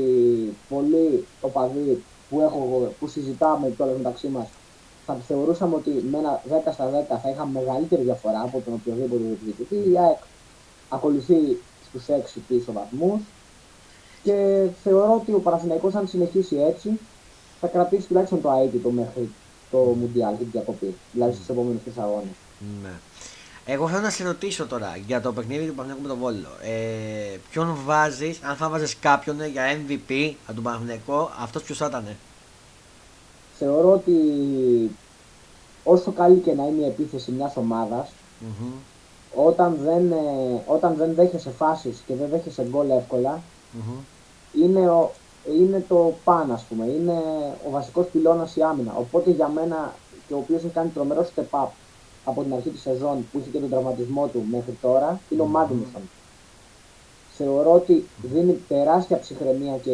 πολλοί 0.70 1.26
οπαδοί 1.42 2.04
που, 2.30 2.42
έχω, 2.42 2.94
που 3.00 3.08
συζητάμε 3.08 3.70
κιόλα 3.70 3.92
μεταξύ 3.98 4.28
μας 4.28 4.48
θα 5.14 5.24
θεωρούσαμε 5.28 5.76
ότι 5.76 5.90
με 5.90 6.18
ένα 6.18 6.42
10 6.50 6.72
στα 6.74 6.90
10 7.10 7.20
θα 7.22 7.30
είχαμε 7.30 7.60
μεγαλύτερη 7.60 8.02
διαφορά 8.02 8.42
από 8.42 8.62
τον 8.66 8.74
οποιοδήποτε 8.74 9.22
διεκδικητή. 9.24 9.76
Η 9.76 9.98
ΑΕΚ 9.98 10.18
ακολουθεί 10.90 11.62
στους 11.88 12.06
6 12.08 12.40
πίσω 12.48 12.72
βαθμούς 12.72 13.22
και 14.24 14.68
θεωρώ 14.84 15.14
ότι 15.14 15.34
ο 15.34 15.40
Παναθηναϊκός 15.40 15.96
αν 15.96 16.08
συνεχίσει 16.08 16.56
έτσι 16.56 17.00
θα 17.60 17.68
κρατήσει 17.68 18.08
τουλάχιστον 18.08 18.42
το 18.42 18.52
αίτητο 18.52 18.90
μέχρι 18.90 19.30
το 19.72 19.78
Μουντιάλ 19.78 20.38
την 20.38 20.48
διακοπή, 20.52 20.96
δηλαδή 21.12 21.34
στους 21.34 21.50
επόμενους 21.50 21.84
τρεις 21.84 21.98
αγώνες. 21.98 22.36
Ναι. 22.84 22.92
Εγώ 23.66 23.88
θέλω 23.88 24.02
να 24.02 24.10
σε 24.10 24.24
ρωτήσω 24.24 24.66
τώρα 24.66 24.98
για 25.08 25.22
το 25.22 25.34
παιχνίδι 25.34 25.66
του 25.66 25.76
Παναθηναϊκού 25.76 26.02
με 26.02 26.08
τον 26.08 26.18
Βόλο. 26.18 26.48
Ε, 26.62 27.38
ποιον 27.50 27.78
βάζεις, 27.86 28.40
αν 28.44 28.56
θα 28.56 28.70
βάζεις 28.70 29.00
κάποιον 29.00 29.46
για 29.46 29.64
MVP 29.74 30.34
από 30.46 30.54
τον 30.54 30.64
Παναθηναϊκό, 30.64 31.32
αυτός 31.40 31.64
ποιος 31.64 31.78
θα 31.78 31.86
ήταν. 31.86 32.06
Θεωρώ 33.60 33.92
ότι 33.92 34.16
όσο 35.84 36.12
καλή 36.12 36.38
και 36.38 36.54
να 36.54 36.66
είναι 36.68 36.82
η 36.82 36.88
επίθεση 36.88 37.32
μιας 37.32 37.58
ομάδας, 37.58 38.10
mm-hmm. 38.10 38.74
όταν, 39.36 39.78
δεν, 39.84 40.12
ε, 40.12 40.64
όταν 40.66 40.96
δεν 40.96 41.14
δέχεσαι 41.14 41.50
φάσεις 41.50 42.04
και 42.08 42.16
δεν 42.16 42.30
δέχεσαι 42.30 42.68
γκολ 42.70 42.90
εύκολα, 42.90 43.42
mm-hmm. 43.42 44.04
είναι, 44.64 44.90
ο, 44.90 45.12
είναι 45.60 45.86
το 45.88 46.14
παν, 46.24 46.52
ας 46.52 46.64
πούμε. 46.64 46.86
Είναι 46.86 47.14
ο 47.68 47.70
βασικός 47.70 48.06
πυλώνας 48.06 48.56
η 48.56 48.62
άμυνα. 48.62 48.94
Οπότε 48.98 49.30
για 49.30 49.48
μένα, 49.48 49.94
και 50.28 50.34
ο 50.34 50.38
οποίος 50.38 50.64
έχει 50.64 50.74
κάνει 50.74 50.90
τρομερό 50.90 51.28
step 51.36 51.64
up 51.64 51.68
από 52.26 52.44
την 52.44 52.54
αρχή 52.54 52.70
της 52.70 52.82
σεζόν 52.82 53.26
που 53.32 53.40
είχε 53.40 53.50
και 53.50 53.60
τον 53.60 53.70
τραυματισμό 53.70 54.28
του 54.28 54.44
μέχρι 54.52 54.78
τώρα, 54.82 55.20
είναι 55.30 55.42
ο 55.42 55.46
Μάγνουσον. 55.46 56.02
Θεωρώ 57.38 57.74
ότι 57.74 58.06
δίνει 58.22 58.60
τεράστια 58.68 59.20
ψυχραιμία 59.20 59.78
και 59.78 59.92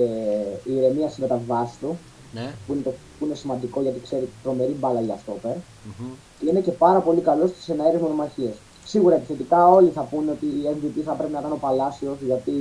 ηρεμία 0.63 1.07
στις 1.07 1.19
μεταβάσει 1.19 1.77
του, 1.81 1.97
ναι. 2.35 2.53
που, 2.67 2.73
είναι 2.73 2.81
το, 2.81 2.93
που 3.19 3.25
είναι 3.25 3.35
σημαντικό 3.35 3.81
γιατί 3.81 3.99
ξέρει 3.99 4.29
τρομερή 4.43 4.75
μπάλα 4.79 5.01
για 5.01 5.17
στόπερ. 5.21 5.55
Mm-hmm. 5.55 6.13
Και 6.39 6.49
είναι 6.49 6.59
και 6.59 6.71
πάρα 6.71 6.99
πολύ 6.99 7.21
καλός 7.21 7.49
στις 7.49 7.69
εναέρειε 7.69 7.99
μονομαχίες. 7.99 8.55
Σίγουρα 8.85 9.15
επιθετικά 9.15 9.67
όλοι 9.67 9.89
θα 9.89 10.01
πούνε 10.01 10.31
ότι 10.31 10.45
η 10.45 10.63
MVP 10.75 11.01
θα 11.05 11.13
πρέπει 11.13 11.33
να 11.33 11.39
ήταν 11.39 11.51
ο 11.51 11.55
Παλάσιος 11.55 12.17
γιατί 12.21 12.53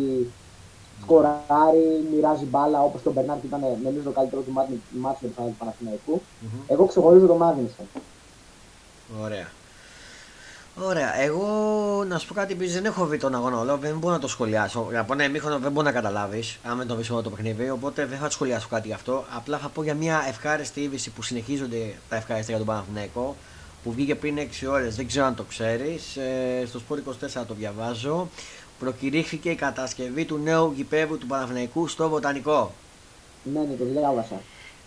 σκοράρει, 1.02 2.06
μοιράζει 2.12 2.44
μπάλα 2.44 2.82
όπως 2.82 3.00
και 3.02 3.08
ο 3.08 3.12
Μπερνάρ 3.12 3.36
ήταν 3.44 3.60
νομίζω 3.82 4.04
το 4.04 4.10
καλύτερο 4.10 4.42
του 4.42 4.52
μάτι 4.52 5.26
τους 5.26 5.54
Παναθηναϊκούς. 5.58 6.20
Mm-hmm. 6.20 6.64
Εγώ 6.66 6.86
ξεχωρίζω 6.86 7.26
τον 7.26 7.36
Μάγνουσον. 7.36 7.86
Ωραία. 9.22 9.48
Ωραία. 10.82 11.20
Εγώ 11.20 11.46
να 12.08 12.18
σου 12.18 12.26
πω 12.26 12.34
κάτι 12.34 12.52
επειδή 12.52 12.72
δεν 12.72 12.84
έχω 12.84 13.06
δει 13.06 13.18
τον 13.18 13.34
αγώνα 13.34 13.58
όλο, 13.58 13.76
δεν 13.76 13.98
μπορώ 13.98 14.14
να 14.14 14.20
το 14.20 14.28
σχολιάσω. 14.28 14.88
Από 14.94 15.12
ένα 15.12 15.24
ημίχρονο 15.24 15.58
δεν 15.58 15.72
μπορεί 15.72 15.86
να 15.86 15.92
καταλάβεις, 15.92 16.58
αν 16.64 16.78
δεν 16.78 16.86
το 16.86 16.94
βρεις 16.94 17.10
όλο 17.10 17.22
το 17.22 17.30
παιχνίδι. 17.30 17.70
Οπότε 17.70 18.06
δεν 18.06 18.18
θα 18.18 18.30
σχολιάσω 18.30 18.68
κάτι 18.68 18.86
γι' 18.86 18.94
αυτό. 18.94 19.24
Απλά 19.36 19.58
θα 19.58 19.68
πω 19.68 19.82
για 19.82 19.94
μια 19.94 20.24
ευχάριστη 20.28 20.80
είδηση 20.80 21.10
που 21.10 21.22
συνεχίζονται 21.22 21.94
τα 22.08 22.16
ευχάριστα 22.16 22.48
για 22.48 22.58
τον 22.58 22.66
Παναθηναϊκό. 22.66 23.36
Που 23.82 23.92
βγήκε 23.92 24.14
πριν 24.14 24.38
6 24.38 24.66
ώρες, 24.70 24.96
δεν 24.96 25.06
ξέρω 25.06 25.26
αν 25.26 25.34
το 25.34 25.42
ξέρεις. 25.42 26.16
Ε, 26.16 26.64
στο 26.66 26.80
Sport 26.88 26.98
24 27.40 27.46
το 27.46 27.54
διαβάζω. 27.54 28.28
Προκηρύχθηκε 28.78 29.50
η 29.50 29.54
κατασκευή 29.54 30.24
του 30.24 30.40
νέου 30.42 30.72
γηπέδου 30.76 31.18
του 31.18 31.26
Παναθηναϊκού 31.26 31.88
στο 31.88 32.08
Βοτανικό. 32.08 32.72
Ναι, 33.52 33.60
ναι, 33.60 33.74
το 33.74 33.84
διάβασα. 33.84 34.40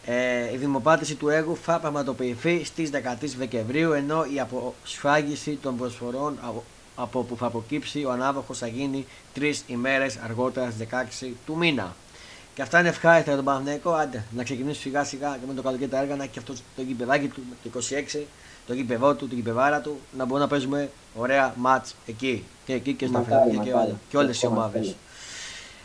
Ε, 0.09 0.53
η 0.53 0.57
δημοπάτηση 0.57 1.15
του 1.15 1.29
έργου 1.29 1.57
θα 1.63 1.79
πραγματοποιηθεί 1.79 2.63
στις 2.65 2.89
13 2.93 3.35
Δεκεμβρίου 3.37 3.91
ενώ 3.91 4.25
η 4.33 4.39
αποσφάγιση 4.39 5.59
των 5.61 5.77
προσφορών 5.77 6.39
από 6.95 7.23
που 7.23 7.37
θα 7.37 7.45
αποκύψει 7.45 8.05
ο 8.05 8.11
ανάδοχος 8.11 8.57
θα 8.57 8.67
γίνει 8.67 9.05
τρεις 9.33 9.63
ημέρες 9.67 10.17
αργότερα 10.23 10.71
στις 10.71 10.87
16 11.23 11.27
του 11.45 11.57
μήνα. 11.57 11.95
Και 12.53 12.61
αυτά 12.61 12.79
είναι 12.79 12.87
ευχάριστα 12.87 13.25
για 13.25 13.35
τον 13.35 13.45
Παναθηναϊκό. 13.45 13.91
Άντε, 13.91 14.23
να 14.35 14.43
ξεκινήσει 14.43 14.81
σιγά 14.81 15.03
σιγά 15.03 15.37
και 15.39 15.45
με 15.47 15.53
το 15.53 15.61
καλοκαίρι 15.61 15.89
τα 15.89 16.01
έργα 16.01 16.15
να 16.15 16.23
έχει 16.23 16.31
και 16.31 16.39
αυτό 16.39 16.53
το 16.75 16.81
γηπεδάκι 16.81 17.27
του 17.27 17.41
το 17.63 17.79
26, 18.13 18.19
το 18.67 18.73
γηπεδό 18.73 19.15
του, 19.15 19.27
την 19.27 19.37
γηπεδάρα 19.37 19.81
του, 19.81 19.99
να 20.17 20.23
μπορούμε 20.25 20.39
να 20.39 20.47
παίζουμε 20.47 20.89
ωραία 21.15 21.53
ματ 21.57 21.85
εκεί. 22.05 22.43
Και 22.65 22.73
εκεί 22.73 22.93
και 22.93 23.07
στα 23.07 23.21
φιλαράκια 23.21 23.63
και, 23.63 23.73
όλα, 23.73 23.99
και 24.09 24.17
όλες 24.17 24.41
οι 24.41 24.45
ομάδες. 24.45 24.95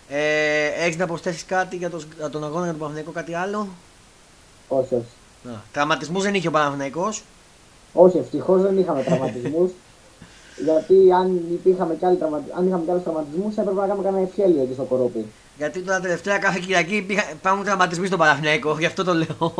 Ε, 0.08 0.66
Έχεις 0.66 0.96
να 0.96 1.06
προσθέσεις 1.06 1.44
κάτι 1.44 1.76
για, 1.76 1.90
το, 1.90 2.02
για 2.16 2.30
τον 2.30 2.44
αγώνα 2.44 2.62
για 2.62 2.70
τον 2.70 2.80
Παναθηναϊκό, 2.80 3.10
κάτι 3.10 3.34
άλλο; 3.34 3.68
Όχι, 4.78 4.94
όχι. 4.94 5.58
Τραυματισμούς 5.72 6.22
δεν 6.22 6.34
είχε 6.34 6.48
ο 6.48 6.50
Παναθηναϊκός; 6.50 7.22
Όχι, 7.92 8.18
ευτυχώς 8.18 8.62
δεν 8.62 8.78
είχαμε 8.78 9.02
τραυματισμούς. 9.02 9.70
γιατί 10.66 11.12
αν, 11.12 11.36
υπήρχαμε 11.52 11.94
κι 11.94 12.04
άλλοι 12.04 12.18
αν 12.56 12.66
είχαμε 12.66 12.84
κι 12.84 12.90
άλλους 12.90 13.02
τραυματισμούς, 13.02 13.56
έπρεπε 13.56 13.80
να 13.80 13.86
κάνουμε 13.86 14.04
κανένα 14.04 14.22
ευχέλιο 14.22 14.62
εκεί 14.62 14.72
στο 14.72 14.82
κορόπι. 14.82 15.26
Γιατί 15.58 15.80
τώρα 15.80 16.00
τελευταία 16.00 16.38
κάθε 16.38 16.58
Κυριακή 16.58 17.06
υπάρχουν 17.32 17.64
τραυματισμοί 17.64 18.06
στον 18.06 18.18
Παναθηναϊκό, 18.18 18.76
γι' 18.78 18.86
αυτό 18.86 19.04
το 19.04 19.14
λέω. 19.14 19.54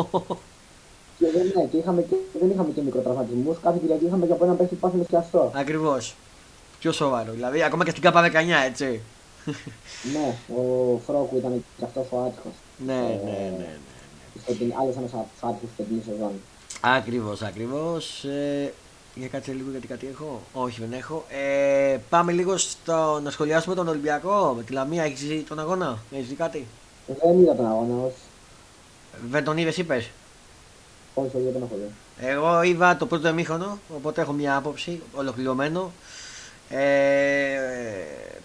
Και 1.18 1.31
δεν, 1.35 1.53
ναι, 1.57 1.64
και, 1.64 1.77
είχαμε 1.77 2.03
και, 2.03 2.16
δεν 2.40 2.51
είχαμε 2.51 2.70
και 2.75 2.81
μικροτραυματισμούς. 2.83 3.57
Κάθε 3.62 3.79
Κυριακή 3.81 4.05
είχαμε 4.05 4.27
και 4.27 4.33
από 4.33 4.44
ένα 4.44 4.55
παίχτη 4.55 4.75
που 4.75 4.81
πάθει 4.81 5.05
σκιαστό. 5.05 5.53
Ακριβώς. 5.55 6.14
Πιο 6.79 6.92
σοβαρό. 6.92 7.33
Δηλαδή, 7.33 7.62
ακόμα 7.62 7.85
και 7.85 7.90
στην 7.90 8.03
ΚΑΠΑ 8.03 8.22
19, 8.22 8.33
έτσι. 8.66 9.01
ναι, 10.12 10.35
ο 10.57 10.98
Φρόκου 11.07 11.37
ήταν 11.37 11.64
και 11.79 11.85
αυτός 11.85 12.07
ο 12.11 12.18
άτυχος. 12.18 12.53
Ναι, 12.87 12.92
ναι, 12.94 13.20
ναι. 13.25 13.55
ναι 13.59 13.91
άλλος 14.81 14.96
ένας 14.96 15.11
άτυχος 15.40 15.68
στην 15.74 16.02
σεζόν. 16.07 16.33
Ακριβώς, 16.81 17.42
ακριβώς. 17.42 18.24
Ε, 18.24 18.72
για 19.14 19.28
κάτσε 19.28 19.52
λίγο 19.52 19.70
γιατί 19.70 19.87
κάτι 19.87 20.09
έχω. 20.12 20.40
Όχι, 20.52 20.81
δεν 20.81 20.92
έχω. 20.92 21.24
Ε, 21.28 21.96
πάμε 22.09 22.33
λίγο 22.33 22.57
στο, 22.57 23.20
να 23.22 23.31
σχολιάσουμε 23.31 23.74
τον 23.74 23.88
Ολυμπιακό. 23.88 24.55
Με 24.57 24.62
τη 24.62 24.72
Λαμία, 24.72 25.02
έχεις 25.02 25.20
δει 25.20 25.44
τον 25.48 25.59
αγώνα, 25.59 25.98
έχεις 26.11 26.28
δει 26.28 26.35
κάτι; 26.35 26.66
Δεν 27.07 27.40
είδα 27.40 27.55
τον 27.55 27.66
αγώνα, 27.66 28.05
όχι. 28.05 28.16
Δεν 29.31 29.44
τον 29.44 29.57
είδες, 29.57 29.76
είπες; 29.76 30.11
Όχι, 31.14 31.31
δεν 31.33 31.52
τον 31.52 31.62
έχω 31.62 31.74
δει. 31.74 31.90
Εγώ 32.26 32.62
είδα 32.62 32.96
το 32.96 33.07
πρώτο 33.07 33.28
εμίχρονο, 33.28 33.78
οπότε 33.96 34.20
έχω 34.20 34.33
μια 34.33 34.57
άποψη 34.57 35.02
ολοκληρωμένο. 35.14 35.92
Ε, 36.68 37.59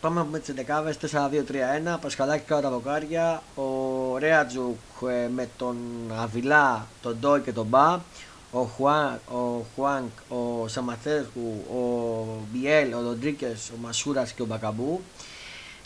πάμε 0.02 0.26
με 0.32 0.40
τις 0.40 0.50
11 0.50 0.84
4-2-3-1. 0.84 1.98
Πασχαλάκι 2.02 2.44
κάτω 2.46 2.62
τα 2.62 2.70
βοκάρια. 2.70 3.44
Ο 3.56 3.64
Ρέατζουκ 4.18 4.78
ε, 5.10 5.28
με 5.28 5.50
τον 5.58 5.78
Αβιλά, 6.16 6.88
τον 7.02 7.18
Ντόι 7.20 7.42
και 7.42 7.52
τον 7.52 7.66
Μπα. 7.66 8.00
Ο, 8.52 8.64
Χουάν, 8.64 9.20
ο 9.32 9.66
Χουάνκ, 9.76 10.12
ο 10.30 10.68
Σαμαθέσκου, 10.68 11.66
ο 11.70 12.24
Μπιέλ, 12.52 12.94
ο 12.94 13.02
Ροντρίκες, 13.02 13.70
ο 13.70 13.78
Μασούρας 13.82 14.32
και 14.32 14.42
ο 14.42 14.46
Μπακαμπού. 14.46 15.02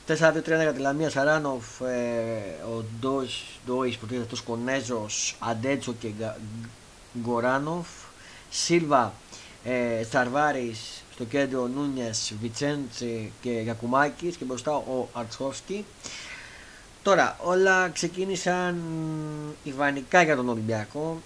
4-2-3-1 0.08 0.14
για 0.46 0.74
τη 0.74 0.80
Λαμία 0.80 1.10
Σαράνοφ, 1.10 1.82
ε, 1.82 2.66
ο 2.78 2.84
Ντόις 3.00 3.98
που 3.98 4.08
είναι 4.12 4.22
αυτός 4.22 4.42
Κονέζος, 4.42 5.36
Αντέτσο 5.40 5.94
και 6.00 6.12
Γκοράνοφ. 7.22 7.88
Σίλβα, 8.50 9.14
ε, 9.64 10.04
Σαρβάρης, 10.12 11.04
στο 11.14 11.24
κέντρο 11.24 11.68
Νούνιες, 11.68 12.34
Βιτσέντσι 12.42 13.32
και 13.42 13.50
Γιακουμάκης 13.50 14.36
και 14.36 14.46
μπροστά 14.46 14.76
ο 14.76 15.08
Αρτσχόφσκι. 15.14 15.86
Τώρα, 17.04 17.38
όλα 17.44 17.90
ξεκίνησαν 17.90 18.82
ιδανικά 19.64 20.22
για 20.22 20.36
τον 20.36 20.50
Ολυμπιακό. 20.50 21.22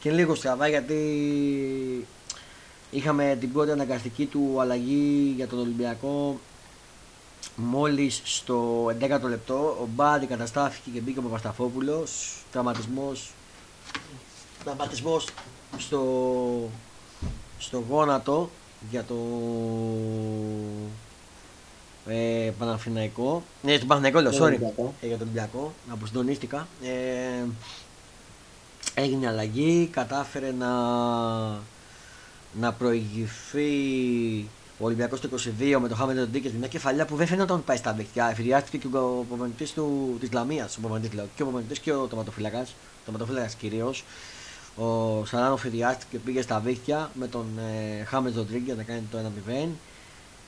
Και 0.00 0.10
λίγο 0.10 0.34
στραβά 0.34 0.68
γιατί 0.68 0.96
είχαμε 2.90 3.36
την 3.40 3.52
πρώτη 3.52 3.70
αναγκαστική 3.70 4.26
του 4.26 4.56
αλλαγή 4.60 5.32
για 5.36 5.46
τον 5.46 5.58
Ολυμπιακό 5.58 6.40
μόλις 7.56 8.20
στο 8.24 8.86
11ο 8.86 9.28
λεπτό. 9.28 9.76
Ο 9.80 9.88
Μπάντι 9.94 10.26
καταστάθηκε 10.26 10.90
και 10.90 11.00
μπήκε 11.00 11.18
ο 11.18 11.22
Παπασταφόπουλος. 11.22 12.34
Τραυματισμός 12.52 13.30
τραυματισμός 14.64 15.26
στο, 15.78 16.02
στο 17.58 17.84
γόνατο 17.88 18.50
για 18.90 19.04
το 19.04 19.14
ε, 22.06 22.50
Παναθηναϊκό. 22.58 23.42
Ναι, 23.62 23.76
στον 23.76 23.88
Παναθηναϊκό 23.88 24.20
λέω, 24.30 24.46
sorry. 24.46 24.84
Ε, 25.00 25.06
για 25.06 25.16
τον 25.16 25.26
Ολυμπιακό. 25.26 25.72
Αποσυντονίστηκα. 25.92 26.68
Ε, 26.82 27.46
έγινε 28.94 29.26
αλλαγή, 29.26 29.88
κατάφερε 29.92 30.52
να, 30.58 30.70
να 32.52 32.72
προηγηθεί 32.78 33.68
ο 34.78 34.84
Ολυμπιακός 34.84 35.20
το 35.20 35.28
22 35.60 35.78
με 35.80 35.88
το 35.88 35.94
Χάμεντ 35.94 36.18
Ροντίκε 36.18 36.50
μια 36.58 36.68
κεφαλιά 36.68 37.04
που 37.04 37.16
δεν 37.16 37.26
φαίνεται 37.26 37.52
να 37.52 37.58
πάει 37.58 37.76
στα 37.76 37.92
δίκτυα. 37.92 38.30
Εφηδιάστηκε 38.30 38.76
και 38.76 38.96
ο 38.96 39.24
προπονητής 39.28 39.74
της 40.20 40.32
Λαμίας, 40.32 40.76
ο 40.76 40.80
προπονητής 40.80 41.10
και 41.10 41.42
ο 41.42 41.44
προπονητής 41.44 41.78
και 41.78 41.92
ο 41.92 42.06
τοματοφύλακα, 42.06 42.60
ο 42.60 43.04
τοματοφύλακα 43.04 43.50
κυρίως. 43.58 44.04
Ο 44.76 45.24
Σαράνο 45.24 45.58
και 46.10 46.18
πήγε 46.24 46.42
στα 46.42 46.60
δίχτυα 46.60 47.10
με 47.14 47.26
τον 47.26 47.46
ε, 47.58 48.04
Χάμε 48.04 48.32
Ροντρίγκε 48.36 48.74
να 48.74 48.82
κάνει 48.82 49.02
το 49.10 49.18
1-0. 49.48 49.68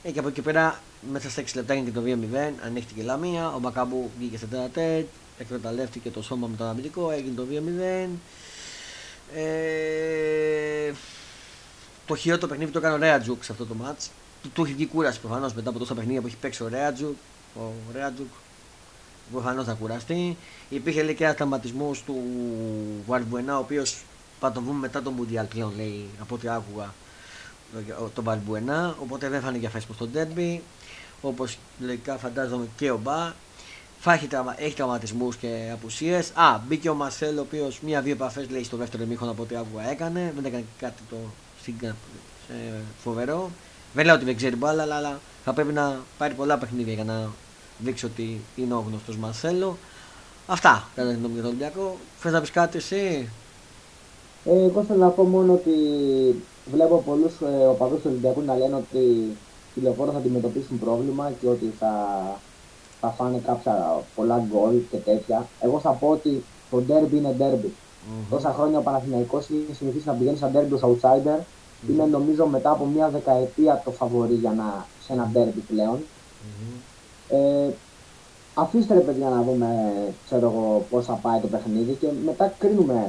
Ε, 0.03 0.11
και 0.11 0.19
από 0.19 0.27
εκεί 0.27 0.41
πέρα 0.41 0.79
μέσα 1.11 1.29
στα 1.29 1.41
6 1.41 1.45
λεπτά 1.55 1.73
έγινε 1.73 1.89
και 1.89 1.95
το 1.95 2.01
2-0, 2.05 2.53
ανοίχτηκε 2.65 3.01
η 3.01 3.03
Λαμία. 3.03 3.53
Ο 3.53 3.59
Μπακάμπου 3.59 4.11
βγήκε 4.17 4.37
σε 4.37 4.45
τέτα 4.45 5.05
εκμεταλλεύτηκε 5.37 6.09
το 6.09 6.21
σώμα 6.21 6.47
με 6.47 6.55
τον 6.55 6.67
αμυντικό, 6.67 7.11
έγινε 7.11 7.35
το 7.35 7.45
2-0. 7.51 8.09
Ε, 9.33 10.91
το 12.05 12.15
χειρότερο 12.15 12.47
παιχνίδι 12.47 12.71
το 12.71 12.77
έκανε 12.77 12.93
ο 12.93 12.97
Ρέατζουκ 12.97 13.43
σε 13.43 13.51
αυτό 13.51 13.65
το 13.65 13.75
match. 13.83 14.07
του, 14.41 14.49
του 14.49 14.63
έχει 14.63 14.73
βγει 14.73 14.85
κούραση 14.85 15.19
προφανώς 15.19 15.53
μετά 15.53 15.69
από 15.69 15.79
τόσα 15.79 15.93
παιχνίδια 15.93 16.21
που 16.21 16.27
έχει 16.27 16.35
παίξει 16.35 16.63
ο 16.63 16.67
Ρέατζουκ. 16.67 17.15
Ο 17.55 17.71
Ρέατζουκ 17.93 18.27
προφανώς 19.31 19.65
θα 19.65 19.73
κουραστεί. 19.73 20.37
Υπήρχε 20.69 21.03
λέει 21.03 21.15
και 21.15 21.23
ένα 21.23 21.33
τραυματισμό 21.33 21.91
του 22.05 22.23
Βαρμπουενά, 23.07 23.57
ο 23.57 23.59
οποίος 23.59 24.03
θα 24.39 24.51
τον 24.51 24.63
βγούμε 24.63 24.79
μετά 24.79 25.01
τον 25.01 25.13
Μουντιάλ 25.13 25.45
πλέον, 25.45 25.73
λέει 25.75 26.09
από 26.19 26.35
ό,τι 26.35 26.49
άκουγα 26.49 26.93
τον 28.13 28.23
Βαρμπουενά. 28.23 28.95
Οπότε 28.99 29.29
δεν 29.29 29.41
φάνηκε 29.41 29.67
για 29.69 29.81
προς 29.85 29.97
τον 29.97 30.11
Τέρμπι. 30.11 30.61
Όπως 31.21 31.57
λογικά 31.79 32.17
φαντάζομαι 32.17 32.67
και 32.77 32.91
ο 32.91 32.97
Μπα. 32.97 33.33
Θα 33.99 34.13
έχει, 34.13 34.27
τραυμα... 34.27 34.55
έχει 34.57 34.75
τραυματισμούς 34.75 35.35
και 35.35 35.69
απουσίες. 35.73 36.31
Α, 36.35 36.59
μπήκε 36.67 36.89
ο 36.89 36.93
Μαρσέλ, 36.93 37.37
ο 37.37 37.41
οποίος 37.41 37.79
μία-δύο 37.79 38.13
επαφές 38.13 38.49
λέει 38.49 38.63
στο 38.63 38.77
δεύτερο 38.77 39.05
μήχο 39.05 39.29
από 39.29 39.41
ό,τι 39.41 39.55
άκουγα 39.55 39.89
έκανε. 39.89 40.33
Δεν 40.35 40.45
έκανε 40.45 40.65
κάτι 40.79 41.01
το 41.09 41.15
ε, 42.49 42.81
φοβερό. 43.03 43.49
Δεν 43.93 44.05
λέω 44.05 44.15
ότι 44.15 44.25
δεν 44.25 44.35
ξέρει 44.35 44.55
μπάλα, 44.55 44.83
αλλά 44.83 45.19
θα 45.43 45.53
πρέπει 45.53 45.73
να 45.73 45.99
πάρει 46.17 46.33
πολλά 46.33 46.57
παιχνίδια 46.57 46.93
για 46.93 47.03
να 47.03 47.29
δείξει 47.77 48.05
ότι 48.05 48.41
είναι 48.55 48.73
ο 48.73 48.85
γνωστός 48.87 49.17
Μαρσέλο. 49.17 49.77
Αυτά 50.47 50.87
κατά 50.95 51.09
την 51.09 51.17
γνώμη 51.17 51.33
για 51.33 51.41
τον 51.41 51.51
Ολυμπιακό. 51.51 51.97
Θες 52.19 52.31
να 52.31 52.41
πεις 52.41 52.51
κάτι 52.51 52.77
εσύ; 52.77 53.29
Ε, 54.45 54.63
εγώ 54.65 54.83
θέλω 54.83 54.99
να 54.99 55.09
πω 55.09 55.23
μόνο 55.23 55.53
ότι 55.53 55.71
βλέπω 56.71 57.03
πολλούς 57.05 57.33
ε, 57.41 57.65
οπαδούς 57.65 58.01
του 58.01 58.07
Ολυμπιακού 58.09 58.41
να 58.41 58.55
λένε 58.55 58.75
ότι 58.75 58.97
οι 58.97 59.37
λεωφόρο 59.81 60.11
θα 60.11 60.17
αντιμετωπίσουν 60.17 60.79
πρόβλημα 60.79 61.31
και 61.41 61.47
ότι 61.47 61.73
θα, 61.79 61.93
θα 63.01 63.09
φάνε 63.09 63.41
κάποια 63.45 64.03
πολλά 64.15 64.43
γκολ 64.49 64.75
και 64.91 64.97
τέτοια. 64.97 65.47
Εγώ 65.59 65.79
θα 65.79 65.91
πω 65.91 66.07
ότι 66.07 66.43
το 66.71 66.83
derby 66.87 67.11
είναι 67.11 67.35
derby. 67.39 67.65
Mm-hmm. 67.65 68.25
Τόσα 68.29 68.53
χρόνια 68.53 68.77
ο 68.77 68.81
Παναθηναϊκός 68.81 69.43
έχει 69.49 69.75
συνηθίσει 69.75 70.07
να 70.07 70.13
πηγαίνει 70.13 70.37
σαν 70.37 70.51
derby 70.53 70.73
ως 70.73 70.81
outsider. 70.83 71.39
Mm-hmm. 71.39 71.89
Είναι 71.89 72.05
νομίζω 72.05 72.45
μετά 72.45 72.71
από 72.71 72.85
μια 72.85 73.09
δεκαετία 73.09 73.81
το 73.85 73.91
φαβορή 73.91 74.33
για 74.33 74.51
να, 74.51 74.85
σε 75.05 75.13
ένα 75.13 75.31
derby 75.33 75.61
πλέον. 75.67 75.97
Mm-hmm. 75.97 76.79
Ε, 77.29 77.69
αφήστε 78.53 78.93
ρε 78.93 78.99
παιδιά 78.99 79.29
να 79.29 79.41
δούμε 79.41 79.93
ξέρω 80.25 80.51
εγώ, 80.51 80.85
πώς 80.89 81.05
θα 81.05 81.13
πάει 81.13 81.39
το 81.39 81.47
παιχνίδι 81.47 81.93
και 81.93 82.07
μετά 82.25 82.53
κρίνουμε 82.59 83.07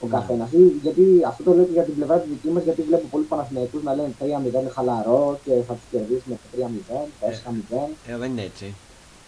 ο 0.00 0.06
καθένας. 0.06 0.48
Γιατί 0.82 1.04
αυτό 1.26 1.42
το 1.42 1.52
λέω 1.54 1.64
και 1.64 1.72
για 1.72 1.82
την 1.82 1.94
πλευρά 1.94 2.18
τη 2.18 2.28
δική 2.28 2.48
μας, 2.48 2.62
γιατί 2.62 2.82
βλέπω 2.82 3.06
πολλούς 3.10 3.28
Παναθηναϊκούς 3.28 3.82
να 3.82 3.94
λένε 3.94 4.12
3-0 4.20 4.24
είναι 4.24 4.70
χαλαρό 4.74 5.38
και 5.44 5.52
θα 5.66 5.74
τους 5.74 5.84
κερδίσουμε 5.90 6.38
3-0, 6.56 7.08
4-0. 7.20 7.88
Ε, 8.06 8.16
δεν 8.16 8.30
είναι 8.30 8.42
έτσι. 8.42 8.74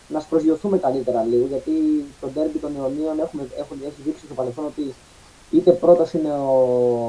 Να 0.08 0.20
προσγειωθούμε 0.20 0.78
καλύτερα 0.78 1.22
λίγο, 1.22 1.46
γιατί 1.46 1.72
στο 2.16 2.26
τέρμπι 2.26 2.58
των 2.58 2.72
αιωνίων 2.76 3.18
έχουμε, 3.20 3.42
έχουν, 3.58 3.76
έχει 3.82 4.00
δείξει 4.04 4.24
στο 4.24 4.34
παρελθόν 4.34 4.64
ότι 4.64 4.94
είτε 5.50 5.70
πρώτος 5.70 6.12
είναι 6.12 6.32
ο, 6.32 6.54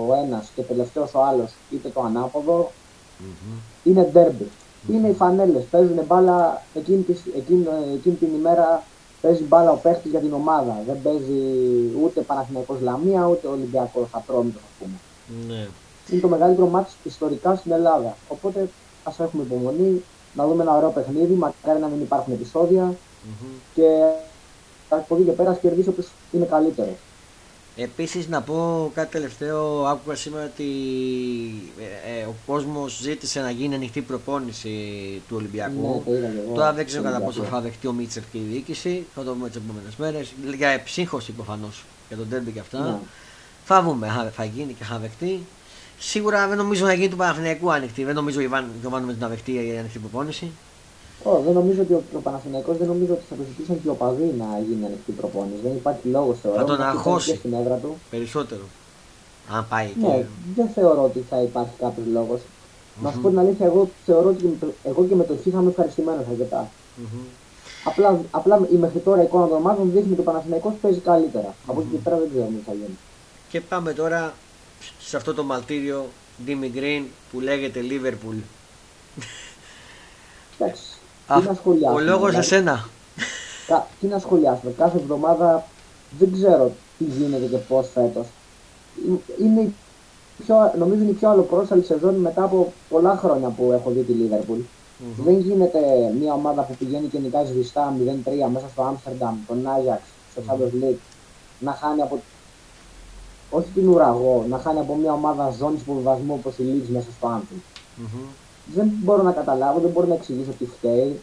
ο 0.10 0.14
ένας 0.24 0.52
και 0.56 0.62
τελευταίος 0.62 1.14
ο 1.14 1.24
άλλος, 1.24 1.52
είτε 1.72 1.90
το 1.90 2.02
ανάποδο. 2.02 2.72
Mm-hmm. 3.20 3.60
Είναι 3.84 4.04
τέρμπι. 4.04 4.48
Mm-hmm. 4.48 4.94
Είναι 4.94 5.08
οι 5.08 5.14
φανέλες. 5.14 5.64
Παίζουν 5.64 6.00
μπάλα 6.08 6.62
εκείνη, 6.74 7.06
εκείνη, 7.36 7.68
εκείνη 7.94 8.16
την 8.16 8.30
ημέρα 8.36 8.84
παίζει 9.22 9.44
μπάλα 9.44 9.72
ο 9.72 9.76
παίχτης 9.76 10.12
για 10.12 10.20
την 10.20 10.34
ομάδα. 10.34 10.84
Δεν 10.86 11.02
παίζει 11.02 11.42
ούτε 12.04 12.22
Παναθηναϊκός 12.22 12.82
Λαμία 12.82 13.28
ούτε 13.28 13.48
Ολυμπιακός 13.48 14.08
Ατρόμητος, 14.12 14.62
ας 14.62 14.72
πούμε. 14.80 14.98
Ναι. 15.48 15.68
Είναι 16.10 16.22
το 16.22 16.28
μεγαλύτερο 16.28 16.68
μάτι 16.68 16.92
ιστορικά 17.04 17.56
στην 17.56 17.72
Ελλάδα. 17.72 18.16
Οπότε 18.28 18.70
ας 19.04 19.20
έχουμε 19.20 19.44
υπομονή, 19.44 20.04
να 20.34 20.48
δούμε 20.48 20.64
ένα 20.64 20.78
ωραίο 20.78 20.90
παιχνίδι. 20.90 21.34
Μακάρι 21.34 21.80
να 21.80 21.88
μην 21.88 22.02
υπάρχουν 22.02 22.34
επεισόδια 22.34 22.94
mm-hmm. 22.94 23.60
και 23.76 23.84
από 24.90 25.16
εκεί 25.16 25.24
και 25.24 25.32
πέρα 25.32 25.54
κερδίσει 25.54 25.90
όποιος 25.90 26.12
είναι 26.32 26.46
καλύτερος. 26.46 26.96
Επίσης 27.82 28.28
να 28.28 28.42
πω 28.42 28.92
κάτι 28.94 29.12
τελευταίο, 29.12 29.86
άκουγα 29.86 30.16
σήμερα 30.16 30.46
ότι 30.46 30.64
ε, 31.80 32.20
ε, 32.20 32.26
ο 32.26 32.36
κόσμος 32.46 33.00
ζήτησε 33.02 33.42
να 33.42 33.52
γίνει 33.52 33.76
ανοιχτή 33.76 34.02
προπόνηση 34.02 34.70
του 35.28 35.36
Ολυμπιακού. 35.36 36.04
Ναι, 36.08 36.54
Τώρα 36.54 36.74
δεν 36.74 36.86
ξέρω 36.86 37.04
κατά 37.04 37.22
πόσο 37.22 37.44
θα 37.44 37.62
δεχτεί 37.62 37.88
ο 37.88 37.92
Μίτσερ 37.92 38.24
και 38.32 38.38
η 38.38 38.46
διοίκηση, 38.50 39.06
θα 39.16 39.24
το 39.24 39.34
δούμε 39.34 39.48
τις 39.48 39.58
επόμενες 39.58 39.96
μέρες. 39.96 40.34
Για 40.58 40.70
εψύχωση 40.70 41.32
προφανώ 41.32 41.70
για 42.08 42.18
τον 42.18 42.30
Τέρμπι 42.30 42.52
και 42.52 42.60
αυτά. 42.60 42.80
Ναι. 42.80 42.98
Θα 43.66 43.82
δούμε, 43.84 44.32
θα 44.36 44.44
γίνει 44.44 44.74
και 44.74 44.84
θα 44.84 44.98
δεχτεί. 44.98 45.46
Σίγουρα 46.00 46.48
δεν 46.48 46.58
νομίζω 46.58 46.86
να 46.86 46.94
γίνει 46.94 47.10
του 47.10 47.18
Παναθηναϊκού 47.18 47.72
ανοιχτή. 47.72 48.04
Δεν 48.04 48.16
νομίζω 48.16 48.40
ο 48.40 48.42
Ιβάν 48.42 48.72
να 49.20 49.28
δεχτεί 49.28 49.52
η 49.52 49.78
ανοιχτή 49.78 50.00
προπόνηση. 50.00 50.52
Oh, 51.24 51.40
δεν 51.46 51.54
νομίζω 51.54 51.82
ότι 51.82 51.94
ο, 51.94 52.04
ο 52.14 52.20
Παναθηναϊκός 52.20 52.78
δεν 52.78 52.88
νομίζω 52.88 53.14
ότι 53.14 53.24
θα 53.30 53.36
το 53.36 53.42
ζητήσουν 53.48 53.76
και 53.82 53.88
οι 53.88 53.90
οπαδοί 53.90 54.34
να 54.38 54.60
γίνει 54.68 54.86
ανοιχτή 54.86 55.12
προπόνηση. 55.12 55.60
Δεν 55.64 55.76
υπάρχει 55.76 56.08
λόγος 56.08 56.40
θεωρώ. 56.40 56.58
Θα 56.58 56.64
τον 56.64 56.82
αγχώσει 56.82 57.36
στην 57.36 57.54
έδρα 57.54 57.76
του. 57.76 57.98
Περισσότερο. 58.10 58.62
Αν 59.52 59.68
πάει 59.70 59.90
ναι, 60.00 60.08
και... 60.08 60.26
δεν 60.56 60.68
θεωρώ 60.68 61.04
ότι 61.04 61.26
θα 61.30 61.42
υπάρχει 61.42 61.72
κάποιος 61.80 62.06
λόγος. 62.08 62.40
Mm-hmm. 62.40 63.04
Να 63.04 63.12
σου 63.12 63.20
πω 63.22 63.30
την 63.30 63.40
αλήθεια, 63.40 63.66
εγώ 63.66 63.90
θεωρώ 64.06 64.30
ότι 64.30 64.58
εγώ 64.84 65.06
και 65.06 65.16
με 65.16 65.24
το 65.24 65.36
Χ 65.36 65.42
θα 65.44 65.60
είμαι 65.60 65.70
ευχαριστημένος 65.70 66.26
αρκετά. 66.32 66.72
Mm-hmm. 66.98 67.26
Απλά, 67.84 68.20
απλά 68.32 68.60
η 68.72 68.76
μέχρι 68.76 69.00
τώρα 69.00 69.24
εικόνα 69.24 69.48
των 69.48 69.58
ομάδων 69.58 69.92
δείχνει 69.92 70.12
ότι 70.12 70.22
ο 70.22 70.24
Παναθηναϊκός 70.24 70.74
παίζει 70.82 71.00
καλύτερα. 71.00 71.48
Mm-hmm. 71.48 71.70
Από 71.70 71.80
εκεί 71.80 71.90
και 71.92 71.98
πέρα 71.98 72.18
δεν 72.18 72.30
ξέρουμε 72.30 72.58
τι 72.58 72.64
θα 72.66 72.74
γίνει. 72.74 72.98
Και 73.50 73.62
πάμε 73.62 73.94
τώρα 73.94 74.34
σε 75.00 75.18
αυτό 75.18 75.34
το 75.34 75.44
μαλτήριο 75.44 76.06
Dimi 76.48 76.78
Green 76.78 77.04
που 77.32 77.40
λέγεται 77.40 77.80
Liverpool. 77.90 78.36
Εντάξει. 80.60 80.99
Τι 81.36 81.48
να 81.48 81.54
σχολιάσουμε. 81.54 82.02
Ο 82.02 82.06
λόγος 82.06 82.30
δηλαδή. 82.30 82.38
εσένα. 82.38 82.90
Κα, 83.68 83.88
τι 84.00 84.08
να 84.08 84.20
σχολιάσουμε. 84.20 84.72
Κάθε 84.78 84.98
εβδομάδα 84.98 85.66
δεν 86.20 86.32
ξέρω 86.32 86.72
τι 86.98 87.04
γίνεται 87.04 87.46
και 87.46 87.58
πώς 87.58 87.90
φέτος. 87.94 88.26
Είναι 89.40 89.72
πιο, 90.44 90.74
νομίζω 90.78 91.02
είναι 91.02 91.12
η 91.12 91.14
πιο 91.14 91.30
αλλοπρόσαλη 91.30 91.84
σεζόν 91.84 92.16
μετά 92.16 92.44
από 92.44 92.74
πολλά 92.90 93.18
χρόνια 93.18 93.50
που 93.50 93.72
έχω 93.72 93.90
δει 93.90 94.02
τη 94.02 94.12
Λίβερπουλ. 94.12 94.60
Mm-hmm. 94.60 95.24
Δεν 95.24 95.40
γίνεται 95.40 95.80
μια 96.20 96.34
ομάδα 96.34 96.62
που 96.62 96.76
πηγαίνει 96.76 97.08
και 97.08 97.20
νικάει 97.20 97.46
σβηστά 97.46 97.94
0-3 98.26 98.50
μέσα 98.54 98.68
στο 98.72 98.82
Άμστερνταμ, 98.82 99.36
τον 99.48 99.68
Άγιαξ, 99.68 100.02
στο 100.32 100.42
Champions 100.48 100.84
League, 100.84 101.00
να 101.60 101.72
χάνει 101.72 102.02
από. 102.02 102.20
Όχι 103.50 103.70
την 103.74 103.90
ουραγό, 103.90 104.46
να 104.50 104.58
χάνει 104.58 104.80
από 104.80 104.96
μια 104.96 105.12
ομάδα 105.12 105.56
ζώνης 105.60 105.82
υποβιβασμού 105.82 106.34
όπως 106.34 106.58
η 106.58 106.64
Leeds 106.64 106.88
μέσα 106.90 107.08
στο 107.18 107.28
Άμφιλ. 107.28 107.58
Mm-hmm 107.58 108.49
δεν 108.76 108.92
μπορώ 109.04 109.24
να 109.24 109.32
καταλάβω, 109.32 109.80
δεν 109.80 109.92
μπορώ 109.92 110.08
να 110.08 110.14
εξηγήσω 110.14 110.52
τι 110.60 110.66
φταίει. 110.66 111.20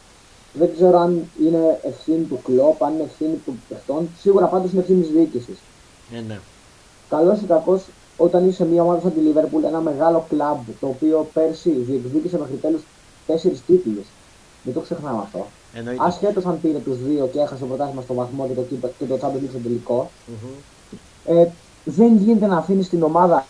Δεν 0.53 0.69
ξέρω 0.73 0.99
αν 0.99 1.23
είναι 1.41 1.79
ευθύνη 1.83 2.23
του 2.23 2.39
κλοπ, 2.43 2.83
αν 2.83 2.93
είναι 2.93 3.03
ευθύνη 3.03 3.35
του 3.45 3.57
παιχτών. 3.69 4.09
Σίγουρα 4.19 4.45
πάντως 4.45 4.71
είναι 4.71 4.81
ευθύνη 4.81 5.01
της 5.01 5.11
διοίκησης. 5.11 5.57
Ναι, 6.11 6.19
ναι. 6.27 6.39
Καλό 7.09 7.33
ή 7.43 7.45
κακό, 7.47 7.81
όταν 8.17 8.47
είσαι 8.47 8.65
μια 8.65 8.81
ομάδα 8.81 9.01
σαν 9.01 9.13
τη 9.13 9.19
Λίβερπουλ, 9.19 9.63
ένα 9.63 9.79
μεγάλο 9.79 10.25
κλαμπ 10.29 10.57
το 10.79 10.87
οποίο 10.87 11.29
πέρσι 11.33 11.69
διεκδίκησε 11.69 12.37
μέχρι 12.37 12.55
τέλους 12.55 12.81
τέσσερις 13.27 13.61
τίτλους. 13.67 14.05
Μην 14.63 14.73
το 14.73 14.79
ξεχνάμε 14.79 15.19
αυτό. 15.21 15.45
Ασχέτως 15.97 16.45
αν 16.45 16.61
πήρε 16.61 16.77
τους 16.77 16.97
δύο 17.03 17.27
και 17.27 17.39
έχασε 17.39 17.59
το 17.59 17.65
πρωτάθλημα 17.65 18.01
στο 18.01 18.13
βαθμό 18.13 18.47
και 18.47 18.53
το, 18.53 18.89
και 18.99 19.05
το 19.05 19.15
Champions 19.15 19.49
στο 19.49 19.59
τελικό. 19.63 20.09
Mm-hmm. 20.27 20.95
Ε, 21.25 21.45
δεν 21.83 22.15
γίνεται 22.15 22.47
να 22.47 22.57
αφήνεις 22.57 22.89
την 22.89 23.03
ομάδα 23.03 23.45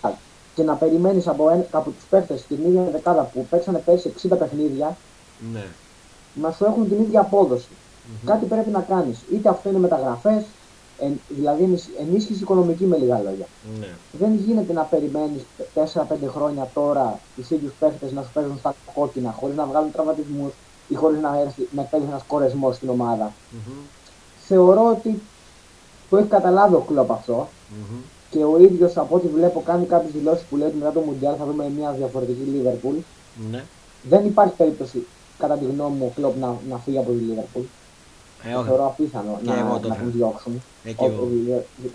και 0.58 0.64
να 0.64 0.76
περιμένεις 0.76 1.28
από, 1.28 1.66
από 1.72 1.90
τους 1.90 2.04
παίχτε 2.10 2.40
την 2.48 2.58
ίδια 2.68 2.84
δεκάδα 2.92 3.24
που 3.24 3.46
παίξανε 3.50 3.78
πέρσι 3.78 4.14
60 4.30 4.38
παιχνίδια 4.40 4.98
ναι. 5.54 5.66
να 6.34 6.52
σου 6.52 6.66
έχουν 6.66 6.90
την 6.90 7.02
ίδια 7.02 7.20
απόδοση. 7.20 7.68
Mm-hmm. 7.72 8.26
Κάτι 8.26 8.46
πρέπει 8.46 8.70
να 8.70 8.82
κάνεις. 8.82 9.20
Είτε 9.32 9.50
αυτό 9.50 9.70
είναι 9.70 9.80
μεταγραφές, 9.80 10.44
εν, 11.00 11.20
δηλαδή 11.28 11.80
ενίσχυση 12.00 12.42
οικονομική 12.42 12.84
με 12.84 12.98
λίγα 12.98 13.20
λόγια. 13.20 13.46
Ναι. 13.80 13.88
Δεν 14.12 14.36
γίνεται 14.36 14.74
να 14.74 14.84
περιμένεις 14.84 15.42
4-5 15.76 15.84
χρόνια 16.28 16.70
τώρα 16.74 17.20
τους 17.36 17.50
ίδιους 17.50 17.74
παίχτε 17.80 18.12
να 18.14 18.22
σου 18.22 18.30
παίζουν 18.34 18.58
στα 18.58 18.76
κόκκινα 18.94 19.32
χωρίς 19.32 19.56
να 19.56 19.66
βγάλουν 19.66 19.92
τραυματισμούς 19.92 20.54
ή 20.88 20.96
χωρίς 20.96 21.20
να, 21.22 21.30
να 21.72 21.82
παίζεις 21.82 22.10
ένα 22.10 22.22
κορεσμό 22.28 22.72
στην 22.72 22.90
ομάδα. 22.90 23.32
Mm-hmm. 23.32 23.82
Θεωρώ 24.48 24.86
ότι 24.90 25.22
το 26.10 26.18
έχει 26.18 26.28
καταλάβει 26.28 26.76
ο 26.76 26.84
κλοπ 26.88 27.12
αυτό 27.12 27.48
mm-hmm 27.48 28.16
και 28.30 28.44
ο 28.44 28.60
ίδιος 28.60 28.98
από 28.98 29.16
ό,τι 29.16 29.28
βλέπω 29.28 29.62
κάνει 29.66 29.86
κάποιες 29.86 30.12
δηλώσεις 30.12 30.46
που 30.46 30.56
λέει 30.56 30.68
ότι 30.68 30.78
μετά 30.78 30.92
το 30.92 31.00
Μουντιάλ 31.00 31.36
θα 31.40 31.46
δούμε 31.46 31.72
μια 31.78 31.92
διαφορετική 31.92 32.42
Λίβερπουλ. 32.42 32.96
Ναι. 33.52 33.64
Δεν 34.04 34.26
υπάρχει 34.26 34.54
περίπτωση, 34.54 35.06
κατά 35.38 35.58
τη 35.58 35.66
γνώμη 35.66 35.96
μου, 35.98 36.06
ο 36.06 36.12
Κλοπ 36.16 36.40
να, 36.40 36.56
να 36.70 36.78
φύγει 36.78 36.98
από 36.98 37.12
τη 37.12 37.18
Λίβερπουλ. 37.18 37.64
Ε, 38.44 38.54
όχι. 38.56 38.68
Θεωρώ 38.68 38.86
απίθανο 38.86 39.40
να, 39.44 39.64
να 39.64 39.80
τον 39.80 39.96
διώξουν. 40.04 40.62
Ε, 40.84 40.94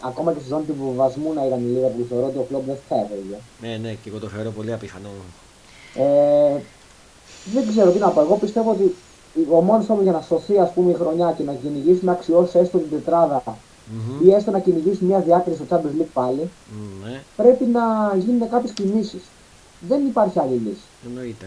ακόμα 0.01 0.33
και 0.33 0.39
στη 0.39 0.49
ζώνη 0.49 0.65
του 0.65 0.75
βοβασμού 0.81 1.33
να 1.33 1.47
ήταν 1.47 1.59
η 1.59 1.71
Λίβερπουλ, 1.75 2.03
θεωρώ 2.09 2.27
ότι 2.27 2.39
ο 2.39 2.47
Κλοπ 2.49 2.65
δεν 2.67 2.77
θα 2.89 2.95
έφερε. 2.95 3.21
Ναι, 3.61 3.77
ναι, 3.77 3.93
και 3.93 4.09
εγώ 4.09 4.19
το 4.19 4.29
θεωρώ 4.29 4.51
πολύ 4.51 4.73
απίθανο. 4.73 5.09
Ε, 5.95 6.61
δεν 7.53 7.69
ξέρω 7.69 7.91
τι 7.91 7.99
να 7.99 8.09
πω. 8.09 8.21
Εγώ 8.21 8.37
πιστεύω 8.37 8.71
ότι 8.71 8.95
ο 9.51 9.61
μόνος 9.61 9.87
τρόπος 9.87 10.03
για 10.03 10.13
να 10.13 10.21
σωθεί 10.21 10.59
ας 10.59 10.73
πούμε, 10.73 10.91
η 10.91 10.95
χρονιά 10.95 11.35
και 11.37 11.43
να 11.43 11.53
κυνηγήσει 11.53 12.05
να 12.05 12.13
αξιώσεις 12.13 12.55
έστω 12.55 12.79
την 12.79 12.91
τετράδα 12.91 13.43
mm-hmm. 13.89 14.25
ή 14.25 14.33
έστω 14.33 14.51
να 14.51 14.59
κυνηγήσει 14.59 15.05
μια 15.05 15.21
διάκριση 15.21 15.65
στο 15.65 15.77
Champions 15.77 16.01
League 16.01 16.13
πάλι, 16.13 16.41
mm-hmm. 16.43 17.21
πρέπει 17.37 17.65
να 17.65 18.17
γίνουν 18.17 18.51
κάποιες 18.51 18.73
κινήσεις. 18.73 19.23
Δεν 19.81 20.07
υπάρχει 20.07 20.39
άλλη 20.39 20.55
λύση. 20.55 20.87
Εννοείται. 21.07 21.47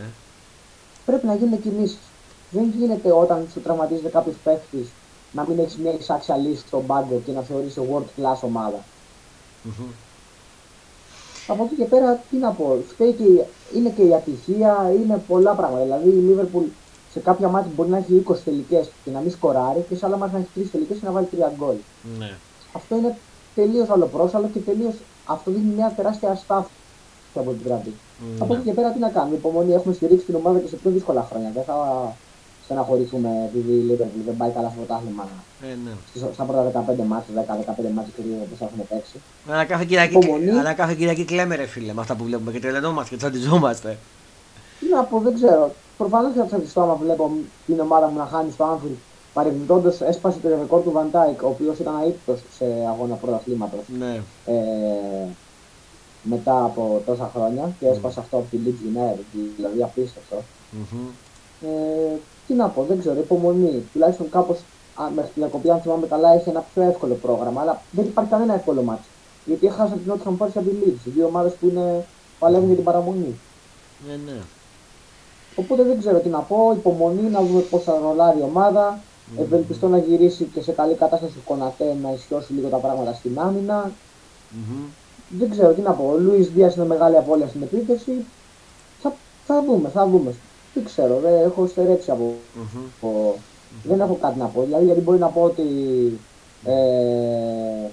Πρέπει 1.06 1.26
να 1.26 1.36
γίνουν 1.36 1.62
κινήσεις. 1.62 1.98
Δεν 2.52 2.74
γίνεται 2.78 3.12
όταν 3.12 3.48
σου 3.52 3.60
τραυματίζεται 3.62 4.10
κάποιος 4.10 4.36
παίχτη 4.44 4.88
να 5.32 5.46
μην 5.48 5.60
έχεις 5.60 5.78
μια 5.78 5.94
εισάξια 5.94 6.38
λύση 6.38 6.64
στον 6.68 6.86
πάγκο 6.86 7.22
και 7.26 7.32
να 7.32 7.42
θεωρήσει 7.42 7.82
world 7.92 8.22
class 8.22 8.40
ομάδα. 8.42 8.84
Mm-hmm. 9.66 9.94
Από 11.48 11.64
εκεί 11.64 11.76
και 11.76 11.86
πέρα, 11.86 12.24
τι 12.30 12.38
να 12.38 12.52
πω, 12.52 12.78
φταίει 12.88 13.12
και, 13.12 13.24
είναι 13.78 13.90
και 13.90 14.02
η 14.02 14.14
ατυχία, 14.14 14.92
είναι 14.96 15.24
πολλά 15.28 15.54
πράγματα. 15.54 15.84
Δηλαδή 15.84 16.10
η 16.10 16.22
Λίβερπουλ 16.22 16.66
σε 17.16 17.22
κάποια 17.22 17.48
μάτια 17.48 17.72
μπορεί 17.76 17.90
να 17.90 17.98
έχει 17.98 18.24
20 18.28 18.36
τελικές 18.46 18.90
και 19.04 19.12
να 19.12 19.20
μην 19.20 19.32
σκοράρει, 19.32 19.86
και 19.90 19.96
σε 19.96 20.06
άλλα 20.06 20.18
μάτια 20.18 20.38
να 20.38 20.44
έχει 20.44 20.68
3 20.68 20.72
τελικές 20.72 20.98
και 21.00 21.06
να 21.06 21.12
βάλει 21.12 21.28
3 21.32 21.36
γκολ. 21.58 21.76
Ναι. 22.20 22.32
Αυτό 22.74 22.96
είναι 22.98 23.16
τελείως 23.56 23.90
αλλοπρόσαλο 23.90 24.48
και 24.54 24.60
τελείως 24.60 24.94
αυτό 25.26 25.52
δίνει 25.52 25.74
μια 25.78 25.94
τεράστια 25.96 26.30
αστάθεια 26.32 26.72
από 27.36 27.52
την 27.52 27.62
γραμμή. 27.66 27.94
Ναι. 27.94 28.38
Από 28.44 28.54
εκεί 28.54 28.64
και 28.64 28.74
πέρα 28.74 28.90
τι 28.92 29.00
να 29.00 29.10
κάνουμε. 29.10 29.36
Υπομονή 29.36 29.74
έχουμε 29.74 29.94
στηρίξει 29.94 30.26
την 30.26 30.36
ομάδα 30.36 30.60
και 30.60 30.68
σε 30.68 30.76
πιο 30.76 30.90
δύσκολα 30.92 31.28
χρόνια. 31.30 31.52
Δεν 31.54 31.64
θα 31.64 31.76
στεναχωρηθούμε 32.66 33.30
επειδή 33.50 33.72
η 33.74 33.86
Liverpool 33.90 34.24
δεν 34.26 34.38
πάει 34.38 34.52
καλά 34.52 34.70
στο 34.70 34.78
πρωτάθλημα. 34.86 35.24
Ε, 35.62 35.66
ναι. 35.86 35.92
Στις- 36.10 36.24
Στα 36.34 36.44
πρώτα 36.44 36.64
15 36.64 37.04
μάτια, 37.14 37.34
10-15 37.34 37.90
μάτια 37.94 38.12
και 38.16 38.22
λίγο 38.26 38.38
όπως 38.48 38.60
έχουν 38.68 38.88
παίξει. 38.90 39.18
Αλλά 39.50 39.66
κάθε 39.66 39.86
Κυριακή, 39.86 40.18
Υπομονή. 40.18 40.50
αλλά 40.50 40.74
κάθε 40.74 40.94
Κυριακή 40.94 41.26
κλαίμε 41.26 41.56
ρε 41.56 41.66
φίλε 41.66 41.94
με 41.94 42.02
αυτά 42.02 42.16
που 42.16 42.24
βλέπουμε 42.24 42.52
και 42.52 42.60
τρελαινόμαστε 42.60 43.10
και 43.10 43.18
τσαντιζόμαστε. 43.22 43.98
Τι 44.80 44.86
να 44.96 45.04
πω, 45.04 45.20
δεν 45.20 45.34
ξέρω. 45.34 45.74
Προφανώς 45.98 46.34
θα 46.36 46.46
ψαχτιστώ 46.46 46.82
άμα 46.82 46.96
βλέπω 46.96 47.32
την 47.66 47.80
ομάδα 47.80 48.08
μου 48.08 48.18
να 48.18 48.26
χάνει 48.26 48.52
στο 48.52 48.66
Anfield. 48.74 48.96
Παρεμπιπτόντως 49.34 50.02
έσπασε 50.02 50.38
το 50.40 50.50
ρεκόρ 50.50 50.82
του 50.82 50.94
Van 50.96 51.16
Dijk, 51.16 51.36
ο 51.44 51.48
οποίος 51.48 51.80
ήταν 51.80 51.94
αίτητος 52.06 52.40
σε 52.58 52.66
αγώνα 52.90 53.16
πρωταθλήματος 53.16 53.80
Ναι. 54.00 54.22
ε, 54.46 54.54
μετά 56.24 56.64
από 56.64 57.02
τόσα 57.06 57.32
χρόνια 57.36 57.70
και 57.80 57.88
έσπασε 57.88 58.20
αυτό 58.20 58.38
από 58.38 58.46
τη 58.52 58.58
Leeds 58.66 58.98
United, 58.98 59.40
δηλαδή 59.56 59.84
απίστευτο. 59.84 60.36
Μμμ. 60.72 61.08
Ε, 61.62 62.20
τι 62.48 62.54
να 62.54 62.68
πω, 62.68 62.84
δεν 62.84 63.00
ξέρω, 63.00 63.20
υπομονή. 63.20 63.84
Τουλάχιστον 63.94 64.30
κάπως 64.30 64.58
μέχρι 65.16 65.32
την 65.32 65.42
διακοπή, 65.42 65.70
αν 65.70 65.80
θυμάμαι 65.82 66.08
καλά, 66.08 66.34
έχει 66.34 66.50
ένα 66.50 66.66
πιο 66.74 66.84
εύκολο 66.84 67.14
πρόγραμμα. 67.14 67.62
Αλλά 67.62 67.82
δεν 67.92 68.06
υπάρχει 68.06 68.32
κανένα 68.32 68.54
εύκολο 68.54 68.82
μάτι. 68.82 69.04
Γιατί 69.46 69.66
έχασαν 69.68 70.02
την 70.04 70.14
Nottingham 70.14 70.44
Forest 70.44 70.52
από 70.56 70.70
τη 70.70 70.76
Leeds, 70.86 71.02
δύο 71.16 71.26
ομάδες 71.26 71.54
που 71.54 71.68
είναι, 71.68 72.06
παλεύουν 72.40 72.66
για 72.68 72.76
την 72.76 72.84
παραμονή. 72.84 73.36
Ναι, 74.08 74.16
ναι. 74.32 74.38
Οπότε 75.56 75.84
δεν 75.84 76.00
ξέρω 76.00 76.18
τι 76.20 76.30
να 76.30 76.40
πω. 76.40 76.72
Υπομονή 76.76 77.22
να 77.30 77.42
δούμε 77.42 77.62
πώς 77.62 77.84
θα 77.84 78.00
ρολάρει 78.04 78.40
η 78.40 78.42
ομάδα. 78.42 79.00
Ευελπιστώ 79.40 79.88
να 79.88 79.98
γυρίσει 79.98 80.44
και 80.44 80.62
σε 80.62 80.72
καλή 80.72 80.94
κατάσταση 80.94 81.34
ο 81.38 81.42
Κονατέ 81.46 81.96
να 82.02 82.12
ισιώσει 82.12 82.54
λίγο 82.54 82.68
τα 82.68 82.78
πράγματα 82.78 83.14
στην 83.14 83.40
άμυνα. 83.40 83.92
Μμμ. 84.50 84.84
Δεν 85.40 85.50
ξέρω 85.50 85.74
τι 85.74 85.82
να 85.82 85.92
πω. 85.92 86.12
Ο 86.14 86.18
Λουίς 86.18 86.50
Δίας 86.52 86.76
είναι 86.76 86.86
μεγάλη 86.86 87.18
απώλεια 87.18 87.48
στην 87.48 87.62
επίθεση. 87.62 88.12
Θα, 89.02 89.14
θα 89.46 89.64
δούμε, 89.68 89.90
θα 89.90 90.08
δούμε. 90.08 90.34
Δεν 90.74 90.84
ξέρω, 90.86 91.20
δεν 91.20 91.34
έχω 91.46 91.68
στερέψει 91.68 92.12
από. 92.12 92.34
Μμμ. 92.56 92.84
από- 93.02 93.36
Δεν 93.84 94.00
έχω 94.00 94.18
κάτι 94.22 94.40
να 94.40 94.46
πω. 94.46 94.62
Δηλαδή, 94.62 94.86
γιατί 94.86 95.02
μπορεί 95.02 95.18
να 95.20 95.28
πω 95.28 95.42
ότι. 95.42 95.64
Ε, 96.66 97.90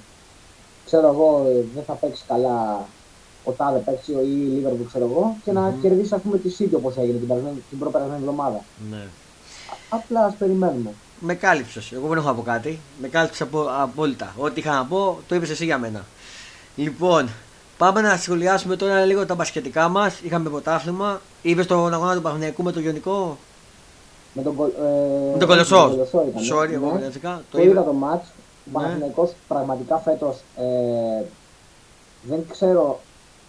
ξέρω 0.84 1.06
εγώ, 1.08 1.44
ε, 1.48 1.64
δεν 1.74 1.84
θα 1.86 1.92
παίξει 1.92 2.24
καλά 2.28 2.86
ο 3.44 3.50
Τάδε 3.52 3.78
παίξει 3.78 4.12
ή 4.12 4.16
η 4.20 4.50
Λίβερπουλ, 4.54 4.86
ξέρω 4.86 5.04
εγώ, 5.04 5.36
και 5.44 5.52
να 5.52 5.74
κερδίσει, 5.82 6.14
ας 6.14 6.20
πούμε, 6.20 6.38
τη 6.38 6.56
City 6.58 6.70
όπως 6.76 6.96
έγινε 6.96 7.18
την, 7.18 7.26
περασμένη- 7.28 7.62
την 7.68 7.78
προπερασμένη 7.78 8.20
εβδομάδα. 8.20 8.60
Ναι. 8.90 9.02
Απλά 9.88 10.24
ας 10.24 10.34
περιμένουμε. 10.38 10.90
Με 11.20 11.34
κάλυψες. 11.34 11.92
Εγώ 11.92 12.08
δεν 12.08 12.16
έχω 12.18 12.26
να 12.26 12.34
πω 12.34 12.42
κάτι. 12.42 12.78
Με 13.00 13.08
κάλυψες 13.08 13.40
απο, 13.40 13.66
απόλυτα. 13.80 14.34
Ό,τι 14.38 14.60
είχα 14.60 14.72
να 14.74 14.84
πω, 14.84 15.18
το 15.28 15.34
είπες 15.34 15.50
εσύ 15.50 15.64
για 15.64 15.78
μένα. 15.78 16.04
Λοιπόν, 16.76 17.28
πάμε 17.78 18.00
να 18.00 18.16
σχολιάσουμε 18.16 18.76
τώρα 18.76 19.04
λίγο 19.04 19.26
τα 19.26 19.34
μπασκετικά 19.34 19.88
μας. 19.88 20.20
Είχαμε 20.20 20.48
πρωτάθλημα. 20.50 21.20
Είπες 21.42 21.66
τον 21.66 21.92
αγώνα 21.94 22.14
του 22.14 22.22
Παναγενικού 22.22 22.62
με 22.62 22.72
το 22.72 22.80
Γενικό. 22.80 23.38
Με 24.34 24.42
τον, 24.42 24.54
Κολ- 24.56 24.72
ε, 24.78 25.32
Με 25.32 25.38
τον 25.38 25.48
Κολοσσό. 25.48 25.76
με 25.76 25.82
τον 25.82 25.90
Κολοσσό 26.10 26.24
ήταν, 26.28 26.42
Sorry, 26.58 26.68
ναι. 26.68 26.74
εγώ 26.74 26.90
μπερδευτικά. 26.90 27.42
Το 27.50 27.56
Το 27.56 27.62
είδα 27.62 27.70
είδα. 27.70 27.84
το 27.84 27.92
μάτς. 27.92 28.26
Ο 28.28 28.30
Ναι. 28.64 28.72
Παναθηναϊκός 28.72 29.32
πραγματικά 29.48 29.96
φέτος 29.98 30.36
ε, 30.56 31.24
δεν 32.22 32.44
ξέρω 32.50 33.00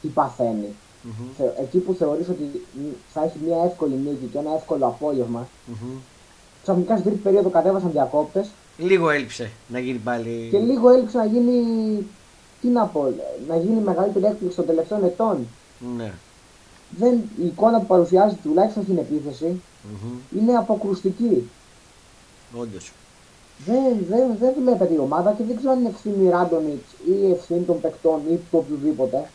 τι 0.04 0.10
παθαίνει. 0.10 0.68
Μμμ, 1.04 1.14
Θε- 1.38 1.60
Εκεί 1.60 1.78
που 1.78 1.94
θεωρείς 1.94 2.30
ότι 2.30 2.62
θα 3.14 3.24
έχει 3.24 3.38
μια 3.46 3.58
εύκολη 3.66 3.96
νίκη 3.96 4.30
και 4.32 4.38
ένα 4.38 4.54
εύκολο 4.56 4.86
απόγευμα, 4.86 5.48
μμμ. 5.68 5.90
ξαφνικά 6.62 6.94
στην 6.98 7.06
τρίτη 7.10 7.22
περίοδο 7.24 7.50
κατέβασαν 7.50 7.92
διακόπτες 7.92 8.48
Λίγο 8.78 9.10
έλειψε 9.10 9.52
να 9.68 9.80
γίνει 9.80 9.98
πάλι. 9.98 10.48
και 10.52 10.58
λίγο 10.58 10.90
έλειψε 10.90 11.18
να 11.18 11.26
γίνει, 11.26 11.58
τι 12.62 12.68
να 12.68 12.86
πω, 12.86 13.14
να 13.48 13.58
γίνει 13.58 13.82
μεγαλύτερη 13.82 14.26
έκπληξη 14.26 14.56
των 14.58 14.66
τελευταίων 14.66 15.04
ετών. 15.04 15.48
Ναι. 15.98 16.12
Δεν, 16.98 17.14
η 17.42 17.46
εικόνα 17.46 17.80
που 17.80 17.86
παρουσιάζει 17.86 18.36
τουλάχιστον 18.44 18.84
στην 18.84 18.98
επίθεση 18.98 19.46
Μμμ. 20.04 20.40
είναι 20.42 20.56
αποκρουστική. 20.58 21.50
Όντως. 22.58 22.92
Δεν, 23.66 24.06
δεν, 24.10 24.38
δεν 24.40 24.54
βλέπεται 24.60 24.94
η 24.94 24.98
ομάδα 24.98 25.32
και 25.38 25.44
δεν 25.44 25.56
ξέρω 25.58 25.72
αν 25.72 25.80
είναι 25.80 25.90
ευθύνη 25.90 26.30
Ράντονιτς 26.30 26.84
ή 27.08 27.32
ευθύνη 27.32 27.60
των 27.64 27.82
παικτών 27.82 28.20
ή 28.32 28.36
του 28.36 28.58
οποιοδήποτε. 28.64 29.30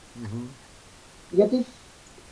Γιατί 1.31 1.67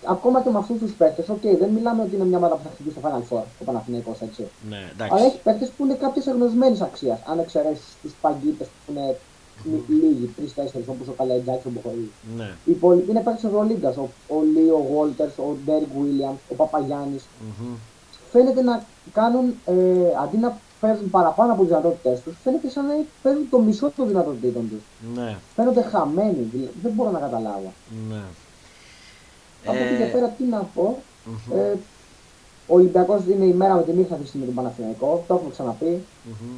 ακόμα 0.05 0.43
και 0.43 0.51
με 0.51 0.59
αυτούς 0.59 0.79
τους 0.79 0.93
παίκτες, 0.93 1.25
οκ, 1.29 1.41
δεν 1.59 1.69
μιλάμε 1.69 2.03
ότι 2.03 2.15
είναι 2.15 2.25
μια 2.25 2.37
ομάδα 2.39 2.55
που 2.55 2.63
θα 2.65 2.71
χτυπήσει 2.75 2.97
στο 2.99 3.09
Final 3.09 3.23
Four, 3.37 3.43
ο 3.61 3.65
Παναθηναϊκός 3.65 4.21
έτσι. 4.21 4.47
Ναι, 4.69 4.77
Αλλά 4.77 4.87
εντάξει. 5.07 5.25
έχει 5.25 5.39
παίκτε 5.43 5.71
που 5.77 5.85
είναι 5.85 5.95
κάποιες 5.95 6.27
εγνωσμένη 6.27 6.79
αξίας. 6.83 7.19
Αν 7.31 7.39
εξαιρέσεις 7.39 7.87
του 8.03 8.11
παγκίτες 8.21 8.67
που 8.87 8.93
είναι 8.93 9.17
λι- 9.65 9.89
λίγοι, 10.03 10.27
τρει-τέσσερι 10.37 10.85
όπως 10.87 11.09
ο 11.09 11.13
Καλέτζάκη, 11.13 11.69
ο 11.69 11.71
Μποχορή. 11.71 12.11
Ναι. 12.37 12.49
Οι 12.65 12.71
υπόλοιποι 12.71 13.11
είναι 13.11 13.21
παίκτε 13.21 13.47
Ευρωλίγκας. 13.47 13.97
Ο, 13.97 14.09
ο 14.29 14.37
Λί, 14.55 14.71
ο 14.71 14.87
Βόλτερ, 14.93 15.27
ο 15.27 15.57
Ντέργκ 15.65 15.87
Βίλιαμς, 16.01 16.39
ο 16.49 16.55
Παπαγιάννης. 16.55 17.25
Μμμ. 17.61 17.75
Φαίνεται 18.33 18.63
να 18.63 18.85
κάνουν, 19.13 19.55
ε, 19.67 19.75
αντί 20.23 20.37
να 20.37 20.59
παίζουν 20.87 21.11
παραπάνω 21.11 21.53
από 21.53 21.61
τις 21.61 21.69
δυνατότητέ 21.71 22.21
τους, 22.25 22.35
φαίνεται 22.43 22.69
σαν 22.71 22.87
να 22.87 22.95
παίζουν 23.23 23.45
το 23.51 23.59
μισό 23.61 23.91
των 23.97 24.07
δυνατοτήτων 24.09 24.69
τους. 24.71 24.83
Ναι. 25.17 25.37
Φαίνονται 25.57 25.83
χαμένοι, 25.83 26.43
δηλαδή, 26.51 26.71
δεν 26.83 26.93
μπορώ 26.93 27.11
να 27.11 27.19
καταλάβω. 27.19 27.73
Ναι. 28.11 28.23
Από 29.67 29.77
εκεί 29.85 29.95
Ε, 29.95 29.97
και 30.07 30.13
πέρα 30.13 30.29
τι 30.29 30.45
να 30.45 30.59
πω. 30.75 31.03
μμμ, 31.25 31.59
Ε, 31.59 31.73
ο 32.67 32.75
Ολυμπιακός 32.75 33.21
είναι 33.31 33.45
η 33.45 33.53
μέρα 33.53 33.75
με 33.75 33.83
τη 33.83 33.93
νύχτα 33.93 34.11
αυτή 34.13 34.21
της 34.21 34.29
στιγμή 34.29 34.47
με 34.47 34.53
τον 34.53 34.63
Παναθηναϊκό, 34.63 35.25
το 35.29 35.35
έχουμε 35.35 35.51
ξαναπεί. 35.51 36.05
μμμ. 36.25 36.57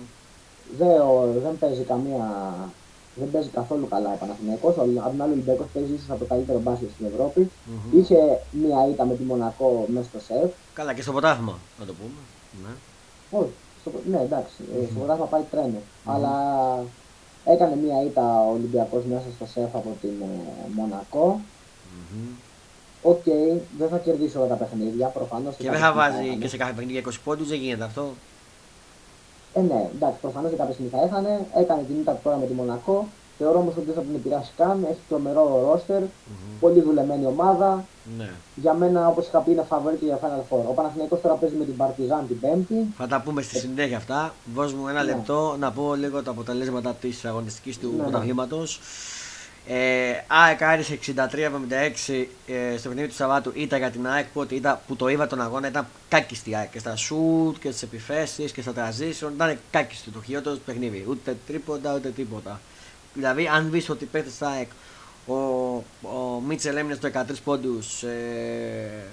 Δεν, 0.78 1.00
ο- 1.00 1.32
δεν 1.44 1.58
παίζει 1.58 1.82
καμία. 1.82 2.24
Δεν 3.20 3.30
παίζει 3.30 3.48
καθόλου 3.48 3.88
καλά 3.88 4.08
ο 4.12 4.16
Παναθηναϊκός. 4.20 4.76
Ο, 4.76 4.82
απ' 4.82 5.10
την 5.10 5.22
άλλη, 5.22 5.30
ο 5.30 5.34
Ολυμπιακός 5.34 5.66
παίζει 5.74 5.92
ίσως 5.92 6.10
από 6.10 6.18
το 6.18 6.24
καλύτερο 6.24 6.58
μπάσκετ 6.58 6.88
στην 6.94 7.06
Ευρώπη. 7.06 7.50
Μμμ. 7.66 7.98
Είχε 7.98 8.18
μία 8.50 8.88
ήττα 8.90 9.04
με 9.06 9.14
τη 9.16 9.22
Μονακό 9.22 9.84
μέσα 9.94 10.06
στο 10.08 10.20
σεφ. 10.28 10.50
Καλά 10.74 10.92
και 10.94 11.02
στο 11.02 11.12
ποτάθμα, 11.12 11.54
να 11.80 11.84
το 11.88 11.92
πούμε. 11.98 12.20
Ναι. 12.62 12.72
Όχι, 13.38 13.52
στο, 13.88 14.00
ναι, 14.10 14.20
εντάξει, 14.20 14.56
ε, 14.74 14.84
στο 14.84 14.98
πρωτάθλημα 14.98 15.26
πάει 15.26 15.42
τρένο. 15.50 15.80
Αλλά 16.04 16.34
έκανε 17.44 17.76
μία 17.76 18.02
ήττα 18.02 18.40
ο 18.48 18.52
Ολυμπιακός 18.52 19.04
μέσα 19.04 19.24
στο 19.36 19.46
σεφ 19.46 19.74
από 19.74 19.96
την 20.00 20.14
ε, 20.22 20.68
Μονακό. 20.74 21.40
Μμμ. 22.12 22.28
Οκ, 23.02 23.24
δεν 23.78 23.88
θα 23.88 23.98
κερδίσει 23.98 24.36
όλα 24.36 24.46
τα 24.46 24.54
παιχνίδια 24.54 25.06
προφανώς. 25.06 25.56
Και 25.56 25.70
δεν 25.70 25.80
θα 25.80 25.92
βάζει 25.92 26.36
και 26.40 26.48
σε 26.48 26.56
κάθε 26.56 26.72
παιχνίδι 26.72 27.04
20 27.06 27.10
πόντους, 27.24 27.48
δεν 27.48 27.58
γίνεται 27.58 27.84
αυτό; 27.84 28.14
Ε, 29.52 29.60
ναι, 29.60 29.90
εντάξει, 29.94 30.18
προφανώς 30.20 30.50
κάποια 30.56 30.72
στιγμή 30.72 30.90
θα 30.90 31.00
έχανε. 31.02 31.46
Έκανε 31.54 31.82
την 31.82 32.00
ήττα 32.00 32.20
τώρα 32.22 32.36
με 32.36 32.46
τη 32.46 32.52
Μονακό. 32.52 33.06
Θεωρώ 33.38 33.58
όμως 33.58 33.74
ότι 33.76 33.86
δεν 33.86 33.94
θα 33.94 34.00
την 34.00 34.14
επηρεάσει 34.14 34.50
καν. 34.56 34.86
Έχει 34.90 34.98
τρομερό 35.08 35.70
ρόστερ. 35.72 36.02
Πολύ 36.60 36.80
δουλεμένη 36.80 37.26
ομάδα. 37.26 37.84
Ναι. 38.18 38.30
Για 38.54 38.72
μένα, 38.74 39.08
όπως 39.08 39.26
είχα 39.26 39.38
πει, 39.38 39.50
είναι 39.50 39.64
φαβορί 39.68 39.98
για 40.00 40.18
Final 40.22 40.40
Four. 40.54 40.62
Ο 40.68 40.72
Παναθηναϊκός 40.72 41.20
τώρα 41.20 41.34
παίζει 41.34 41.54
με 41.56 41.64
την 41.64 41.76
Παρτιζάν 41.76 42.26
την 42.26 42.40
Πέμπτη. 42.40 42.74
Θα 42.96 43.06
τα 43.06 43.20
πούμε 43.20 43.42
στη 43.42 43.58
συνέχεια 43.58 43.96
αυτά. 43.96 44.34
Δώσ' 44.54 44.72
μου 44.72 44.88
ένα 44.88 45.02
Ναι. 45.02 45.10
λεπτό 45.12 45.56
να 45.58 45.70
πω 45.72 45.94
λίγο 45.94 46.22
τα 46.22 46.30
αποτελέσματα 46.30 46.94
της 46.94 47.24
αγωνιστικής 47.24 47.78
του 47.78 47.90
Ναι, 47.90 47.96
ναι. 47.96 48.02
πρωταθλήματος. 48.02 48.80
Ε, 49.70 50.12
ΑΕΚ 50.26 50.62
Άρης 50.62 50.90
63-76 50.90 52.28
ε, 52.46 52.76
στο 52.76 52.88
παιχνίδι 52.88 53.08
του 53.08 53.14
Σαββάτου 53.14 53.52
ήταν 53.54 53.78
για 53.78 53.90
την 53.90 54.06
ΑΕΚ 54.08 54.26
που, 54.32 54.40
ότι 54.40 54.54
ήταν, 54.54 54.78
που 54.86 54.96
το 54.96 55.08
είδα 55.08 55.26
τον 55.26 55.40
αγώνα 55.40 55.68
ήταν 55.68 55.86
κάκιστη 56.08 56.50
η 56.50 56.54
ΑΕΚ 56.56 56.70
και 56.70 56.78
στα 56.78 56.96
σουτ 56.96 57.56
και 57.60 57.68
στις 57.70 57.82
επιθέσει 57.82 58.44
και 58.52 58.62
στα 58.62 58.72
transition 58.76 59.30
ήταν 59.34 59.58
κάκιστη 59.70 60.10
το 60.10 60.22
χειρότερο 60.22 60.54
του 60.54 60.60
παιχνίδι 60.66 61.04
ούτε 61.08 61.36
τρίποτα 61.46 61.94
ούτε 61.94 62.08
τίποτα 62.08 62.60
δηλαδή 63.18 63.48
αν 63.48 63.70
δεις 63.70 63.88
ότι 63.88 64.04
παίχτες 64.04 64.32
στα 64.32 64.48
ΑΕΚ 64.48 64.68
ο, 65.26 65.34
ο 66.02 66.40
Μίτσελ 66.46 66.76
έμεινε 66.76 66.94
στο 66.94 67.10
13 67.14 67.20
πόντους 67.44 68.02
ε, 68.02 69.06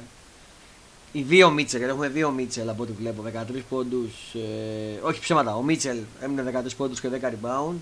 οι 1.15 1.21
δύο 1.21 1.49
Μίτσελ, 1.49 1.79
γιατί 1.79 1.93
έχουμε 1.93 2.07
δύο 2.09 2.31
Μίτσελ 2.31 2.69
από 2.69 2.83
ό,τι 2.83 2.91
βλέπω, 2.91 3.23
13 3.55 3.61
πόντους. 3.69 4.33
Ε, 4.33 4.99
όχι 5.01 5.19
ψέματα, 5.19 5.55
ο 5.55 5.61
Μίτσελ 5.61 5.97
έμεινε 6.21 6.61
13 6.65 6.69
πόντους 6.77 6.99
και 6.99 7.09
10 7.21 7.25
rebound. 7.25 7.75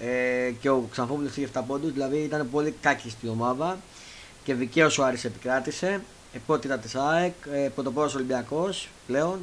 Ε, 0.00 0.50
και 0.60 0.70
ο 0.70 0.88
Ξανθόπουλος 0.90 1.36
είχε 1.36 1.48
7 1.54 1.62
πόντους, 1.66 1.92
δηλαδή 1.92 2.18
ήταν 2.18 2.48
πολύ 2.50 2.74
κάκη 2.80 3.10
στην 3.10 3.28
ομάδα. 3.28 3.78
Και 4.44 4.54
δικαίως 4.54 4.98
ο 4.98 5.04
Άρης 5.04 5.24
επικράτησε. 5.24 6.00
Επότητα 6.32 6.78
τη 6.78 6.88
ΑΕΚ, 6.94 7.34
ε, 7.52 7.68
πρωτοπόρος 7.74 8.14
Ολυμπιακός 8.14 8.88
πλέον. 9.06 9.38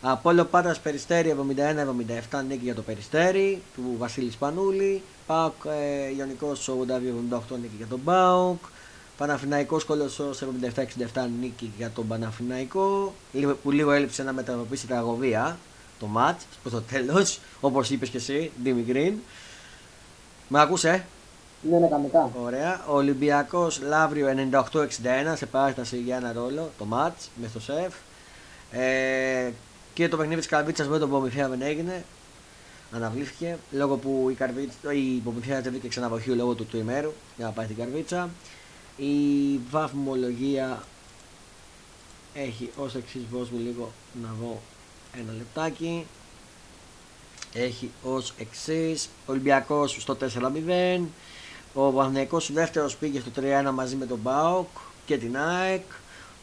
Απόλο 0.00 0.44
Πάτρας 0.44 0.80
Περιστέρη 0.80 1.30
71-77 1.30 2.42
νίκη 2.48 2.64
για 2.64 2.74
το 2.74 2.82
Περιστέρι 2.82 3.62
του 3.74 3.94
Βασίλη 3.98 4.30
Σπανούλη. 4.30 5.02
Πάοκ 5.26 5.52
ε, 5.64 6.16
Ιωνικός 6.18 6.68
82-78 6.68 7.38
νίκη 7.60 7.74
για 7.76 7.86
τον 7.86 8.04
Πάοκ. 8.04 8.58
Παναφυναϊκός 9.16 9.84
Κολοσσός 9.84 10.42
77-67 10.42 11.28
νίκη 11.40 11.72
για 11.76 11.90
τον 11.90 12.06
Παναφυναϊκό 12.08 13.14
λίγο- 13.32 13.54
που 13.62 13.70
λίγο 13.70 13.90
έλειψε 13.92 14.22
να 14.22 14.32
μεταβοποιήσει 14.32 14.86
τα 14.86 14.96
αγωβία 14.98 15.58
το 15.98 16.06
μάτς 16.06 16.44
προς 16.62 16.72
το 16.72 16.80
τέλος 16.80 17.40
όπως 17.60 17.90
είπες 17.90 18.08
και 18.08 18.16
εσύ 18.16 18.50
Ντίμι 18.62 18.82
Γκριν 18.82 19.14
Με 20.48 20.60
ακούσε 20.60 21.04
Ναι, 21.70 21.78
ναι, 21.78 21.86
κανονικά. 21.88 22.30
Ωραία. 22.42 22.84
Ο 22.88 22.94
Ολυμπιακός 22.96 23.80
Λαύριο 23.82 24.28
98-61 24.52 25.36
σε 25.36 25.46
παράσταση 25.46 25.96
για 25.96 26.16
ένα 26.16 26.32
ρόλο 26.32 26.70
το 26.78 26.84
ματ 26.84 27.14
με 27.40 27.48
στο 27.48 27.60
σεφ. 27.60 27.94
Ε, 28.70 29.50
και 29.94 30.08
το 30.08 30.16
παιχνίδι 30.16 30.40
της 30.40 30.48
Καρβίτσα 30.50 30.84
με 30.84 30.98
τον 30.98 31.10
Πομιθέα 31.10 31.48
δεν 31.48 31.62
έγινε. 31.62 32.04
Αναβλήθηκε 32.92 33.58
λόγω 33.70 33.96
που 33.96 34.28
η, 34.30 34.34
Καρβίτσα, 34.34 34.92
η 34.92 35.20
Πομιθέα 35.24 35.60
δεν 35.60 35.72
βρήκε 35.72 35.88
ξαναβοχείο 35.88 36.34
λόγω 36.34 36.54
του 36.54 36.66
του 36.66 36.76
ημέρου 36.76 37.12
για 37.36 37.46
να 37.46 37.52
πάει 37.52 37.64
στην 37.64 37.76
Καρβίτσα. 37.76 38.30
Η 38.96 39.58
βαθμολογία 39.70 40.82
έχει 42.34 42.70
ως 42.76 42.94
εξής 42.94 43.22
μου 43.30 43.58
λίγο 43.64 43.92
να 44.22 44.34
δω 44.40 44.60
ένα 45.20 45.32
λεπτάκι 45.36 46.06
έχει 47.52 47.90
ως 48.02 48.32
εξής 48.38 49.08
Ολυμπιακός 49.26 49.96
στο 50.00 50.16
4-0 50.20 51.00
ο 51.74 51.90
Παναθηναϊκός 51.90 52.52
δεύτερος 52.52 52.96
πήγε 52.96 53.20
στο 53.20 53.30
3-1 53.36 53.70
μαζί 53.74 53.96
με 53.96 54.06
τον 54.06 54.22
ΠΑΟΚ 54.22 54.68
και 55.06 55.18
την 55.18 55.38
ΑΕΚ 55.38 55.84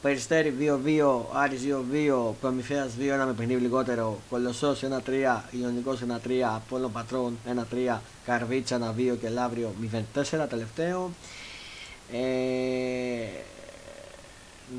Περιστέρι 0.03 0.53
2-2, 0.59 1.21
Άρης 1.33 1.61
2-2, 1.61 2.33
Προμηθέας 2.41 2.91
2-1 2.99 3.25
με 3.25 3.33
παιχνίδι 3.33 3.61
λιγότερο, 3.61 4.19
Κολοσσός 4.29 4.83
1-3, 4.83 5.43
Ιωνικός 5.51 5.99
1-3, 6.01 6.55
Απόλλων 6.55 6.91
Πατρών 6.91 7.37
1-3, 7.45 8.01
Καρβίτσα 8.25 8.75
1-2 8.75 9.17
και 9.21 9.29
Λαύριο 9.29 9.73
0-4 9.81 10.47
τελευταίο. 10.49 11.11
Ε, 12.11 13.27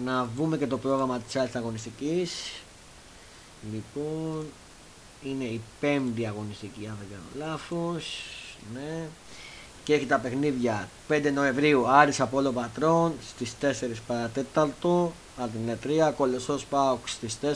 να 0.05 0.29
δούμε 0.37 0.57
και 0.57 0.67
το 0.67 0.79
πρόγραμμα 0.79 1.19
της 1.19 1.37
άλλης 1.37 1.55
αγωνιστικής. 1.55 2.33
Λοιπόν, 3.73 4.47
είναι 5.23 5.45
η 5.45 5.61
πέμπτη 5.81 6.27
αγωνιστική 6.27 6.87
αν 6.87 6.97
δεν 6.99 7.09
κάνω 7.11 7.47
λάθος. 7.47 8.25
Ναι. 8.75 9.07
Και 9.85 9.95
έχει 9.95 10.07
τα 10.07 10.19
παιχνίδια 10.19 10.89
5 11.09 11.31
Νοεμβρίου 11.35 11.89
Άρης 11.89 12.21
Απόλλω 12.21 12.53
Πατρών 12.53 13.13
στις 13.29 13.53
4 13.63 13.67
παρατέταλτο 14.07 15.13
από 15.37 15.51
την 15.51 15.77
3, 16.09 16.13
Κολεσός 16.17 16.65
Πάοξ 16.65 17.13
στις 17.13 17.39
4, 17.43 17.47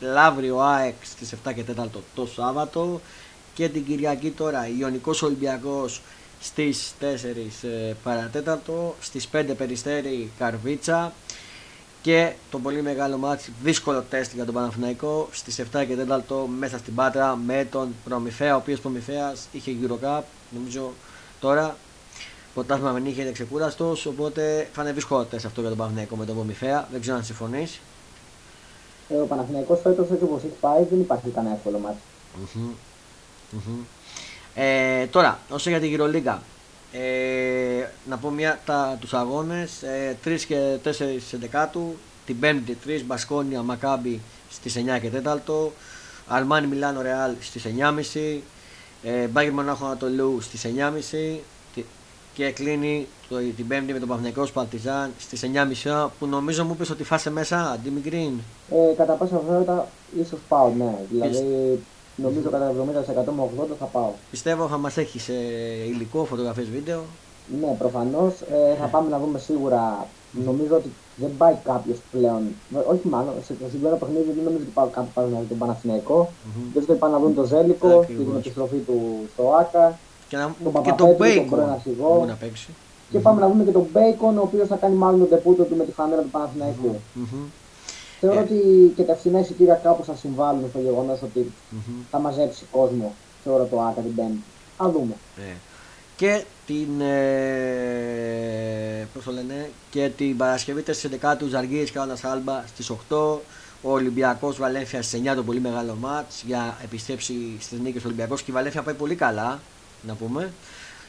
Λαύριο 0.00 0.60
ΑΕΚ 0.60 0.94
στις 1.02 1.34
7 1.44 1.52
και 1.54 1.64
4 1.80 1.86
το 2.14 2.26
Σάββατο 2.26 3.00
και 3.54 3.68
την 3.68 3.84
Κυριακή 3.84 4.30
τώρα 4.30 4.68
Ιωνικός 4.78 5.22
Ολυμπιακός 5.22 6.00
στις 6.40 6.94
4 7.00 7.04
ε, 7.62 7.92
παρατέταρτο, 8.02 8.94
στις 9.00 9.28
5 9.32 9.44
Περιστέρι 9.56 10.30
Καρβίτσα 10.38 11.12
και 12.02 12.32
το 12.50 12.58
πολύ 12.58 12.82
μεγάλο 12.82 13.16
μάτι, 13.16 13.52
δύσκολο 13.62 14.04
τεστ 14.10 14.34
για 14.34 14.44
τον 14.44 14.54
Παναθηναϊκό 14.54 15.28
στις 15.32 15.60
7 15.60 15.86
και 15.86 15.96
4 16.08 16.46
μέσα 16.58 16.78
στην 16.78 16.94
Πάτρα 16.94 17.36
με 17.36 17.66
τον 17.70 17.94
Προμηθέα, 18.04 18.54
ο 18.54 18.58
οποίος 18.58 18.80
Προμηθέας 18.80 19.48
είχε 19.52 19.76
Eurocup, 19.82 20.22
νομίζω 20.50 20.92
τώρα 21.42 21.76
ποτάσμα 22.54 22.92
δεν 22.92 23.06
είχε 23.06 23.32
ξεκούραστος, 23.32 24.06
οπότε 24.06 24.68
θα 24.72 24.82
είναι 24.82 24.92
δύσκολο 24.92 25.24
τεστ 25.24 25.46
αυτό 25.46 25.60
για 25.60 25.68
τον 25.68 25.78
Παναθηναϊκό 25.78 26.16
με 26.16 26.24
τον 26.24 26.34
Προμηθέα, 26.34 26.88
δεν 26.90 27.00
ξέρω 27.00 27.16
αν 27.16 27.24
συμφωνείς. 27.24 27.80
Ε, 29.08 29.14
ο 29.14 29.26
Παναθηναϊκός 29.26 29.80
φέτος 29.80 30.10
έτσι 30.10 30.24
όπως 30.24 30.38
έχει 30.38 30.54
πάει 30.60 30.84
δεν 30.90 31.00
υπάρχει 31.00 31.28
κανένα 31.28 31.54
εύκολο 31.54 31.78
μάτι. 31.78 31.96
Mm-hmm. 32.34 32.74
Mm-hmm. 33.56 33.84
Ε, 34.54 35.06
τώρα, 35.06 35.38
όσο 35.50 35.70
για 35.70 35.80
την 35.80 35.88
Γυρολίγκα, 35.88 36.42
ε, 36.92 37.86
να 38.08 38.16
πω 38.16 38.30
μια 38.30 38.60
τα, 38.64 38.96
τους 39.00 39.14
αγώνες, 39.14 39.82
ε, 39.82 40.16
3 40.24 40.44
και 40.46 40.76
4 40.84 40.90
σε 41.28 41.36
δεκάτου, 41.36 41.96
την 42.26 42.36
5η 42.42 42.74
3, 42.86 43.02
Μπασκόνια, 43.04 43.62
Μακάμπι 43.62 44.20
στις 44.50 44.76
9 44.76 44.98
και 44.98 45.10
4, 45.10 45.72
Αρμάνι 46.28 46.66
Μιλάνο 46.66 47.02
Ρεάλ 47.02 47.34
στις 47.40 47.64
9.30, 47.64 48.40
ε, 49.02 49.26
Μπάγκερ 49.26 49.52
Μονάχο 49.52 49.84
Ανατολού 49.84 50.40
στις 50.40 50.66
9.30 51.74 51.82
και 52.34 52.50
κλείνει 52.50 53.06
το, 53.28 53.36
την 53.56 53.66
5η 53.70 53.92
με 53.92 53.98
τον 53.98 54.08
Παυνιακό 54.08 54.46
Παρτιζάν 54.52 55.10
στις 55.18 55.42
9.30 55.84 56.08
που 56.18 56.26
νομίζω 56.26 56.64
μου 56.64 56.72
είπες 56.74 56.90
ότι 56.90 57.04
φάσε 57.04 57.30
μέσα, 57.30 57.70
Αντίμι 57.70 58.00
Γκριν. 58.00 58.32
Ε, 58.70 58.94
κατά 58.96 59.12
πάσα 59.12 59.42
βέβαια 59.48 59.86
ίσως 60.20 60.38
πάω, 60.48 60.72
ναι. 60.76 60.98
Δηλαδή 61.10 61.44
Νομίζω 62.16 62.50
κατά 62.50 62.72
70% 63.26 63.32
με 63.36 63.50
80% 63.64 63.66
θα 63.78 63.84
πάω. 63.84 64.10
Πιστεύω 64.30 64.68
θα 64.68 64.76
μας 64.78 64.96
έχει 64.96 65.32
ε, 65.32 65.84
υλικό, 65.84 66.24
φωτογραφίες, 66.24 66.68
βίντεο. 66.68 67.02
Ναι, 67.60 67.74
προφανώς. 67.78 68.40
Ε, 68.40 68.74
θα 68.80 68.86
πάμε 68.86 69.08
να 69.10 69.18
δούμε 69.18 69.38
σίγουρα. 69.38 70.06
Νομίζω 70.44 70.76
ότι 70.76 70.92
δεν 71.16 71.30
πάει 71.38 71.56
κάποιος 71.64 71.98
πλέον. 72.10 72.42
Όχι 72.92 73.08
μάλλον, 73.08 73.34
σε 73.46 73.52
το 73.52 73.64
συγκεκριμένο 73.64 73.96
παιχνίδι 73.96 74.30
δεν 74.32 74.44
νομίζω 74.44 74.62
ότι 74.62 74.72
πάει 74.74 74.88
κάποιος 74.88 75.14
πάνω 75.14 75.28
να 75.28 75.38
δει 75.40 75.46
τον 75.46 75.58
Παναθηναϊκό. 75.58 76.18
Mm-hmm. 76.30 76.70
Δεν 76.72 76.82
ξέρω 76.82 76.98
πάνε 76.98 77.12
να 77.12 77.20
δουν 77.20 77.34
τον 77.34 77.46
Ζέλικο 77.46 78.04
και 78.06 78.12
την 78.12 78.36
επιστροφή 78.36 78.76
του 78.76 78.98
στο 79.32 79.42
ΟΑΚΑ. 79.60 79.98
Και, 80.28 80.36
να... 80.36 80.54
τον 80.72 80.82
και 80.82 80.92
τον 80.92 81.14
Μπέικον. 81.16 81.58
Να 82.26 82.34
παίξει. 82.34 82.68
Και 83.10 83.18
mm-hmm. 83.18 83.22
πάμε 83.22 83.40
να 83.40 83.48
δούμε 83.48 83.64
και 83.64 83.70
τον 83.70 83.86
Μπέικον, 83.92 84.38
ο 84.38 84.42
οποίος 84.42 84.68
θα 84.68 84.76
κάνει 84.76 84.94
μάλλον 84.94 85.18
τον 85.18 85.28
ντεμπούτο 85.28 85.62
του 85.64 85.76
με 85.76 85.84
τη 85.84 85.92
φανέλα 85.92 86.22
του 86.22 86.30
Παναθηναϊκού. 86.30 86.94
Mm-hmm. 86.94 87.46
Θεωρώ 88.20 88.38
ε. 88.38 88.42
ότι 88.42 88.58
και 88.96 89.02
τα 89.02 89.14
φθηνά 89.14 89.38
εισιτήρια 89.38 89.74
κάπως 89.74 90.06
θα 90.06 90.14
συμβάλλουν 90.14 90.64
στο 90.68 90.78
γεγονός 90.78 91.22
ότι 91.22 91.52
mm-hmm. 91.52 92.04
θα 92.10 92.18
μαζέψει 92.18 92.64
κόσμο. 92.70 93.12
Θεωρώ 93.44 93.64
το 93.64 93.80
ΆΚΑ 93.80 94.00
την 94.00 94.14
Πέμπτη. 94.14 94.42
Α 94.76 94.90
δούμε. 94.90 95.14
Ε. 95.36 95.54
Και 96.22 96.44
την, 96.66 97.00
ε, 97.00 98.18
πώς 99.14 99.24
το 99.24 99.32
λένε, 99.32 99.70
και 99.90 100.10
την 100.16 100.36
Παρασκευή 100.36 100.82
4 100.82 101.36
του 101.38 101.48
Ζαργύρης 101.48 101.90
και 101.90 101.98
Άλμπα 102.22 102.64
στις 102.66 102.90
8 102.90 103.40
ο 103.82 103.92
Ολυμπιακός 103.92 104.58
Βαλένθια 104.58 105.02
στις 105.02 105.20
9 105.20 105.34
το 105.34 105.42
πολύ 105.42 105.60
μεγάλο 105.60 105.96
μάτς 106.00 106.42
για 106.46 106.76
επιστρέψει 106.82 107.34
στις 107.60 107.78
νίκες 107.78 108.02
του 108.02 108.06
Ολυμπιακού 108.06 108.34
και 108.34 108.44
η 108.46 108.52
Βαλένθια 108.52 108.82
πάει 108.82 108.94
πολύ 108.94 109.14
καλά, 109.14 109.60
να 110.02 110.14
πούμε. 110.14 110.52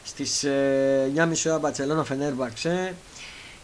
Στις 0.03 0.43
ε, 0.43 1.11
9.30 1.16 1.32
ώρα 1.45 1.59
Μπαρσελόνα 1.59 2.03
Φενέρμπαξε. 2.03 2.95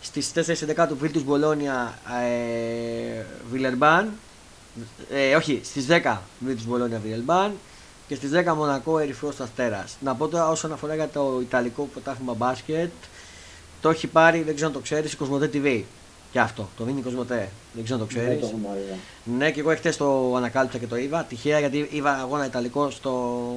Στις 0.02 0.32
4 0.36 0.86
του 0.88 0.98
Βίλτους 0.98 1.24
Μπολόνια 1.24 2.00
ε, 2.24 3.26
Βιλερμπάν 3.52 4.12
ε, 5.12 5.36
όχι, 5.36 5.62
στις 5.64 5.86
10 5.90 6.18
Βίλτους 6.40 6.66
Μπολόνια 6.66 7.00
Βιλερμπάν 7.00 7.54
και 8.10 8.16
στις 8.16 8.32
10 8.34 8.54
Μονακό 8.56 9.00
Ερυφρός 9.00 9.40
Αστέρας. 9.40 9.98
Να 10.02 10.16
πω 10.16 10.28
τώρα 10.28 10.50
όσον 10.50 10.72
αφορά 10.72 10.96
για 10.96 11.08
το 11.08 11.38
Ιταλικό 11.42 11.90
πρωτάθλημα 11.94 12.34
μπάσκετ 12.34 12.92
το 13.82 13.90
έχει 13.90 14.08
πάρει, 14.08 14.42
δεν 14.42 14.56
ξέρω 14.56 14.68
αν 14.68 14.76
το 14.76 14.80
ξέρεις, 14.80 15.14
η 15.14 15.16
Κοσμοτέ 15.16 15.50
TV. 15.54 15.84
Και 16.32 16.40
αυτό, 16.40 16.70
το 16.78 16.84
δίνει 16.84 17.00
η 17.00 17.02
Κοσμοτέ. 17.02 17.50
Δεν 17.74 17.84
ξέρω 17.84 18.00
αν 18.00 18.08
το 18.08 18.14
ξέρεις. 18.14 18.54
Ναι, 19.38 19.52
και 19.52 19.60
εγώ 19.60 19.76
χτε 19.76 19.90
το 19.90 20.36
ανακάλυψα 20.36 20.78
και 20.78 20.88
το 20.88 20.96
είδα. 20.96 21.24
Τυχαία 21.24 21.60
γιατί 21.60 21.88
είδα 21.92 22.12
αγώνα 22.12 22.46
Ιταλικό 22.46 22.90
στο 22.90 23.56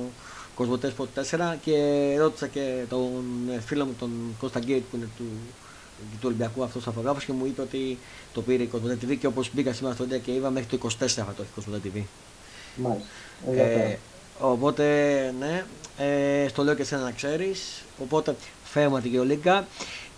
Κοσμοτέ 0.54 0.92
Sport 0.98 1.22
4 1.30 1.54
και 1.62 1.76
ρώτησα 2.18 2.46
και 2.46 2.84
τον 2.88 3.22
φίλο 3.66 3.84
μου 3.84 3.94
τον 3.98 4.10
Κώστα 4.40 4.58
Γκέιτ 4.58 4.82
που 4.90 4.96
είναι 4.96 5.08
του 5.16 5.24
του 6.10 6.24
Ολυμπιακού 6.24 6.62
αυτός 6.62 6.86
ο 6.86 6.92
και 7.26 7.32
μου 7.32 7.46
είπε 7.46 7.60
ότι 7.60 7.98
το 8.32 8.42
πήρε 8.42 8.62
η 8.62 8.66
Κοσμοτέ 8.66 8.98
TV 9.02 9.16
και 9.18 9.26
όπως 9.26 9.50
μπήκα 9.52 9.72
σήμερα 9.72 9.94
στο 9.94 10.04
και 10.04 10.32
είδα 10.32 10.50
μέχρι 10.50 10.78
το 10.78 10.88
24 10.88 11.06
θα 11.06 11.24
το 11.36 11.42
έχει 11.42 11.50
η 11.50 11.54
Κοσμοτέ 11.54 11.88
TV. 11.94 12.02
Μάλιστα. 12.76 13.08
Ε, 13.62 13.98
οπότε, 14.40 14.84
ναι, 15.38 15.64
ε, 15.98 16.48
στο 16.48 16.62
λέω 16.62 16.74
και 16.74 16.82
εσένα 16.82 17.02
να 17.02 17.10
ξέρεις. 17.10 17.84
Οπότε, 18.02 18.36
φέρουμε 18.64 19.00
την 19.00 19.10
Γεωλίγκα 19.10 19.66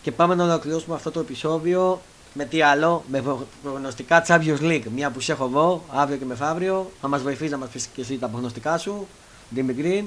και 0.02 0.12
πάμε 0.12 0.34
να 0.34 0.44
ολοκληρώσουμε 0.44 0.94
αυτό 0.94 1.10
το 1.10 1.20
επεισόδιο 1.20 2.00
με 2.32 2.44
τι 2.44 2.62
άλλο, 2.62 3.04
με 3.08 3.22
προγνωστικά 3.62 4.24
Champions 4.26 4.60
League. 4.60 4.84
Μια 4.94 5.10
που 5.10 5.20
σε 5.20 5.32
έχω 5.32 5.44
εδώ, 5.44 5.82
αύριο 5.92 6.18
και 6.18 6.24
μεθαύριο. 6.24 6.90
Θα 7.00 7.08
μας 7.08 7.22
βοηθήσει 7.22 7.50
να 7.50 7.56
μας 7.56 7.68
πεις 7.68 7.86
και 7.86 8.00
εσύ 8.00 8.18
τα 8.18 8.28
προγνωστικά 8.28 8.78
σου. 8.78 9.06
Ντίμι 9.54 9.74
Green. 9.78 10.04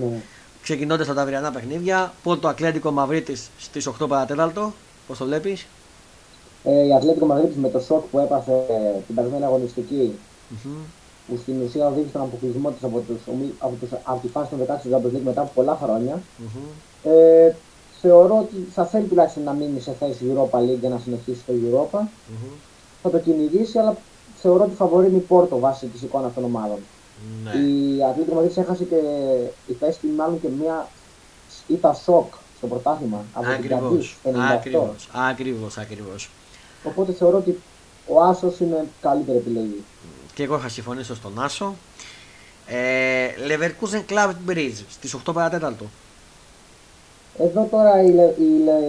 Ναι 0.00 0.22
ξεκινώντας 0.66 1.06
τα 1.06 1.22
αυριανά 1.22 1.50
παιχνίδια. 1.50 2.12
Πόρτο 2.22 2.48
Ατλέντικο 2.48 2.90
Μαυρίτη 2.90 3.36
στις 3.58 3.88
8 4.00 4.08
παρατέταρτο. 4.08 4.72
Πώς 5.06 5.18
το 5.18 5.24
βλέπεις; 5.24 5.66
Ε, 6.64 6.86
η 6.86 6.94
Ατλέντικο 6.94 7.26
Μαυρίτη 7.26 7.58
με 7.58 7.68
το 7.68 7.80
σοκ 7.80 8.04
που 8.10 8.18
έπαθε 8.18 8.52
ε, 8.52 9.00
την 9.06 9.14
περασμένη 9.14 9.44
αγωνιστική, 9.44 10.18
mm-hmm. 10.52 10.84
Που 11.26 11.38
στην 11.42 11.62
ουσία 11.62 11.86
οδήγησε 11.86 12.12
τον 12.12 12.22
αποκλεισμό 12.22 12.70
της 12.70 12.82
από, 12.82 12.98
τους, 12.98 13.20
από, 13.58 13.74
τους, 13.80 13.88
από 14.04 14.20
τη 14.22 14.28
φάση 14.28 14.50
των 14.50 14.58
16 14.60 14.64
του 14.82 14.90
Champions 14.92 15.20
μετά 15.24 15.40
από 15.40 15.50
πολλά 15.54 15.78
χρόνια. 15.82 16.14
Mm-hmm. 16.16 17.08
Ε, 17.10 17.52
θεωρώ 18.00 18.38
ότι 18.38 18.68
θα 18.72 18.84
θέλει 18.86 19.06
τουλάχιστον 19.06 19.42
να 19.42 19.52
μείνει 19.52 19.80
σε 19.80 19.92
θέση 19.98 20.24
Europa 20.32 20.58
League 20.58 20.78
για 20.80 20.88
να 20.88 20.98
συνεχίσει 20.98 21.40
στο 21.40 21.52
Europa. 21.52 21.98
Mm-hmm. 21.98 22.54
Θα 23.02 23.10
το 23.10 23.18
κυνηγήσει, 23.18 23.78
αλλά 23.78 23.96
θεωρώ 24.36 24.64
ότι 24.64 24.74
φαβορεί 24.74 25.14
η 25.14 25.18
Πόρτο 25.18 25.58
βάσει 25.58 25.86
της 25.86 26.02
εικόνας 26.02 26.34
των 26.34 26.44
ομάδων. 26.44 26.78
Ναι. 27.44 27.50
Η 27.60 28.02
Ατλήτικο 28.04 28.34
Μαδρίτη 28.34 28.60
έχασε 28.60 28.84
και 28.84 28.96
η 29.66 29.72
θέση 29.72 29.98
του 30.00 30.08
μάλλον 30.16 30.40
και 30.40 30.48
μια 30.60 30.88
ήττα 31.66 31.94
σοκ 31.94 32.34
στο 32.56 32.66
πρωτάθλημα 32.66 33.24
από 33.32 33.50
ακριβώς, 33.50 34.16
την 34.22 34.40
Ακριβώς, 34.40 35.08
ακριβώς, 35.12 35.78
ακριβώς. 35.78 36.30
Οπότε 36.84 37.12
θεωρώ 37.12 37.36
ότι 37.36 37.58
ο 38.08 38.22
Άσος 38.22 38.60
είναι 38.60 38.86
καλύτερη 39.00 39.38
επιλογή. 39.38 39.84
Και 40.36 40.42
εγώ 40.42 40.56
είχα 40.56 40.68
συμφωνήσει 40.68 41.14
στον 41.14 41.42
Άσο. 41.42 41.74
Ε, 42.66 43.28
Leverkusen 43.48 44.12
Club 44.12 44.32
Bridge 44.48 44.84
στις 44.88 45.16
8 45.26 45.32
παρατέταρτο. 45.32 45.84
Εδώ 47.38 47.68
τώρα 47.70 48.02
η, 48.02 48.08
η, 48.38 48.44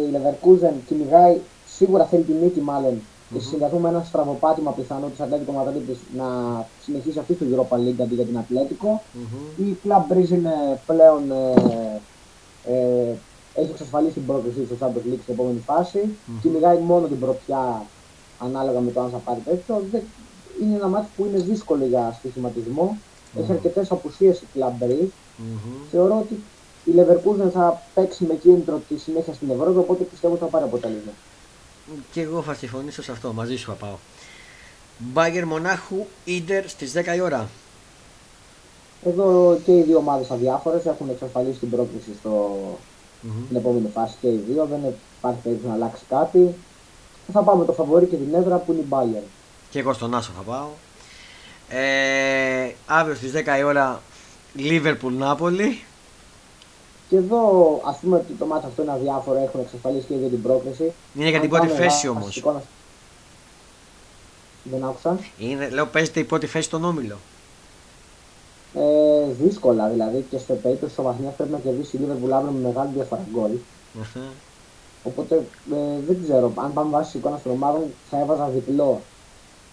η 0.06 0.12
Leverkusen 0.14 0.74
κυνηγάει, 0.88 1.38
σίγουρα 1.68 2.06
θέλει 2.06 2.24
τη 2.24 2.32
νίκη 2.32 2.60
μάλλον 2.60 3.02
και 3.34 3.40
συγκαθούμε 3.40 3.90
ένα 3.90 4.04
στραβοπάτημα 4.04 4.72
πιθανό 4.72 5.08
της 5.08 5.20
Ατλέτικο 5.20 5.52
Μαδρίτη 5.52 5.98
να 6.18 6.26
συνεχίσει 6.84 7.20
αυτή 7.20 7.34
τη 7.34 7.46
Europa 7.52 7.76
League 7.76 8.02
αντί 8.02 8.16
για 8.16 8.26
την 8.26 8.38
Ατλέτικο. 8.38 9.02
Mm-hmm. 9.14 9.62
Η 9.62 9.78
Club 9.84 10.14
Breeze 10.14 10.30
είναι 10.30 10.80
πλέον 10.86 11.32
ε, 11.32 12.02
ε, 12.66 13.16
έχει 13.54 13.70
εξασφαλίσει 13.72 14.14
την 14.14 14.26
πρόκληση 14.26 14.66
στο 14.66 14.76
Champions 14.80 15.14
League 15.14 15.20
στην 15.22 15.34
επόμενη 15.34 15.60
φάση. 15.66 16.00
Mm-hmm. 16.04 16.40
Κυνηγάει 16.42 16.78
μόνο 16.78 17.08
την 17.08 17.20
πρωτιά 17.20 17.86
ανάλογα 18.40 18.80
με 18.80 18.92
το 18.92 19.02
αν 19.02 19.10
θα 19.10 19.18
πάρει 19.18 19.40
τέτοιο. 19.46 19.84
Είναι 20.62 20.76
ένα 20.76 20.88
μάτι 20.88 21.08
που 21.16 21.26
είναι 21.26 21.40
δύσκολο 21.40 21.86
για 21.86 22.16
στοιχηματισμό. 22.20 22.98
Mm-hmm. 22.98 23.40
Έχει 23.42 23.52
αρκετές 23.52 23.92
απουσίες 23.92 24.40
η 24.42 24.46
κλαμπρή. 24.54 25.12
Mm-hmm. 25.12 25.88
Θεωρώ 25.92 26.18
ότι 26.20 26.40
η 26.84 26.92
Leverkusen 26.96 27.50
θα 27.54 27.82
παίξει 27.94 28.24
με 28.24 28.34
κίνητρο 28.34 28.82
τη 28.88 28.98
συνέχεια 28.98 29.34
στην 29.34 29.50
Ευρώπη, 29.50 29.78
οπότε 29.78 30.04
πιστεύω 30.04 30.34
ότι 30.34 30.44
θα 30.44 30.50
πάρει 30.50 30.64
αποτέλεσμα. 30.64 31.12
Και 32.12 32.22
εγώ 32.22 32.42
θα 32.42 32.54
συμφωνήσω 32.54 33.04
σε 33.04 33.12
αυτό, 33.12 33.34
μαζί 33.34 33.56
σου 33.56 33.66
θα 33.66 33.74
πάω. 33.74 33.96
Μπάγκερ 34.98 35.46
Μονάχου, 35.46 36.06
Ιντερ 36.26 36.70
στις 36.70 36.94
10 36.96 37.16
η 37.16 37.20
ώρα. 37.20 37.50
Εδώ 39.04 39.58
και 39.66 39.78
οι 39.78 39.82
δύο 39.82 39.98
ομάδες 39.98 40.32
αδιάφορες 40.32 40.86
έχουν 40.86 41.10
εξασφαλίσει 41.10 41.60
την 41.60 41.70
πρόκληση 41.70 42.12
στο... 42.20 42.60
mm-hmm. 42.62 43.44
στην 43.46 43.56
επόμενη 43.56 43.90
φάση 43.94 44.16
και 44.22 44.28
οι 44.28 44.44
δύο. 44.48 44.66
Δεν 44.66 44.80
υπάρχει 45.18 45.40
περίπτωση 45.44 45.70
να 45.70 45.74
αλλάξει 45.74 46.04
κάτι. 46.10 46.56
Θα 47.32 47.42
πάμε 47.42 47.66
το 47.66 47.74
φαβορή 47.74 48.06
και 48.06 48.16
την 48.16 48.34
έδρα 48.34 48.58
που 48.58 48.72
είναι 48.72 48.82
η 48.82 48.86
Bayern. 48.90 49.28
Και 49.70 49.80
εγώ 49.80 49.94
στον 49.94 50.16
Άσο 50.16 50.32
θα 50.36 50.42
πάω. 50.42 50.68
Ε, 51.70 52.72
αύριο 52.86 53.16
στις 53.16 53.32
10 53.32 53.58
η 53.60 53.64
ώρα 53.64 54.02
Liverpool 54.58 55.12
Νάπολη. 55.18 55.84
Και 57.10 57.16
εδώ 57.16 57.42
ας 57.86 57.98
πούμε 57.98 58.18
ότι 58.18 58.34
το 58.34 58.46
μάτι 58.46 58.66
αυτό 58.66 58.82
είναι 58.82 58.92
αδιάφορο, 58.92 59.40
έχουν 59.44 59.60
εξασφαλίσει 59.60 60.06
και 60.08 60.14
για 60.14 60.28
την 60.28 60.42
πρόκληση. 60.42 60.94
Είναι 61.16 61.30
για 61.30 61.40
την 61.40 61.50
πρώτη 61.50 61.68
θέση 61.68 62.08
όμως. 62.08 62.44
Δεν 64.64 64.84
άκουσα. 64.84 65.20
Είναι, 65.38 65.70
λέω 65.70 65.86
παίζεται 65.86 66.20
η 66.20 66.24
πρώτη 66.24 66.48
θέση 66.48 66.66
στον 66.66 66.84
όμιλο. 66.84 67.18
Ε, 68.74 69.32
δύσκολα 69.44 69.88
δηλαδή 69.88 70.26
και 70.30 70.38
στο 70.38 70.54
περίπτωση 70.54 70.96
τη 70.96 71.02
βαθμία 71.02 71.30
πρέπει 71.30 71.52
να 71.52 71.60
κερδίσει 71.60 71.98
η 71.98 72.00
Liverpool 72.04 72.32
αύριο 72.32 72.52
με 72.52 72.68
μεγάλη 72.68 72.90
διαφορά 72.94 73.26
γκολ. 73.32 73.52
Uh-huh. 74.02 74.32
Οπότε 75.04 75.36
ε, 75.74 76.00
δεν 76.08 76.24
ξέρω. 76.24 76.52
Αν 76.56 76.74
πάμε 76.74 76.90
βάσει 76.90 77.18
εικόνας 77.18 77.42
των 77.42 77.52
ομάδων 77.52 77.84
θα 78.10 78.20
έβαζα 78.20 78.48
διπλό. 78.48 79.02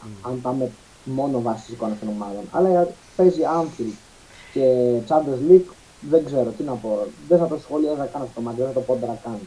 Mm. 0.04 0.28
Αν 0.28 0.40
πάμε 0.40 0.70
μόνο 1.04 1.40
βάσει 1.40 1.72
εικόνα 1.72 1.96
των 2.00 2.08
ομάδων. 2.08 2.44
Αλλά 2.50 2.88
παίζει 3.16 3.40
Anfield 3.60 3.96
και 4.52 4.62
Champions 5.08 5.50
League 5.50 5.70
δεν 6.10 6.24
ξέρω 6.24 6.50
τι 6.56 6.62
να 6.62 6.72
πω. 6.72 7.06
Δεν 7.28 7.38
θα 7.38 7.46
το 7.46 7.58
σχολιάζα 7.62 8.04
καν 8.12 8.22
αυτό 8.22 8.34
το 8.34 8.40
μάτι, 8.40 8.56
δεν 8.56 8.66
θα 8.66 8.72
το 8.72 8.80
πόντρα 8.80 9.18
καν. 9.24 9.38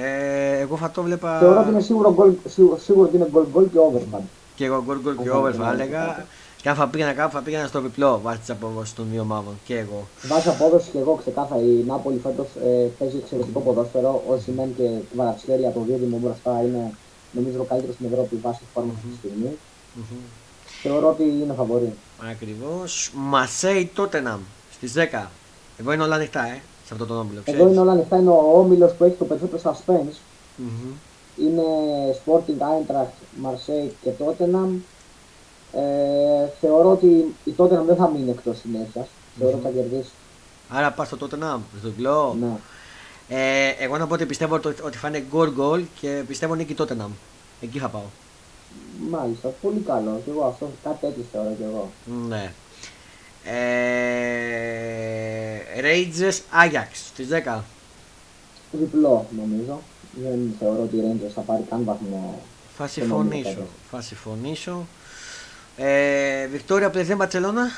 Ε, 0.00 0.58
εγώ 0.58 0.76
θα 0.76 0.90
το 0.90 1.02
βλέπα. 1.02 1.38
Θεωρώ 1.38 1.60
ότι 1.60 1.68
είναι 1.68 1.80
σίγουρο, 1.80 2.14
goal, 2.18 2.32
σίγουρο, 2.48 2.78
σίγουρο 2.78 3.06
ότι 3.06 3.16
είναι 3.16 3.28
goal 3.34 3.58
goal 3.58 3.64
και 3.72 3.78
overfan. 3.88 4.22
Και 4.54 4.64
εγώ 4.64 4.84
goal 4.88 5.08
goal 5.08 5.22
και 5.22 5.30
over 5.30 5.52
θα 5.52 5.70
έλεγα. 5.72 6.24
Και 6.62 6.68
αν 6.68 6.74
θα 6.74 6.88
πήγαινα 6.88 7.12
κάπου 7.12 7.32
θα 7.32 7.42
πήγαινα 7.42 7.66
στο 7.66 7.80
διπλό 7.80 8.20
βάσει 8.22 8.38
τη 8.38 8.52
απόδοση 8.52 8.94
των 8.94 9.06
δύο 9.10 9.20
ομάδων. 9.20 9.54
Και 9.64 9.78
εγώ. 9.78 10.06
Βάσει 10.22 10.48
απόδοση 10.48 10.90
και 10.90 10.98
εγώ 10.98 11.14
ξεκάθαρα. 11.14 11.60
Η 11.60 11.84
Νάπολη 11.86 12.18
φέτος 12.18 12.48
ε, 12.64 12.88
παίζει 12.98 13.16
εξαιρετικό 13.16 13.60
ποδόσφαιρο. 13.60 14.22
Ο 14.28 14.38
Σιμέν 14.38 14.76
και 14.76 14.82
η 14.82 15.04
Βαρατσχέρι 15.14 15.66
από 15.66 15.84
δύο 15.86 15.96
δήμο 15.96 16.18
μπροστά 16.18 16.62
είναι 16.62 16.92
νομίζω 17.32 17.60
ο 17.60 17.64
καλύτερος 17.64 17.94
στην 17.94 18.06
Ευρώπη 18.10 18.36
βάσει 18.42 18.58
της 18.58 18.68
φόρμα 18.74 18.92
αυτή 18.96 19.06
τη 19.08 19.16
στιγμή. 19.16 19.50
Mm-hmm. 19.96 20.40
Θεωρώ 20.82 21.08
ότι 21.08 21.22
είναι 21.22 21.54
φαβορή. 21.56 21.92
Ακριβώς. 22.30 23.10
Μασέι 23.14 23.90
Τότεναμ 23.94 24.40
στις 24.72 24.92
10. 24.96 25.26
Εγώ 25.80 25.92
είναι 25.92 26.02
όλα 26.02 26.14
ανοιχτά, 26.14 26.46
ε, 26.46 26.60
σε 26.86 26.92
αυτό 26.92 27.06
το 27.06 27.18
όμιλο. 27.18 27.40
Εδώ 27.44 27.68
είναι 27.68 27.80
όλα 27.80 27.92
ανοιχτά. 27.92 28.16
Είναι 28.16 28.30
ο 28.30 28.52
όμιλος 28.54 28.92
που 28.92 29.04
έχει 29.04 29.14
το 29.14 29.24
περισσότερο 29.24 29.62
suspense. 29.64 30.14
Mm-hmm. 30.58 30.92
Είναι 31.36 31.62
Sporting 32.24 32.62
Eintracht, 32.62 33.46
Marseille 33.46 33.90
και 34.02 34.10
Tottenham. 34.18 34.70
Ε, 35.72 36.48
θεωρώ 36.60 36.90
ότι 36.90 37.34
η 37.44 37.54
Tottenham 37.56 37.84
δεν 37.86 37.96
θα 37.96 38.08
μείνει 38.08 38.30
εκτός 38.30 38.58
συνέχεια. 38.58 39.02
Mm-hmm. 39.04 39.38
Θεωρώ 39.38 39.56
ότι 39.56 39.66
θα 39.66 39.70
κερδίσει. 39.70 40.10
Άρα 40.68 40.92
πας 40.92 41.06
στο 41.06 41.16
Tottenham, 41.20 41.58
στο 41.78 41.88
διπλό. 41.88 42.36
Ναι. 42.40 42.56
Ε, 43.28 43.68
εγώ 43.78 43.98
να 43.98 44.06
πω 44.06 44.14
ότι 44.14 44.26
πιστεύω 44.26 44.54
ότι 44.82 44.98
θα 44.98 45.08
είναι 45.08 45.24
goal 45.32 45.52
goal 45.58 45.82
και 46.00 46.24
πιστεύω 46.26 46.54
νίκη 46.54 46.74
Tottenham. 46.78 47.10
Εκεί 47.60 47.78
θα 47.78 47.88
πάω. 47.88 48.02
Μάλιστα, 49.08 49.48
πολύ 49.48 49.80
καλό. 49.80 50.20
Και 50.24 50.30
εγώ 50.30 50.44
αυτό 50.44 50.70
κάτι 50.82 51.06
έτσι 51.06 51.20
θεωρώ 51.32 51.54
και 51.58 51.64
εγώ. 51.64 51.90
Ναι. 52.28 52.52
Ε, 53.44 53.60
Rangers 55.80 56.38
Ajax 56.64 56.88
στις 56.92 57.28
10. 57.28 57.60
Διπλό 58.72 59.26
νομίζω. 59.36 59.80
Δεν 60.22 60.54
θεωρώ 60.58 60.82
ότι 60.82 60.96
οι 60.96 61.02
Rangers 61.04 61.32
θα 61.34 61.40
πάρει 61.40 61.62
καν 61.70 61.84
βαθμό. 61.84 62.40
Θα 62.76 62.86
συμφωνήσω. 62.86 63.66
Θα 63.90 64.00
συμφωνήσω. 64.00 64.86
Ε, 65.76 66.46
Βικτόρια 66.46 66.90
Πλεζέ 66.90 67.14
Μπαρσελόνα 67.14 67.68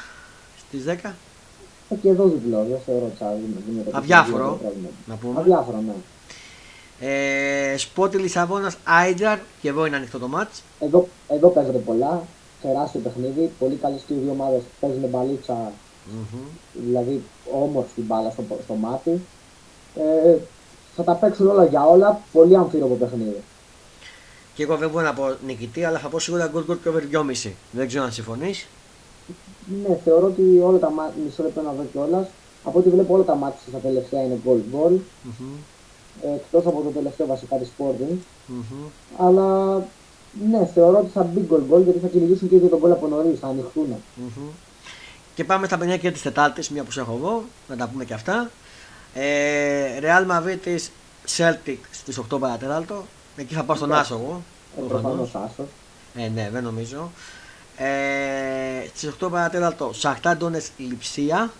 στις 0.59 0.85
10. 0.85 1.15
Ε, 1.89 1.95
και 1.95 2.09
εδώ 2.09 2.25
διπλό, 2.25 2.65
δεν 2.65 2.79
θεωρώ 2.87 3.05
ότι 3.07 3.17
θα 3.17 3.37
Αδιάφορο. 3.99 4.61
Να 5.07 5.15
πούμε. 5.15 5.41
Αδιάφορο, 5.41 5.81
ναι. 5.87 5.93
Ε, 7.05 7.77
Σπότι 7.77 8.19
Λισαβόνας 8.19 8.77
Άιτζαρ 8.85 9.39
και 9.61 9.69
εδώ 9.69 9.87
είναι 9.87 9.97
ανοιχτό 9.97 10.19
το 10.19 10.29
μάτς. 10.29 10.63
Εδώ, 10.81 11.09
εδώ 11.29 11.49
παίζονται 11.49 11.79
πολλά 11.79 12.23
τεράστιο 12.63 13.01
παιχνίδι. 13.01 13.51
Πολύ 13.59 13.75
καλές 13.75 14.03
και 14.07 14.15
οι 14.15 14.17
δύο 14.17 14.31
ομάδες 14.31 14.63
παίζουν 14.81 15.09
μπαλίτσα. 15.09 15.73
Mm-hmm. 16.07 16.47
Δηλαδή 16.73 17.23
όμορφη 17.53 18.01
μπάλα 18.01 18.31
στο, 18.31 18.45
στο 18.65 18.75
μάτι. 18.75 19.21
Ε, 19.97 20.37
θα 20.97 21.05
τα 21.05 21.15
παίξουν 21.15 21.47
όλα 21.47 21.65
για 21.65 21.87
όλα. 21.87 22.21
Πολύ 22.33 22.57
αμφίροπο 22.57 22.95
παιχνίδι. 22.95 23.43
Και 24.55 24.63
εγώ 24.63 24.77
δεν 24.77 24.91
μπορώ 24.91 25.05
να 25.05 25.15
πω 25.15 25.37
νικητή, 25.47 25.85
αλλά 25.85 25.99
θα 25.99 26.09
πω 26.09 26.19
σίγουρα 26.19 26.47
γκολ 26.47 26.65
γκολ 26.65 26.77
και 26.83 26.89
over 26.89 27.03
2,5. 27.13 27.51
Δεν 27.71 27.87
ξέρω 27.87 28.05
αν 28.05 28.13
συμφωνείς. 28.13 28.67
Ναι, 29.87 29.99
θεωρώ 30.05 30.27
ότι 30.27 30.61
όλα 30.63 30.79
τα 30.79 30.91
μάτια. 30.91 31.23
Μισό 31.25 31.43
λεπτό 31.43 31.63
να 31.63 31.73
δω 31.73 31.85
κιόλας. 31.93 32.27
Από 32.65 32.79
ό,τι 32.79 32.89
βλέπω 32.89 33.15
όλα 33.15 33.25
τα 33.25 33.35
μάτια 33.35 33.61
στα 33.69 33.79
τελευταία 33.79 34.23
είναι 34.23 34.39
γκολ 34.45 34.59
γκολ. 34.71 34.93
Mm-hmm. 34.99 35.72
Εκτός 36.35 36.67
από 36.67 36.83
το 36.83 36.89
τελευταίο 36.89 37.27
βασικά 37.27 37.57
της 37.57 37.71
Sporting. 37.79 38.13
Mm-hmm. 38.13 38.89
Αλλά 39.17 39.77
ναι, 40.51 40.67
θεωρώ 40.75 40.99
ότι 40.99 41.11
θα 41.11 41.23
μπει 41.23 41.41
γκολ 41.41 41.63
γκολ 41.69 41.83
γιατί 41.83 41.99
θα 41.99 42.07
κυνηγήσουν 42.07 42.49
και 42.49 42.55
οι 42.55 42.59
δύο 42.59 42.69
τον 42.69 42.79
γκολ 42.79 42.91
από 42.91 43.07
νωρίς, 43.09 43.39
θα 43.39 43.47
ανοιχτούν. 43.47 43.95
Mm-hmm. 43.95 44.51
Και 45.35 45.45
πάμε 45.45 45.67
στα 45.67 45.79
παιδιά 45.79 45.97
και 45.97 46.11
τη 46.11 46.21
Τετάρτης, 46.21 46.71
μία 46.71 46.83
που 46.83 46.91
έχω 46.99 47.19
εγώ, 47.21 47.45
να 47.69 47.77
τα 47.77 47.89
πούμε 47.89 48.05
και 48.05 48.15
αυτά. 48.15 48.51
Ε, 49.15 49.99
Real 50.01 50.31
Madrid 50.31 50.79
Celtic 51.37 51.79
στις 51.91 52.21
8 52.33 52.39
παρατέταρτο. 52.41 53.05
Εκεί 53.37 53.55
θα 53.55 53.65
πάω 53.65 53.77
στον 53.77 53.93
Άσο 53.93 54.15
εγώ. 54.15 54.43
Ε, 54.79 54.89
Προφανώς 54.89 55.35
Άσο. 55.35 55.67
Ε, 56.17 56.29
ναι, 56.29 56.49
δεν 56.53 56.63
νομίζω. 56.63 57.11
Ε, 57.77 58.87
Στις 58.95 59.11
8 59.21 59.31
παρατέταρτο 59.31 59.91
Σαχτάντονε 59.93 60.61
Λιψία. 60.77 61.53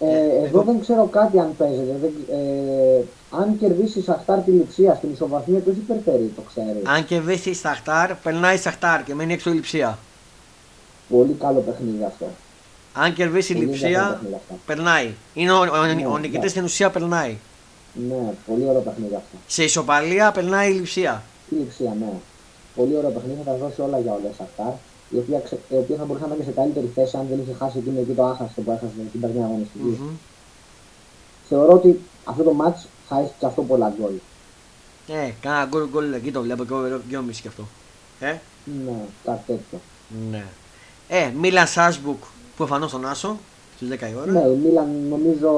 Ε, 0.00 0.44
εδώ 0.44 0.62
δεν 0.62 0.80
ξέρω 0.80 1.06
κάτι 1.06 1.38
αν 1.38 1.56
παίζεται. 1.56 1.98
Δεν, 2.00 2.12
ε, 2.30 3.04
αν 3.30 3.58
κερδίσεις 3.58 3.96
η 3.96 4.02
Σαχτάρ 4.02 4.38
τη 4.38 4.50
λειψία 4.50 4.94
στην 4.94 5.12
ισοβαθμία, 5.12 5.58
ποιο 5.58 5.72
υπερφέρει, 5.72 6.32
το 6.36 6.42
ξέρεις. 6.42 6.82
Αν 6.84 7.04
κερδίσεις 7.04 7.46
η 7.46 7.54
Σαχτάρ, 7.54 8.14
περνάει 8.14 8.54
η 8.54 8.58
Σαχτάρ 8.58 9.04
και 9.04 9.14
μένει 9.14 9.32
έξω 9.32 9.50
η 9.50 9.54
λειψία. 9.54 9.98
Πολύ 11.08 11.32
καλό 11.32 11.60
παιχνίδι 11.60 12.04
αυτό. 12.04 12.26
Αν 12.92 13.14
κερδίσει 13.14 13.52
η 13.52 13.56
λειψία, 13.56 14.20
περνάει. 14.66 15.12
Είναι 15.34 15.52
ο, 15.52 15.58
ο, 15.58 15.78
ο, 15.78 15.84
ναι, 15.84 16.06
ο 16.06 16.18
νικητής 16.18 16.42
ναι. 16.42 16.48
στην 16.48 16.64
ουσία 16.64 16.90
περνάει. 16.90 17.36
Ναι, 18.08 18.32
πολύ 18.46 18.64
ωραίο 18.68 18.80
παιχνίδι 18.80 19.14
αυτό. 19.14 19.36
Σε 19.46 19.64
ισοπαλία 19.64 20.32
περνάει 20.32 20.70
η 20.70 20.74
λειψία. 20.74 21.22
Η 21.50 21.54
λειψία, 21.54 21.94
ναι. 21.98 22.12
Πολύ 22.74 22.96
ωραίο 22.96 23.10
παιχνίδι, 23.10 23.40
θα 23.44 23.50
τα 23.50 23.56
δώσει 23.56 23.80
όλα 23.80 23.98
για 23.98 24.12
όλα 24.12 24.28
η 24.32 24.34
Σαχτάρ 24.38 24.72
η 25.10 25.18
οποία, 25.18 25.42
η 25.68 25.76
οποία 25.76 25.96
θα 25.96 26.04
μπορούσε 26.04 26.26
να 26.26 26.34
είναι 26.34 26.44
σε 26.44 26.50
καλύτερη 26.50 26.90
θέση 26.94 27.16
αν 27.16 27.26
δεν 27.30 27.38
είχε 27.42 27.54
χάσει 27.58 27.78
εκείνο 27.78 28.00
εκεί 28.00 28.12
το 28.12 28.24
άχαστο 28.24 28.60
που 28.60 28.70
έχασε 28.70 28.92
στην 29.08 29.20
περνιά 29.20 29.44
αγωνιστική. 29.44 29.98
Mm-hmm. 30.00 30.16
Θεωρώ 31.48 31.72
ότι 31.72 32.00
αυτό 32.24 32.42
το 32.42 32.54
match 32.60 32.80
θα 33.10 33.18
έχει 33.18 33.32
και 33.38 33.46
αυτό 33.46 33.62
πολλά 33.62 33.92
γκολ. 33.98 34.12
Ε, 35.08 35.30
κάνα 35.40 35.64
γκολ 35.64 35.88
γκολ 35.88 36.12
εκεί 36.12 36.30
το 36.32 36.42
βλέπω 36.42 36.64
και 36.64 36.72
εγώ 36.72 37.00
δυόμιση 37.08 37.42
και 37.42 37.48
αυτό. 37.48 37.62
Ε; 38.20 38.36
Ναι, 38.84 38.96
κάτι 39.24 39.42
τέτοιο. 39.46 39.78
Ναι. 40.30 40.44
Ε, 41.08 41.30
Μίλαν 41.40 41.66
Σάσμπουκ 41.66 42.22
προφανώς 42.56 42.90
τον 42.90 43.06
Άσο 43.06 43.36
στις 43.76 43.88
10 43.88 43.92
η 43.92 44.14
ώρα. 44.20 44.32
Ναι, 44.32 44.40
η 44.40 44.56
Μίλαν 44.56 45.06
νομίζω 45.08 45.50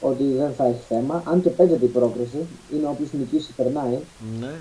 ότι 0.00 0.24
δεν 0.24 0.52
θα 0.56 0.64
έχει 0.64 0.80
θέμα. 0.88 1.22
Αν 1.26 1.42
και 1.42 1.50
παίζεται 1.50 1.84
η 1.84 1.88
πρόκριση, 1.88 2.46
είναι 2.72 2.86
όποιο 2.86 3.06
νικήσει 3.12 3.52
περνάει. 3.56 3.98
Ναι. 4.40 4.52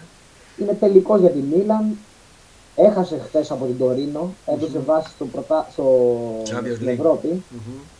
Είναι 0.57 0.73
τελικός 0.79 1.19
για 1.19 1.29
τη 1.29 1.39
Μίλαν. 1.39 1.97
Έχασε 2.75 3.21
χθες 3.25 3.51
από 3.51 3.65
την 3.65 3.77
Τωρίνο, 3.77 4.33
έδωσε 4.45 4.77
mm-hmm. 4.77 4.85
βάση 4.85 5.09
στο 5.09 5.25
πρωτά... 5.25 5.67
στο... 5.71 6.07
στην 6.75 6.87
Ευρώπη. 6.87 7.43
Mm-hmm. 7.53 7.96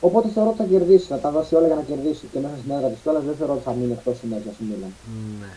Οπότε 0.00 0.28
θεωρώ 0.34 0.48
ότι 0.50 0.58
θα 0.58 0.64
κερδίσει, 0.64 1.06
θα 1.06 1.18
τα 1.18 1.30
δώσει 1.30 1.54
όλα 1.54 1.66
για 1.66 1.76
να 1.76 1.82
κερδίσει 1.82 2.28
και 2.32 2.38
μέσα 2.38 2.54
στην 2.58 2.70
έδρα 2.72 2.88
της 2.88 2.98
κιόλας 3.02 3.24
δεν 3.24 3.34
θεωρώ 3.38 3.52
ότι 3.52 3.62
θα 3.62 3.72
μείνει 3.72 3.92
εκτός 3.92 4.18
συνέχεια 4.18 4.52
στη 4.52 4.64
Μίλαν. 4.64 4.94
Ναι. 5.40 5.52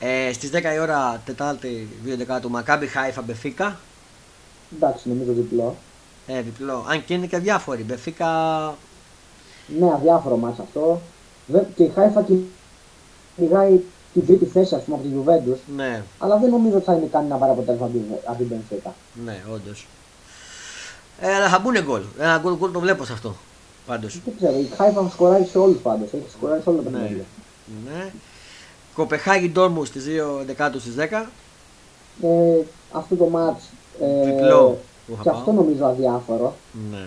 Ε, 0.00 0.32
Στις 0.32 0.50
10 0.50 0.74
η 0.74 0.78
ώρα, 0.78 1.22
Τετάρτη, 1.24 1.88
2 2.04 2.40
του 2.40 2.50
Μακάμπι 2.50 2.86
Χάιφα 2.86 3.22
Μπεφίκα. 3.22 3.78
Εντάξει, 4.76 5.08
νομίζω 5.08 5.32
διπλό. 5.32 5.76
Ε, 6.26 6.40
διπλό. 6.42 6.84
Αν 6.88 7.04
και 7.04 7.14
είναι 7.14 7.26
και 7.26 7.36
αδιάφορη. 7.36 7.82
Μπεφίκα. 7.82 8.28
Ναι, 9.78 9.92
αδιάφορο 9.92 10.36
μάτσα 10.36 10.62
αυτό. 10.62 11.00
Και 11.74 11.82
η 11.82 11.90
Χάιφα 11.94 12.24
κυνηγάει 13.36 13.80
την 14.12 14.26
τρίτη 14.26 14.44
θέση 14.44 14.74
ας 14.74 14.82
πούμε, 14.82 14.96
από 14.96 15.06
τη 15.06 15.14
Juventus. 15.14 15.58
Ναι. 15.76 16.02
Αλλά 16.18 16.36
δεν 16.36 16.50
νομίζω 16.50 16.76
ότι 16.76 16.84
θα 16.84 16.94
είναι 16.94 17.08
κανένα 17.12 17.36
παραποτέλεσμα 17.36 17.90
από 18.24 18.38
την 18.38 18.48
Benfica. 18.50 18.90
Ναι, 19.24 19.42
όντως. 19.52 19.86
Ε, 21.20 21.34
αλλά 21.34 21.48
θα 21.48 21.58
μπουν 21.58 21.82
γκολ. 21.82 22.02
Ένα 22.18 22.38
γκολ, 22.38 22.56
γκολ 22.56 22.72
το 22.72 22.80
βλέπω 22.80 23.04
σε 23.04 23.12
αυτό. 23.12 23.36
Πάντως. 23.88 24.20
Δεν 24.24 24.34
ξέρω, 24.36 24.58
η 24.58 24.68
Χάιφα 24.76 25.08
σκοράρει 25.12 25.44
σε 25.44 25.58
όλους 25.58 25.78
πάντως. 25.78 26.12
Έχει 26.12 26.30
σκοράρει 26.36 26.62
σε 26.62 26.68
όλα 26.68 26.82
τα 26.82 26.90
Ναι. 26.90 26.98
παιχνίδια. 26.98 27.24
ναι. 27.86 28.12
Κοπεχάγη 28.94 29.50
Ντόρμου 29.50 29.84
στις 29.84 30.04
2 30.04 30.42
δεκάτους 30.46 30.82
στις 30.82 30.94
10. 30.94 31.30
Ε, 32.22 32.60
αυτό 32.92 33.14
το 33.16 33.24
μάτς 33.24 33.64
ε, 34.00 34.24
Διπλό 34.30 34.80
που 35.06 35.16
θα 35.16 35.22
και 35.22 35.28
πάω. 35.28 35.38
αυτό 35.38 35.52
νομίζω 35.52 35.84
αδιάφορο. 35.84 36.56
Ναι. 36.90 37.06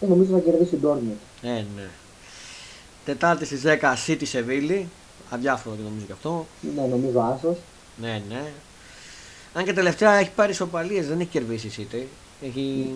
Ε, 0.00 0.06
νομίζω 0.06 0.32
θα 0.32 0.38
κερδίσει 0.38 0.74
η 0.74 0.78
Ντόρμουντ. 0.78 1.16
Ε, 1.42 1.48
ναι. 1.76 1.88
Τετάρτη 3.04 3.44
στις 3.44 3.62
10 3.64 3.94
City 4.06 4.22
Σεβίλη. 4.26 4.88
Αδιάφορο 5.30 5.76
και 5.76 5.82
νομίζω 5.82 6.06
και 6.06 6.12
αυτό. 6.12 6.46
Ναι, 6.76 6.82
νομίζω 6.82 7.20
άσος. 7.20 7.56
Ναι, 8.00 8.22
ναι. 8.28 8.42
Αν 9.54 9.64
και 9.64 9.72
τελευταία 9.72 10.12
έχει 10.12 10.30
πάρει 10.30 10.50
ισοπαλίες, 10.52 11.08
δεν 11.08 11.20
έχει 11.20 11.28
κερδίσει 11.28 11.66
η 11.66 11.88
City. 11.92 12.02
Έχει... 12.40 12.90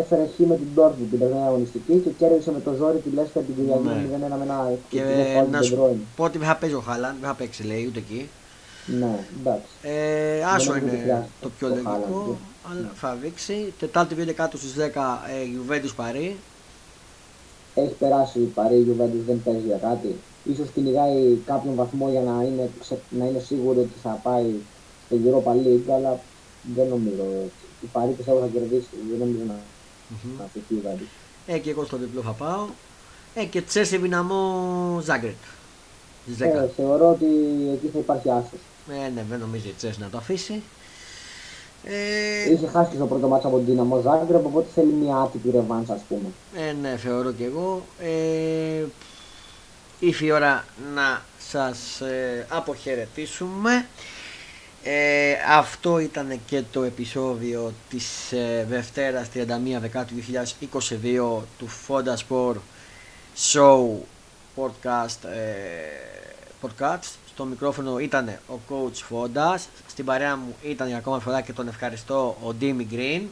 Έφερε 0.00 0.26
χ 0.34 0.38
με 0.38 0.56
την 0.56 0.66
Ντόρμουντ 0.74 1.08
την 1.10 1.18
περσμένη 1.18 1.44
αγωνιστική 1.46 1.94
και 2.04 2.10
κέρδισε 2.10 2.50
με 2.50 2.60
το 2.60 2.72
ζόρι 2.72 2.98
τη 2.98 3.10
Λέστερ 3.10 3.42
την 3.42 3.54
Κυριακή 3.54 3.82
Ναι. 3.82 3.92
με 4.18 4.26
0-1 4.26 4.38
με 4.38 4.44
ένα 4.44 4.72
Και 4.88 4.98
εκπληκτικό 5.00 5.38
φάουλ 5.38 5.50
να 5.50 5.58
του 5.60 5.64
σου 5.66 5.76
De 5.76 5.78
Bruyne. 5.92 5.96
πω 6.16 6.24
ότι 6.24 6.38
δεν 6.38 6.46
θα 6.46 6.56
παίζει 6.56 6.74
ο 6.74 6.80
Χάλαν, 6.80 7.16
δεν 7.20 7.28
θα 7.28 7.34
παίξει 7.34 7.62
λέει 7.62 7.86
ούτε 7.88 7.98
εκεί. 7.98 8.28
Ναι, 9.00 9.18
εντάξει. 9.40 9.66
Ε, 9.82 10.44
άσο 10.44 10.72
νομίζω 10.72 10.72
ότι 10.72 10.80
είναι 10.94 11.02
χρειάζεται 11.02 11.28
το 11.40 11.48
πιο 11.58 11.68
το 11.68 11.74
λογικό, 11.74 11.90
Haaland, 11.92 12.70
αλλά 12.70 12.90
θα 12.94 13.14
δείξει. 13.22 13.72
Τετάρτη 13.78 14.14
2 14.18 14.32
κάτω 14.34 14.56
στις 14.58 14.74
10 14.76 14.80
ε, 14.80 15.46
Juventus 15.56 15.92
Παρί. 15.96 16.36
Έχει 17.74 17.94
περάσει 17.98 18.38
η 18.38 18.50
Παρή, 18.54 18.76
η 18.76 18.86
Juventus 18.90 19.22
δεν 19.26 19.42
παίζει 19.44 19.66
για 19.66 19.76
κάτι. 19.76 20.14
Ίσως 20.52 20.68
κυνηγάει 20.74 21.38
κάποιον 21.46 21.74
βαθμό 21.74 22.08
για 22.10 22.20
να 22.20 22.42
είναι, 22.46 22.70
ξε- 22.80 22.98
να 23.18 23.24
είναι 23.24 23.38
σίγουρο 23.38 23.80
ότι 23.80 23.96
θα 24.02 24.20
πάει 24.22 24.50
στο 25.06 25.16
Europa 25.24 25.50
League, 25.52 25.90
αλλά 25.96 26.20
δεν 26.76 26.86
νομίζω. 26.88 27.24
Η 27.80 27.86
Παρή 27.92 28.10
πιστεύω 28.12 28.40
θα 28.40 28.46
κερδίσει, 28.46 28.86
δεν 29.10 29.18
νομίζω 29.18 29.42
να, 29.46 29.54
να 30.38 30.48
φύγει 30.52 30.80
η 30.80 30.82
Juventus. 30.84 31.06
Ε, 31.46 31.58
και 31.58 31.70
εγώ 31.70 31.84
στο 31.84 31.96
διπλό 31.96 32.20
θα 32.22 32.30
πάω. 32.30 32.66
Ε, 33.34 33.44
και 33.44 33.62
Τσέσι 33.62 33.96
δυναμό 33.96 35.00
Ζάγκρετ. 35.04 35.34
Στις 36.24 36.36
10. 36.38 36.42
Ε, 36.42 36.68
θεωρώ 36.76 37.10
ότι 37.10 37.26
εκεί 37.72 37.86
θα 37.92 37.98
υπάρχει 37.98 38.30
άσος. 38.30 38.60
Ε, 38.90 39.08
ναι, 39.14 39.24
δεν 39.30 39.38
νομίζει 39.38 39.68
η 39.68 39.74
Τσέσι 39.76 40.00
να 40.00 40.08
το 40.08 40.18
αφήσει. 40.18 40.62
Ε, 41.84 42.50
Είχε 42.52 42.66
χάσει 42.66 42.90
και 42.90 42.96
στο 42.96 43.06
πρώτο 43.06 43.28
μάτσα 43.28 43.46
από 43.48 43.56
την 43.56 43.66
Δυναμό 43.66 44.00
Ζάγκρεπ, 44.00 44.46
οπότε 44.46 44.68
θέλει 44.74 44.92
μια 44.92 45.16
άτυπη 45.16 45.50
ρεβάνς 45.50 45.90
ας 45.90 46.00
πούμε. 46.08 46.28
ε, 46.68 46.72
ναι, 46.72 46.96
θεωρώ 46.96 47.32
και 47.32 47.44
εγώ. 47.44 47.82
Ε, 48.00 48.84
ήρθε 49.98 50.24
η 50.24 50.30
ώρα 50.30 50.64
να 50.94 51.22
σας 51.50 52.00
ε, 52.00 52.46
αποχαιρετήσουμε. 52.50 53.86
Ε, 54.82 55.32
αυτό 55.48 55.98
ήταν 55.98 56.40
και 56.46 56.62
το 56.72 56.82
επεισόδιο 56.82 57.72
της 57.88 58.32
ε, 58.32 58.66
Δευτέρας 58.68 59.28
31 59.34 59.40
Δεκάτου 59.80 60.14
2022 60.92 61.42
του 61.58 61.68
Fonda 61.86 62.14
Sport 62.28 62.56
Show 63.52 63.86
podcast, 64.56 65.28
ε, 65.28 65.98
podcast. 66.62 67.08
Στο 67.28 67.44
μικρόφωνο 67.44 67.98
ήταν 67.98 68.28
ο 68.48 68.58
coach 68.68 69.14
Fondas. 69.14 69.58
Στην 69.86 70.04
παρέα 70.04 70.36
μου 70.36 70.54
ήταν 70.62 70.88
για 70.88 70.96
ακόμα 70.96 71.20
φορά 71.20 71.40
και 71.40 71.52
τον 71.52 71.68
ευχαριστώ 71.68 72.36
ο 72.42 72.54
Ντίμι 72.54 72.86
Green. 72.90 73.22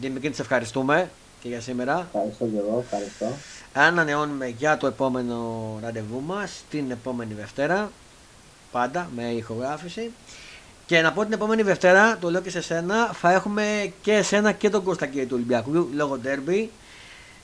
Ντίμι 0.00 0.20
Green, 0.22 0.34
σε 0.34 0.42
ευχαριστούμε 0.42 1.10
και 1.40 1.48
για 1.48 1.60
σήμερα. 1.60 2.08
Ευχαριστώ 2.14 2.44
και 2.44 2.58
εγώ, 2.58 2.84
ευχαριστώ. 2.84 3.26
Ανανεώνουμε 3.72 4.46
για 4.46 4.76
το 4.76 4.86
επόμενο 4.86 5.78
ραντεβού 5.82 6.20
μας 6.20 6.64
την 6.70 6.90
επόμενη 6.90 7.34
Δευτέρα. 7.34 7.90
Πάντα 8.72 9.10
με 9.16 9.22
ηχογράφηση. 9.22 10.10
Και 10.86 11.00
να 11.00 11.12
πω 11.12 11.22
την 11.24 11.32
επόμενη 11.32 11.62
Δευτέρα, 11.62 12.16
το 12.20 12.30
λέω 12.30 12.40
και 12.40 12.50
σε 12.50 12.60
σένα, 12.62 13.06
θα 13.12 13.32
έχουμε 13.32 13.92
και 14.02 14.12
εσένα 14.12 14.52
και 14.52 14.70
τον 14.70 14.82
Κώστα 14.84 15.06
κύριε 15.06 15.26
του 15.26 15.34
Ολυμπιακού 15.34 15.88
λόγω 15.94 16.16
ντέρμπι. 16.18 16.70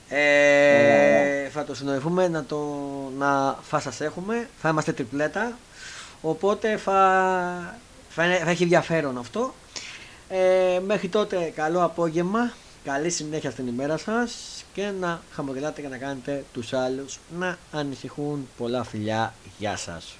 Ε, 0.09 1.49
θα 1.49 1.63
το 1.63 1.75
συνοηθούμε 1.75 2.27
να, 2.27 2.43
το, 2.43 2.57
να 3.17 3.57
θα 3.69 3.79
σας 3.79 4.01
έχουμε, 4.01 4.47
θα 4.61 4.69
είμαστε 4.69 4.91
τριπλέτα. 4.93 5.57
Οπότε 6.21 6.77
θα, 6.77 7.77
θα, 8.09 8.25
είναι- 8.25 8.37
θα 8.37 8.49
έχει 8.49 8.63
ενδιαφέρον 8.63 9.17
αυτό. 9.17 9.53
Ε, 10.29 10.79
μέχρι 10.85 11.07
τότε 11.07 11.51
καλό 11.55 11.83
απόγευμα, 11.83 12.51
καλή 12.83 13.09
συνέχεια 13.09 13.51
στην 13.51 13.67
ημέρα 13.67 13.97
σας 13.97 14.33
και 14.73 14.91
να 14.99 15.21
χαμογελάτε 15.31 15.81
και 15.81 15.87
να 15.87 15.97
κάνετε 15.97 16.43
τους 16.53 16.73
άλλους 16.73 17.19
να 17.39 17.57
ανησυχούν 17.71 18.47
πολλά 18.57 18.83
φιλιά. 18.83 19.33
Γεια 19.57 19.75
σας. 19.77 20.15